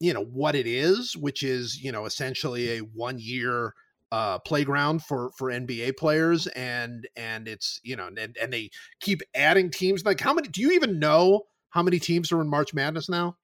[0.00, 3.74] you know what it is which is you know essentially a one year
[4.12, 9.22] uh playground for for nba players and and it's you know and, and they keep
[9.34, 12.74] adding teams like how many do you even know how many teams are in march
[12.74, 13.36] madness now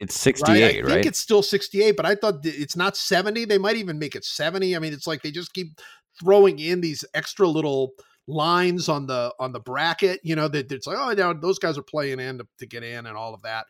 [0.00, 0.56] It's right?
[0.56, 0.94] 68, I right?
[0.94, 3.44] think it's still 68, but I thought th- it's not 70.
[3.44, 4.74] They might even make it 70.
[4.74, 5.78] I mean, it's like they just keep
[6.18, 7.92] throwing in these extra little
[8.26, 10.20] lines on the on the bracket.
[10.24, 12.82] You know, that it's like, oh, now those guys are playing in to, to get
[12.82, 13.66] in and all of that.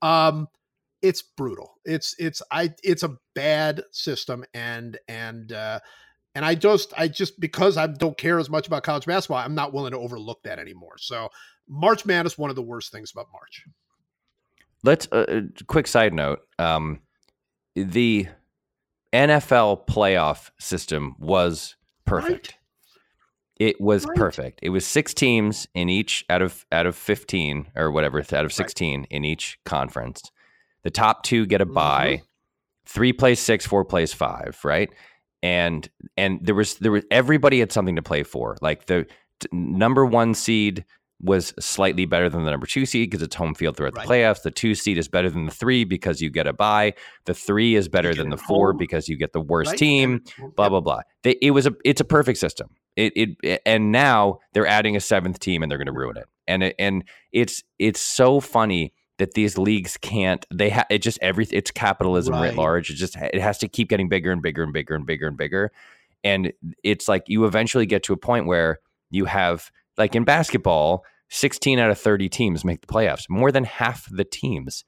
[0.00, 0.48] Um,
[1.04, 1.74] it's brutal.
[1.84, 5.78] It's it's I it's a bad system and and uh
[6.34, 9.54] and I just I just because I don't care as much about college basketball, I'm
[9.54, 10.96] not willing to overlook that anymore.
[10.98, 11.28] So
[11.68, 13.64] March Madness one of the worst things about March.
[14.82, 16.40] let's uh, uh, quick side note.
[16.58, 17.00] Um,
[17.76, 18.26] the
[19.12, 22.48] NFL playoff system was perfect.
[22.48, 22.54] Right.
[23.68, 24.16] It was Right.
[24.16, 24.60] perfect.
[24.62, 28.52] It was six teams in each out of out of fifteen or whatever out of
[28.52, 30.22] sixteen in each conference.
[30.84, 32.22] The top two get a bye.
[32.86, 34.90] Three plays six, four plays five, right?
[35.42, 38.56] And and there was there was everybody had something to play for.
[38.62, 39.06] Like the
[39.40, 40.84] t- number one seed
[41.22, 44.06] was slightly better than the number two seed because it's home field throughout Right.
[44.06, 44.42] the playoffs.
[44.42, 46.92] The two seed is better than the three because you get a bye.
[47.24, 49.78] The three is better than the four home, because you get the worst Right?
[49.78, 50.22] team
[50.56, 51.00] blah blah blah.
[51.22, 52.68] They, it was a it's a perfect system.
[52.96, 53.12] It
[53.42, 56.26] it and now they're adding a seventh team and they're going to ruin it.
[56.46, 60.44] And it, and it's it's so funny that these leagues can't.
[60.52, 62.48] They ha, it just every it's capitalism Right.
[62.48, 62.90] writ large.
[62.90, 65.36] It just it has to keep getting bigger and bigger and bigger and bigger and
[65.36, 65.70] bigger.
[66.24, 68.80] And it's like you eventually get to a point where
[69.10, 73.28] you have like in basketball, sixteen out of thirty teams make the playoffs.
[73.28, 74.84] More than half the teams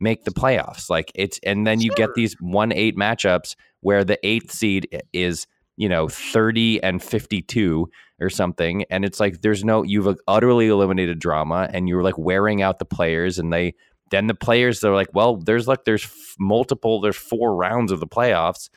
[0.00, 0.88] make the playoffs.
[0.88, 5.46] Like it's and then you get these one eight matchups where the eighth seed is
[5.78, 7.88] you know 30 and 52
[8.20, 12.60] or something and it's like there's no you've utterly eliminated drama and you're like wearing
[12.60, 13.74] out the players and they
[14.10, 18.06] then the players they're like well there's like there's multiple there's four rounds of the
[18.06, 18.68] playoffs.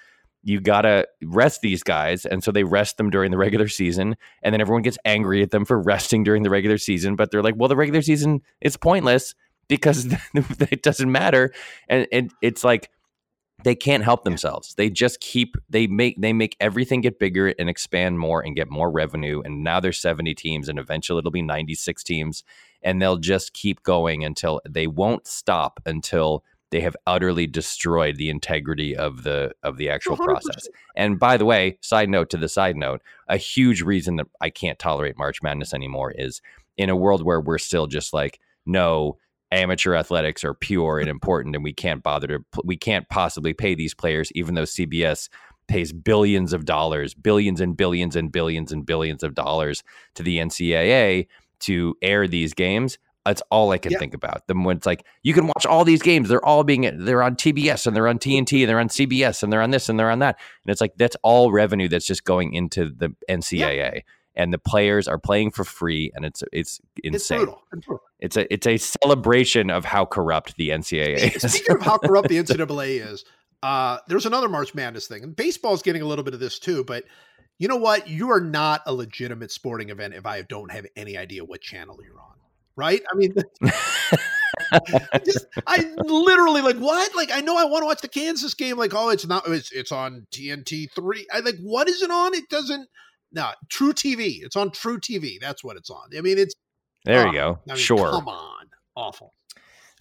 [0.44, 4.54] You gotta rest these guys and so they rest them during the regular season and
[4.54, 7.56] then everyone gets angry at them for resting during the regular season but they're like
[7.58, 9.34] well the regular season is pointless
[9.68, 11.52] because it doesn't matter
[11.90, 12.92] and, and it's like
[13.64, 14.76] they can't help themselves.
[14.76, 18.70] They just keep they make they make everything get bigger and expand more and get
[18.70, 22.44] more revenue and now there's 70 teams and eventually it'll be 96 teams
[22.82, 28.30] and they'll just keep going until they won't stop until they have utterly destroyed the
[28.30, 30.24] integrity of the of the actual 100%.
[30.24, 30.68] process.
[30.96, 34.50] And by the way side note to the side note a huge reason that i
[34.50, 36.42] can't tolerate march madness anymore is
[36.78, 39.18] in a world where we're still just like no
[39.52, 43.76] amateur athletics are pure and important and we can't bother to we can't possibly pay
[43.76, 45.28] these players even though CBS
[45.68, 49.84] pays billions of dollars billions and billions and billions and billions of dollars
[50.16, 51.28] to the NCAA
[51.62, 52.98] to air these games.
[53.26, 54.00] That's all I can Yeah.
[54.00, 54.48] think about.
[54.48, 57.36] Them when it's like you can watch all these games they're all being they're on
[57.36, 60.10] TBS and they're on TNT and they're on CBS and they're on this and they're
[60.10, 60.40] on that.
[60.66, 64.02] And it's like that's all revenue that's just going into the NCAA
[64.36, 67.62] and the players are playing for free and it's it's It's insane brutal.
[67.74, 68.04] It's brutal.
[68.20, 71.52] it's a it's a celebration of how corrupt the NCAA is.
[71.54, 73.26] Speaking of how corrupt the NCAA is,
[73.64, 76.84] uh, there's another March Madness thing, and baseball's getting a little bit of this too.
[76.84, 77.04] But
[77.60, 78.08] you know what?
[78.10, 82.00] You are not a legitimate sporting event if I don't have any idea what channel
[82.04, 82.36] you're on.
[82.76, 83.02] Right?
[83.12, 83.36] I mean,
[85.26, 87.16] just I literally like what?
[87.16, 88.78] Like I know I want to watch the Kansas game.
[88.78, 89.44] Like oh, it's not.
[89.48, 91.28] It's it's on TNT three.
[91.32, 92.34] I like what is it on?
[92.34, 92.88] It doesn't.
[93.32, 94.44] No, truTV.
[94.44, 95.40] It's on truTV.
[95.40, 96.10] That's what it's on.
[96.18, 96.54] I mean, it's
[97.06, 97.60] there you go.
[97.68, 98.10] I mean, sure.
[98.12, 99.34] Come on, awful.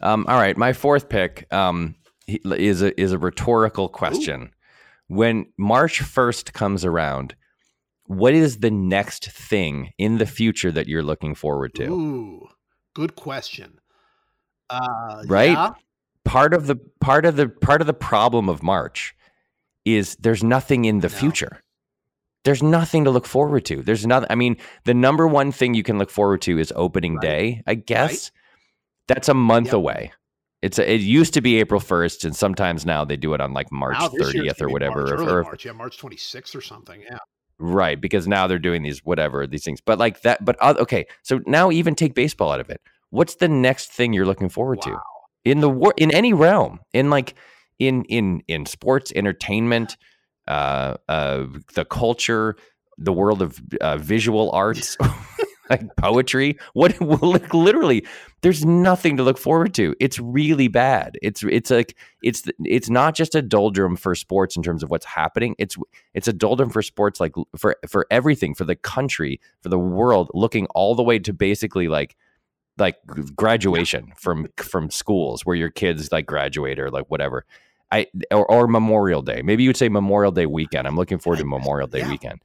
[0.01, 1.94] Um, all right, my fourth pick um,
[2.27, 4.51] is a is a rhetorical question.
[5.09, 7.35] When March first comes around,
[8.05, 11.85] what is the next thing in the future that you're looking forward to?
[11.86, 12.48] Ooh,
[12.94, 13.78] good question.
[14.69, 15.51] Uh, Right?
[15.52, 15.70] yeah.
[16.24, 19.15] Part of the part of the part of the problem of March
[19.85, 21.15] is there's nothing in the No.
[21.15, 21.62] future.
[22.44, 23.82] There's nothing to look forward to.
[23.82, 24.28] There's nothing.
[24.30, 27.22] I mean, the number one thing you can look forward to is opening Right.
[27.22, 27.62] day.
[27.66, 28.30] I guess
[29.08, 29.74] that's a month Yep.
[29.74, 30.12] away.
[30.62, 33.52] It's a, it used to be April first, and sometimes now they do it on
[33.52, 35.06] like March Wow, this year it's thirtieth or whatever.
[35.06, 37.02] March, or- March, yeah, March 26th or something.
[37.02, 37.18] Yeah.
[37.58, 39.80] right, because now they're doing these whatever these things.
[39.82, 40.42] But like that.
[40.44, 42.80] But oth- okay, so now even take baseball out of it.
[43.10, 44.96] What's the next thing you're looking forward to
[45.44, 47.34] in the war in any realm in like
[47.78, 49.96] in in in sports, entertainment,
[50.51, 52.56] uh, uh, the culture,
[52.98, 54.97] the world of uh, visual arts.
[55.70, 58.05] like poetry what like literally
[58.43, 59.94] there's nothing to look forward to.
[60.01, 61.16] It's really bad.
[61.22, 65.06] It's it's like it's it's not just a doldrum for sports in terms of what's
[65.06, 65.55] happening.
[65.59, 65.77] It's
[66.12, 70.31] it's a doldrum for sports like for for everything for the country for the world
[70.35, 72.16] looking all the way to basically like
[72.77, 72.97] like
[73.36, 77.44] graduation from from schools where your kids like graduate or like whatever
[77.92, 81.38] i or, or memorial day maybe you would say memorial day weekend i'm looking forward
[81.38, 82.10] to memorial day Yeah.
[82.10, 82.40] weekend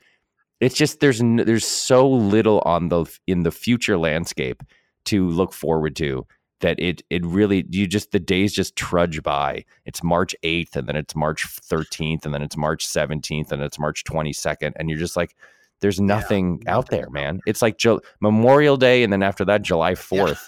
[0.62, 4.64] it's just there's there's so little on the in the future landscape
[5.06, 6.26] to look forward to
[6.62, 9.66] that it it really you just the days just trudge by.
[9.86, 13.78] It's March 8th and then it's March 13th and then it's March 17th and it's
[13.78, 15.36] March 22nd and you're just like
[15.82, 17.42] there's nothing out nothing there, man.
[17.46, 20.40] It's like Ju- Memorial Day and then after that July 4th.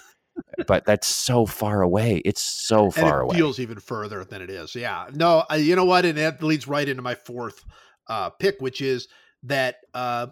[0.66, 2.22] But that's so far away.
[2.24, 3.36] It's so far it away.
[3.36, 4.74] feels even further than it is.
[4.74, 5.06] Yeah.
[5.12, 6.04] No, I, you know what?
[6.04, 7.64] And that leads right into my fourth
[8.08, 9.08] uh, pick, which is
[9.44, 10.28] that uh,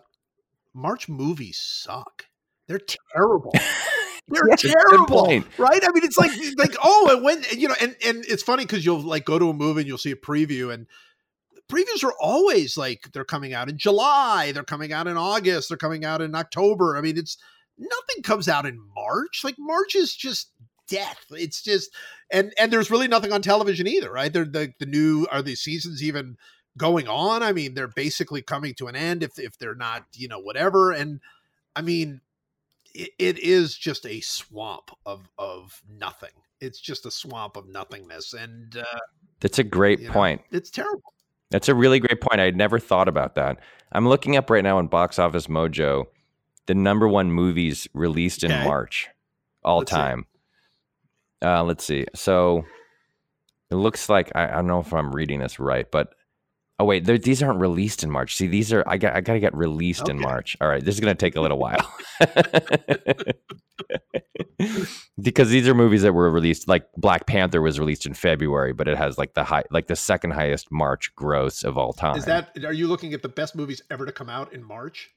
[0.74, 2.26] March movies suck.
[2.68, 2.80] They're
[3.14, 3.52] terrible.
[4.28, 5.26] They're Yes, terrible,
[5.56, 5.80] right?
[5.84, 8.84] I mean, it's like like oh, and when you know, and and it's funny because
[8.84, 10.88] you'll like go to a movie and you'll see a preview, and
[11.68, 15.78] previews are always like they're coming out in July, they're coming out in August, they're
[15.78, 16.96] coming out in October.
[16.96, 17.38] I mean, it's
[17.78, 19.42] nothing comes out in March.
[19.44, 20.50] Like March is just
[20.88, 21.24] death.
[21.30, 21.90] It's just
[22.30, 24.32] and and there's really nothing on television either, right?
[24.32, 26.36] They're the the new are these seasons even
[26.76, 27.42] going on?
[27.42, 30.92] I mean, they're basically coming to an end if if they're not, you know, whatever.
[30.92, 31.20] And
[31.74, 32.20] I mean,
[32.94, 36.30] it, it is just a swamp of of nothing.
[36.60, 38.98] It's just a swamp of nothingness, and uh,
[39.40, 40.42] That's a great you know, point.
[40.50, 41.12] it's terrible.
[41.50, 42.40] That's a really great point.
[42.40, 43.60] I had never thought about that.
[43.92, 46.06] I'm looking up right now on Box Office Mojo
[46.66, 48.64] the number one movies released in Okay.
[48.64, 49.08] March
[49.64, 50.26] all Let's time.
[51.42, 52.06] Uh, let's see.
[52.14, 52.64] So
[53.70, 56.10] it looks like I, I don't know if I'm reading this right, but
[56.78, 58.36] oh wait, these aren't released in March.
[58.36, 60.56] See, these are I got I got to get released in March.
[60.60, 61.94] All right, this is going to take a little while
[65.20, 66.68] because these are movies that were released.
[66.68, 69.96] Like Black Panther was released in February, but it has like the high, like the
[69.96, 72.16] second highest March gross of all time.
[72.16, 75.10] Is that are you looking at the best movies ever to come out in March?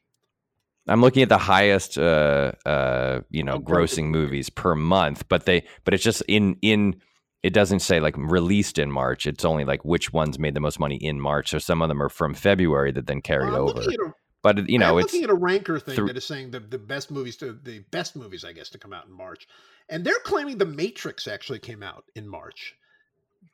[0.89, 5.45] I'm looking at the highest, uh, uh, you know, Oh, grossing movies per month, but
[5.45, 7.01] they, but it's just in in.
[7.41, 9.25] It doesn't say like released in March.
[9.25, 11.51] It's only like which ones made the most money in March.
[11.51, 13.79] So some of them are from February that then carried Well, over.
[13.79, 14.13] a,
[14.43, 16.59] But you know, I'm it's looking at a ranker thing thr- that is saying the,
[16.59, 19.47] the best movies to the best movies, I guess, to come out in March,
[19.87, 22.75] and they're claiming The Matrix actually came out in March.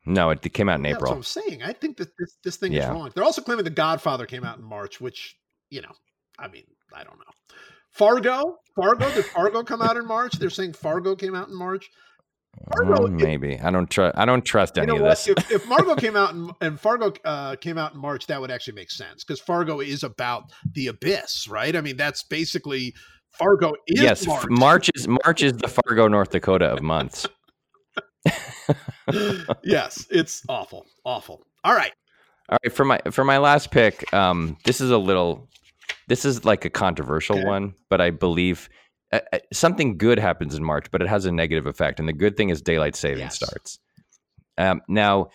[0.08, 1.18] no, it came out in Yeah, That's what April.
[1.18, 1.62] I'm saying.
[1.64, 3.12] I think that this this thing is wrong.
[3.14, 5.38] They're also claiming The Godfather came out in March, which
[5.70, 5.94] you know,
[6.40, 7.58] I mean, I don't know.
[7.92, 10.34] Fargo, Fargo, did Fargo come out in March?
[10.34, 11.90] They're saying Fargo came out in March.
[12.74, 14.18] Fargo, if- maybe I don't trust.
[14.18, 15.10] I don't trust any of what?
[15.10, 15.28] this.
[15.28, 18.52] If, if Fargo came out in, and Fargo uh, came out in March, that would
[18.52, 21.76] actually make sense because Fargo is about the abyss, right?
[21.76, 22.94] I mean, that's basically
[23.32, 24.46] Fargo is yes, March.
[24.50, 24.60] March.
[24.60, 27.28] March is March is the Fargo, North Dakota of months.
[29.64, 31.44] yes, it's awful, awful.
[31.64, 31.92] All right,
[32.50, 35.48] All right, for my for my last pick, um, this is a little,
[36.08, 37.46] this is like a controversial Okay.
[37.46, 38.70] one, but I believe
[39.12, 42.14] uh, uh, something good happens in March, but it has a negative effect, and the
[42.14, 43.36] good thing is daylight savings Yes.
[43.36, 43.80] starts.
[44.58, 45.30] Um, now,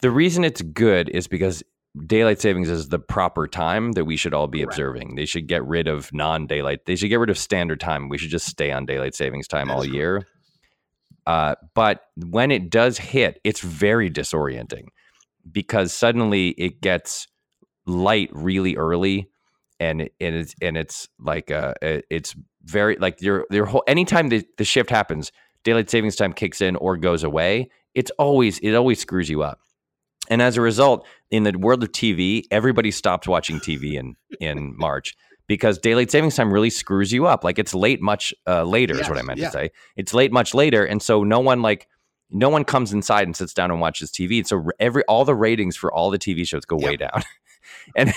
[0.00, 1.62] the reason it's good is because
[2.06, 4.72] daylight savings is the proper time that we should all be Correct.
[4.72, 5.14] observing.
[5.14, 6.86] They should get rid of non-daylight.
[6.86, 8.08] They should get rid of standard time.
[8.08, 10.26] We should just stay on daylight savings time That all year.
[11.26, 14.88] Uh, but when it does hit, it's very disorienting
[15.50, 17.26] because suddenly it gets
[17.86, 19.30] light really early,
[19.80, 22.34] and it, and it's and it's like uh, it's
[22.64, 25.32] very like your your whole anytime the, the shift happens,
[25.62, 27.70] daylight savings time kicks in or goes away.
[27.94, 29.60] It's always it always screws you up.
[30.30, 34.74] And as a result, in the world of TV, everybody stopped watching TV in in
[34.78, 35.14] March
[35.46, 37.44] because daylight savings time really screws you up.
[37.44, 39.46] Like it's late much uh, later is what I meant yeah.
[39.46, 39.70] to say.
[39.96, 41.88] It's late much later, and so no one like
[42.30, 44.38] no one comes inside and sits down and watches TV.
[44.38, 47.22] And so every all the ratings for all the TV shows go way down,
[47.96, 48.12] and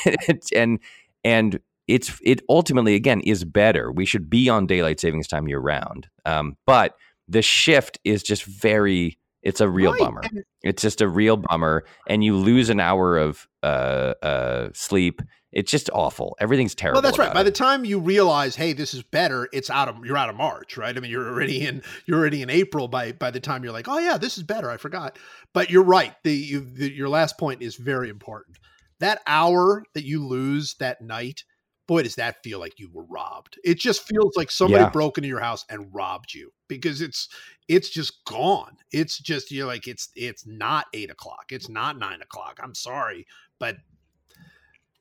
[0.56, 0.80] and
[1.23, 3.91] and it's it ultimately again is better.
[3.91, 6.95] We should be on daylight savings time year round, um, but
[7.27, 9.18] the shift is just very.
[9.44, 10.23] It's a real Right, bummer.
[10.64, 15.22] It's just a real bummer, and you lose an hour of uh, uh, sleep.
[15.53, 16.35] It's just awful.
[16.41, 16.98] Everything's terrible.
[16.98, 17.34] Well, that's right.
[17.34, 17.45] By it.
[17.45, 20.76] the time you realize, hey, this is better, it's out of you're out of March,
[20.76, 20.95] right?
[20.95, 23.88] I mean, you're already in you're already in April by by the time you're like,
[23.88, 24.69] oh yeah, this is better.
[24.69, 25.18] I forgot.
[25.53, 26.14] But you're right.
[26.23, 28.57] The, you, the your last point is very important.
[28.99, 31.44] That hour that you lose that night,
[31.88, 33.60] boy, does that feel like you were robbed.
[33.64, 34.90] It just feels like somebody Yeah.
[34.90, 37.30] broke into your house and robbed you because it's
[37.68, 38.76] it's just gone.
[38.91, 41.45] It's just you're like it's it's not eight o'clock.
[41.52, 42.60] It's not nine o'clock.
[42.61, 43.26] I'm sorry,
[43.60, 43.78] but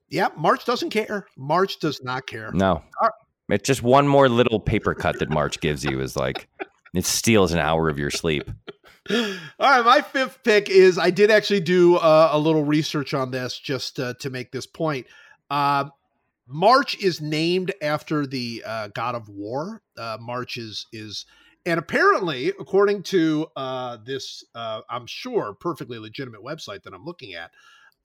[0.08, 1.26] yeah, March doesn't care.
[1.36, 2.52] March does not care.
[2.52, 2.82] No,
[3.48, 6.48] it's just one more little paper cut that March gives you is like
[6.94, 8.48] it steals an hour of your sleep.
[9.10, 13.30] All right, my fifth pick is I did actually do uh, a little research on
[13.30, 15.06] this just uh, to make this point.
[15.50, 15.86] Uh,
[16.48, 19.82] March is named after the uh, god of war.
[19.96, 21.24] Uh, March is is,
[21.64, 27.52] and apparently, according to uh, this, I'm sure perfectly legitimate website that I'm looking at,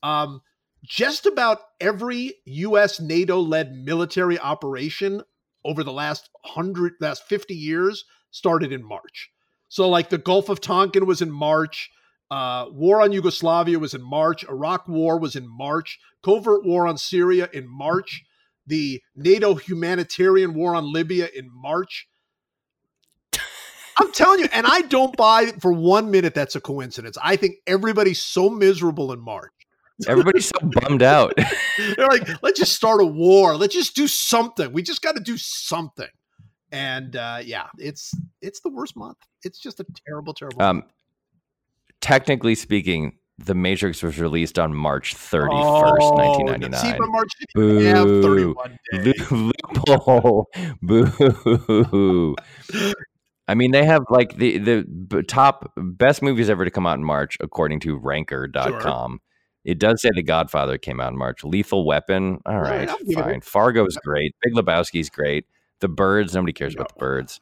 [0.04, 0.42] um,
[0.84, 3.00] just about every U.S.
[3.00, 5.24] NATO-led military operation
[5.64, 9.31] over the last hundred, last fifty years started in March.
[9.72, 11.90] So, like the Gulf of Tonkin was in March.
[12.30, 14.44] Uh, war on Yugoslavia was in March.
[14.44, 15.98] Iraq War was in March.
[16.22, 18.22] Covert War on Syria in March.
[18.68, 22.10] The NATO humanitarian war on Libya in March.
[23.98, 27.18] I'm telling you, and I don't buy for one minute that's a coincidence.
[27.24, 29.54] I think everybody's so miserable in March.
[30.06, 31.34] Everybody's so bummed out.
[31.78, 33.56] They're like, let's just start a war.
[33.56, 34.74] Let's just do something.
[34.74, 36.10] We just got to do something.
[36.72, 39.18] And uh, yeah, it's it's the worst month.
[39.44, 40.62] It's just a terrible, terrible.
[40.62, 40.92] Um, month.
[42.00, 46.44] technically speaking, The Matrix was released on March 31st, Oh, no.
[46.56, 46.80] 1999.
[46.80, 48.22] See, but March Boo.
[48.22, 49.32] 31 days.
[49.32, 49.52] Lo-
[49.88, 50.48] loophole.
[50.82, 52.36] Boo.
[53.48, 57.04] I mean, they have like the the top best movies ever to come out in
[57.04, 59.20] March, according to Ranker.com.
[59.66, 61.44] It does say The Godfather came out in March.
[61.44, 63.42] Lethal Weapon, all All right, right, I'll fine.
[63.42, 64.34] Fargo's great.
[64.42, 65.46] Big Lebowski's great.
[65.82, 67.42] The Birds, nobody cares about the Birds.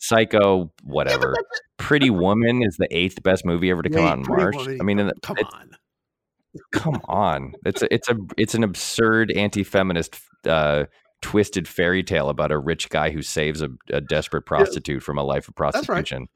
[0.00, 1.34] Psycho, whatever.
[1.78, 4.56] Pretty Woman is the eighth best movie ever to come Wait, out in Pretty March.
[4.56, 5.70] Woman, I mean, in the- come on.
[6.72, 10.84] come on it's a, it's a it's an absurd anti-feminist uh
[11.20, 15.24] twisted fairy tale about a rich guy who saves a, a desperate prostitute from a
[15.24, 16.28] life of prostitution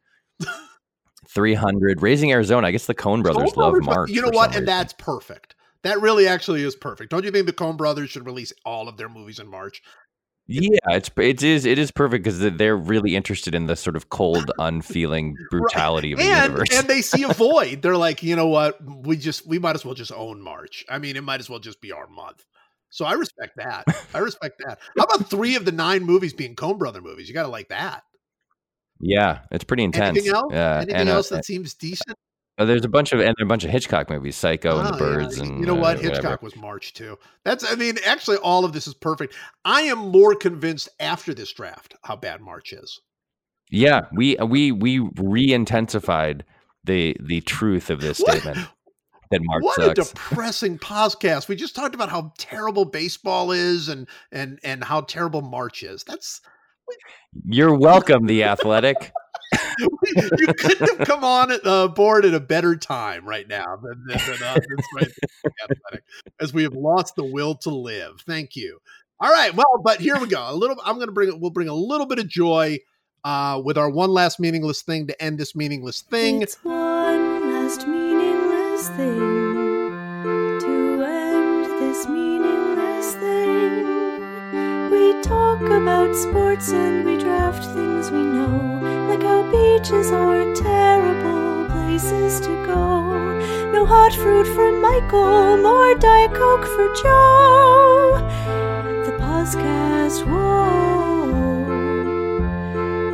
[1.28, 4.47] 300 raising arizona i guess the coen brothers Coen love Brothers, You know what?
[4.47, 4.65] And reason.
[4.66, 5.55] that's perfect.
[5.85, 7.10] That really actually is perfect.
[7.12, 9.81] Don't you think the Coen Brothers should release all of their movies in March?
[10.49, 14.09] Yeah it's it is it is perfect because they're really interested in the sort of
[14.09, 17.83] cold unfeeling brutality of the And universe and they see a void.
[17.83, 18.79] They're like, you know what?
[19.07, 20.85] We just we might as well just own March.
[20.89, 22.45] I mean, it might as well just be our month.
[22.91, 23.85] So I respect that.
[24.15, 24.79] I respect that.
[24.97, 27.29] How about three of the nine movies being Coen Brother movies?
[27.29, 28.03] You got to like that.
[29.01, 30.53] yeah it's pretty intense Anything else?
[30.53, 32.16] yeah Anything and uh, else that seems decent?
[32.59, 34.95] Uh, there's a bunch of and a bunch of hitchcock movies psycho and the Oh,
[34.95, 34.99] yeah.
[34.99, 35.97] birds and you know uh, what?
[35.97, 36.15] whatever.
[36.15, 37.19] Hitchcock was March too.
[37.45, 39.35] That's I mean, actually, all of this is perfect.
[39.65, 43.01] I am more convinced after this draft how bad March is.
[43.71, 46.45] Yeah, we we we re-intensified
[46.85, 48.59] the the truth of this statement
[49.31, 51.49] that Mark what a depressing podcast.
[51.49, 56.03] We just talked about how terrible baseball is and and and how terrible March is.
[56.05, 56.41] That's
[57.45, 59.13] You're welcome, the athletic.
[59.79, 59.89] You
[60.55, 64.59] couldn't have come on uh, board at a better time right now than, than, than.
[64.79, 65.12] It's right,
[65.62, 66.05] athletic,
[66.41, 68.20] as we have lost the will to live.
[68.27, 68.81] Thank you.
[69.20, 70.47] All right, well, but here we go.
[70.49, 70.77] A little.
[70.85, 71.41] I'm going to bring.
[71.41, 72.79] We'll bring a little bit of joy
[73.25, 76.43] uh, with our one last meaningless thing to end this meaningless thing.
[76.43, 79.19] It's one last meaningless thing
[80.61, 84.91] to end this meaningless thing.
[84.91, 88.81] We talk about sports and we draft things we know,
[89.29, 92.81] how beaches are terrible places to go.
[93.73, 98.17] No hot fruit for Michael, nor Diet Coke for Joe.
[99.07, 101.29] The podcast, whoa.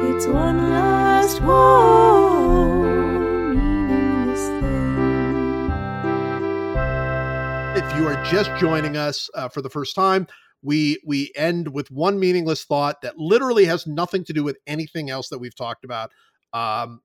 [0.08, 2.84] It's one last whoa.
[7.76, 10.28] If you are just joining us uh, for the first time,
[10.64, 15.10] we we end with one meaningless thought that literally has nothing to do with anything
[15.10, 16.10] else that we've talked about.
[16.52, 17.00] Um,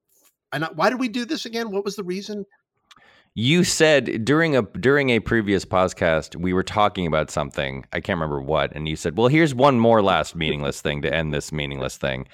[0.51, 1.69] and I- why did we do this again?
[1.69, 2.45] What was the reason?
[3.35, 7.85] You said during a during a previous podcast we were talking about something.
[7.93, 11.13] I can't remember what, and you said, "Well, here's one more last meaningless thing to
[11.13, 12.27] end this meaningless thing."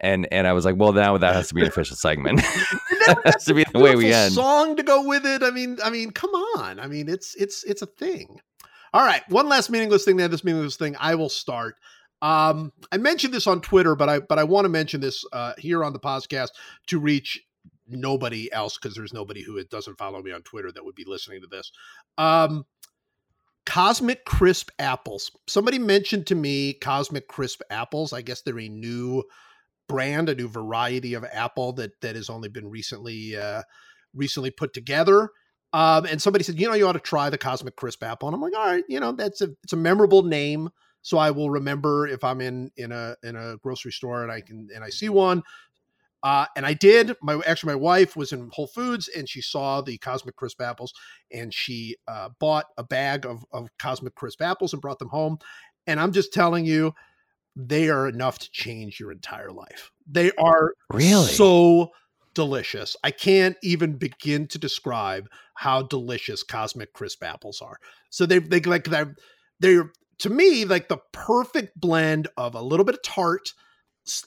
[0.00, 2.38] And and I was like, "Well, now that has to be an official segment.
[3.06, 5.42] that has to be the way we end." Song to go with it.
[5.42, 6.78] I mean, I mean, come on.
[6.78, 8.40] I mean, it's it's it's a thing.
[8.92, 10.16] All right, one last meaningless thing.
[10.16, 10.96] Then this meaningless thing.
[10.98, 11.76] I will start.
[12.22, 15.52] Um, I mentioned this on Twitter, but I but I want to mention this uh,
[15.58, 16.50] here on the podcast
[16.88, 17.40] to reach
[17.88, 21.40] nobody else because there's nobody who doesn't follow me on Twitter that would be listening
[21.40, 21.72] to this.
[22.18, 22.66] Um,
[23.66, 25.30] Cosmic Crisp apples.
[25.46, 28.12] Somebody mentioned to me Cosmic Crisp apples.
[28.12, 29.22] I guess they're a new
[29.88, 33.62] brand, a new variety of apple that that has only been recently uh,
[34.14, 35.30] recently put together.
[35.72, 38.28] Um, and somebody said, you know, you ought to try the Cosmic Crisp apple.
[38.28, 40.68] And I'm like, all right, you know, that's a it's a memorable name,
[41.02, 44.40] so I will remember if I'm in in a in a grocery store and I
[44.40, 45.42] can and I see one.
[46.22, 47.16] Uh, and I did.
[47.22, 50.92] My actually, my wife was in Whole Foods and she saw the Cosmic Crisp apples,
[51.32, 55.38] and she uh, bought a bag of of Cosmic Crisp apples and brought them home.
[55.86, 56.94] And I'm just telling you,
[57.56, 59.92] they are enough to change your entire life.
[60.10, 61.32] They are Really?
[61.32, 61.90] so
[62.34, 62.96] delicious.
[63.02, 67.78] I can't even begin to describe how delicious Cosmic Crisp apples are.
[68.10, 69.14] So they they like they're
[69.60, 73.52] they're to me like the perfect blend of a little bit of tart,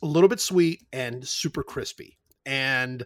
[0.01, 2.17] a little bit sweet, and super crispy.
[2.45, 3.05] And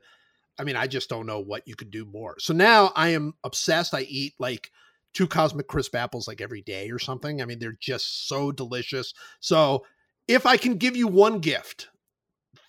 [0.59, 2.35] I mean, I just don't know what you could do more.
[2.39, 3.93] So now I am obsessed.
[3.93, 4.71] I eat like
[5.13, 7.41] two Cosmic Crisp apples like every day or something.
[7.41, 9.13] I mean, they're just so delicious.
[9.39, 9.85] So
[10.27, 11.89] if I can give you one gift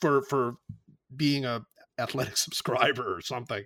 [0.00, 0.56] for for
[1.14, 1.64] being a
[1.98, 3.64] athletic subscriber or something,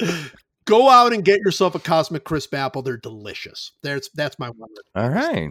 [0.64, 2.82] go out and get yourself a Cosmic Crisp apple.
[2.82, 3.72] They're delicious.
[3.82, 4.70] There's that's my one.
[4.94, 5.50] All right.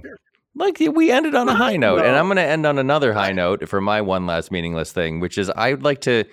[0.55, 3.31] Like we ended on a high note, and I'm going to end on another high
[3.31, 6.25] note for my one last meaningless thing, which is I'd like to,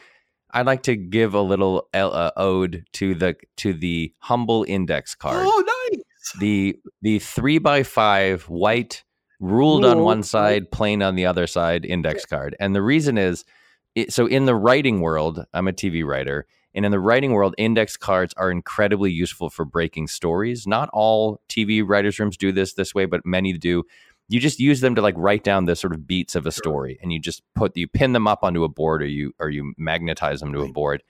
[0.53, 5.47] I'd like to give a little uh, ode to the to the humble index card,
[5.47, 6.03] Oh, nice.
[6.41, 9.05] the the three by five white
[9.39, 12.57] ruled on one side, plain on the other side, index card.
[12.59, 13.45] And the reason is,
[13.97, 17.55] it, so in the writing world, I'm a TV writer, and in the writing world,
[17.59, 20.67] index cards are incredibly useful for breaking stories.
[20.67, 23.83] Not all TV writers' rooms do this this way, but many do.
[24.29, 26.99] You just use them to like write down the sort of beats of a story,
[27.03, 29.73] and you just put you pin them up onto a board, or you or you
[29.79, 31.03] magnetize them to a board.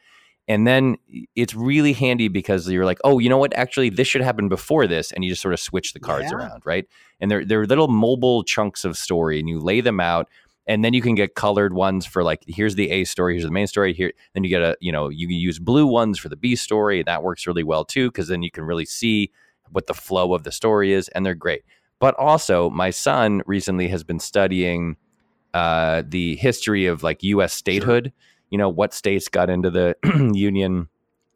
[0.49, 0.97] And then
[1.35, 3.53] it's really handy because you're like, oh, you know what?
[3.55, 6.37] Actually, this should happen before this, and you just sort of switch the cards Yeah.
[6.39, 6.87] around, right?
[7.21, 10.29] And they're they're little mobile chunks of story, and you lay them out,
[10.67, 13.51] and then you can get colored ones for like here's the A story, here's the
[13.51, 13.93] main story.
[13.95, 16.57] Here, then you get a you know you can use blue ones for the B
[16.57, 17.03] story.
[17.03, 19.31] That works really well too because then you can really see
[19.71, 21.63] what the flow of the story is, and they're great.
[21.99, 24.97] But also, my son recently has been studying
[25.55, 27.53] uh, the history of like U.S.
[27.53, 28.13] statehood.
[28.51, 29.97] You know what states got into the
[30.35, 30.89] union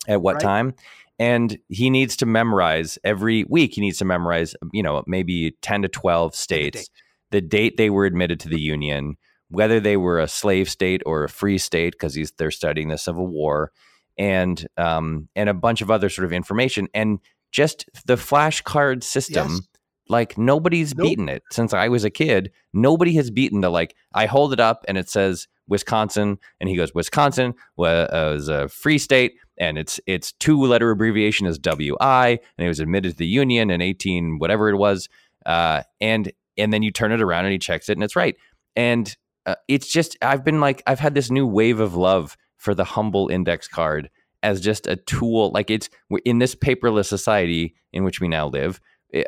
[0.06, 0.42] at what Right.
[0.42, 0.74] time,
[1.18, 3.74] and he needs to memorize every week.
[3.74, 6.90] He needs to memorize, you know, maybe ten to twelve states.
[7.30, 9.16] The date they were admitted to the union,
[9.48, 12.98] whether they were a slave state or a free state, because he's they're studying the
[12.98, 13.72] Civil War,
[14.18, 17.18] and um, and a bunch of other sort of information, and
[17.52, 19.48] just the flashcard system.
[19.48, 19.60] Yes.
[20.08, 21.06] Like nobody's Nope.
[21.06, 22.50] beaten it since I was a kid.
[22.72, 23.94] Nobody has beaten the like.
[24.12, 28.98] I hold it up and it says Wisconsin, and he goes Wisconsin was a free
[28.98, 33.26] state, and its its two letter abbreviation is WI, and it was admitted to the
[33.26, 35.08] Union in eighteen whatever it was,
[35.46, 38.36] uh, and and then you turn it around and he checks it and it's right,
[38.76, 39.16] and
[39.46, 42.84] uh, it's just I've been like I've had this new wave of love for the
[42.84, 44.10] humble index card
[44.42, 45.50] as just a tool.
[45.50, 45.88] Like it's
[46.24, 48.80] in this paperless society in which we now live.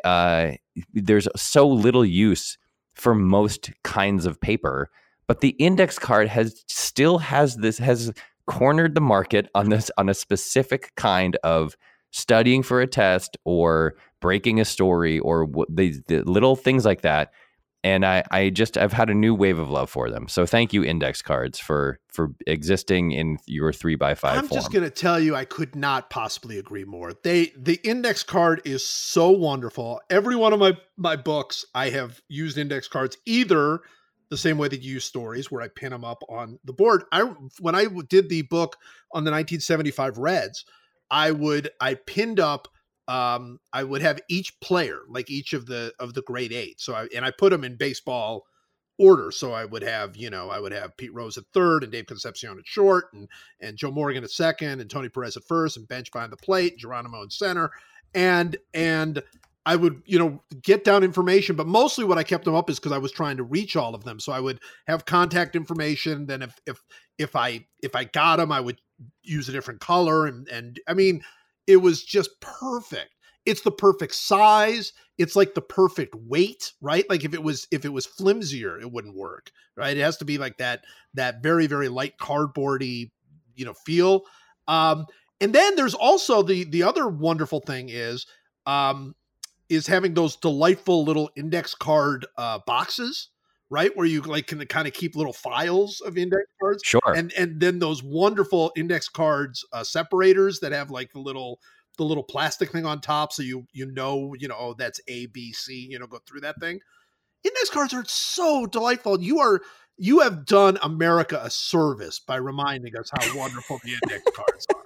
[0.03, 0.51] Uh,
[0.93, 2.57] there's so little use
[2.93, 4.89] for most kinds of paper,
[5.27, 8.13] but the index card has still has this has
[8.45, 11.75] cornered the market on this on a specific kind of
[12.11, 17.33] studying for a test or breaking a story or the, the little things like that
[17.83, 20.29] and I, I just I've had a new wave of love for them.
[20.29, 24.57] So thank you, index cards, for for existing in your three by 5 I'm form.
[24.57, 27.13] just going to tell you, I could not possibly agree more.
[27.23, 29.99] They the index card is so wonderful.
[30.09, 33.81] Every one of my my books, I have used index cards either
[34.29, 37.03] the same way that you use stories, where I pin them up on the board.
[37.11, 37.23] I
[37.59, 38.77] when I did the book
[39.11, 40.63] on the 1975 Reds,
[41.11, 42.69] I would I pinned up.
[43.07, 46.79] Um, I would have each player, like each of the of the Great Eight.
[46.79, 48.45] So I and I put them in baseball
[48.99, 49.31] order.
[49.31, 52.05] So I would have, you know, I would have Pete Rose at third and Dave
[52.05, 53.27] Concepcion at short and
[53.59, 56.77] and Joe Morgan at second and Tony Perez at first and bench behind the plate,
[56.77, 57.71] Geronimo in center.
[58.13, 59.23] And and
[59.65, 62.79] I would, you know, get down information, but mostly what I kept them up is
[62.79, 64.19] because I was trying to reach all of them.
[64.19, 66.25] So I would have contact information.
[66.25, 66.83] Then if if
[67.17, 68.81] if I if I got them, I would
[69.21, 70.27] use a different color.
[70.27, 71.23] And and I mean,
[71.67, 73.09] it was just perfect.
[73.45, 74.93] It's the perfect size.
[75.17, 77.05] It's like the perfect weight, right?
[77.09, 79.95] Like if it was if it was flimsier, it wouldn't work, right?
[79.95, 83.11] It has to be like that that very very light cardboardy,
[83.55, 84.23] you know, feel.
[84.67, 85.05] Um,
[85.41, 88.25] and then there's also the the other wonderful thing is
[88.65, 89.13] um,
[89.69, 93.29] is having those delightful little index card uh, boxes,
[93.73, 93.91] right?
[93.97, 97.01] Where you like can kind of keep little files of index cards sure.
[97.07, 101.59] and and then those wonderful index cards uh, separators that have like the little
[101.97, 105.25] the little plastic thing on top so you you know you know oh that's a
[105.27, 106.79] b c you know go through that thing
[107.43, 109.61] index cards are so delightful you are
[109.97, 114.83] you have done america a service by reminding us how wonderful the index cards are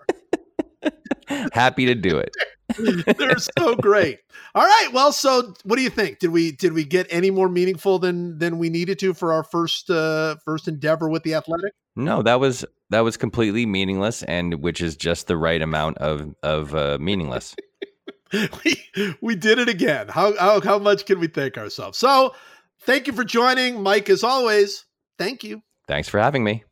[1.54, 2.36] Happy to do it.
[3.18, 4.20] they're so great
[4.54, 7.48] all right well so what do you think did we did we get any more
[7.48, 11.72] meaningful than than we needed to for our first uh first endeavor with the athletic
[11.98, 16.36] No, that was that was completely meaningless, and which is just the right amount of
[16.44, 17.56] of uh, meaningless.
[18.34, 20.08] we we did it again.
[20.08, 21.98] How, how how much can we thank ourselves?
[21.98, 22.36] So,
[22.82, 24.10] thank you for joining, Mike.
[24.12, 24.86] As always,
[25.18, 25.64] thank you.
[25.88, 26.64] Thanks for having me.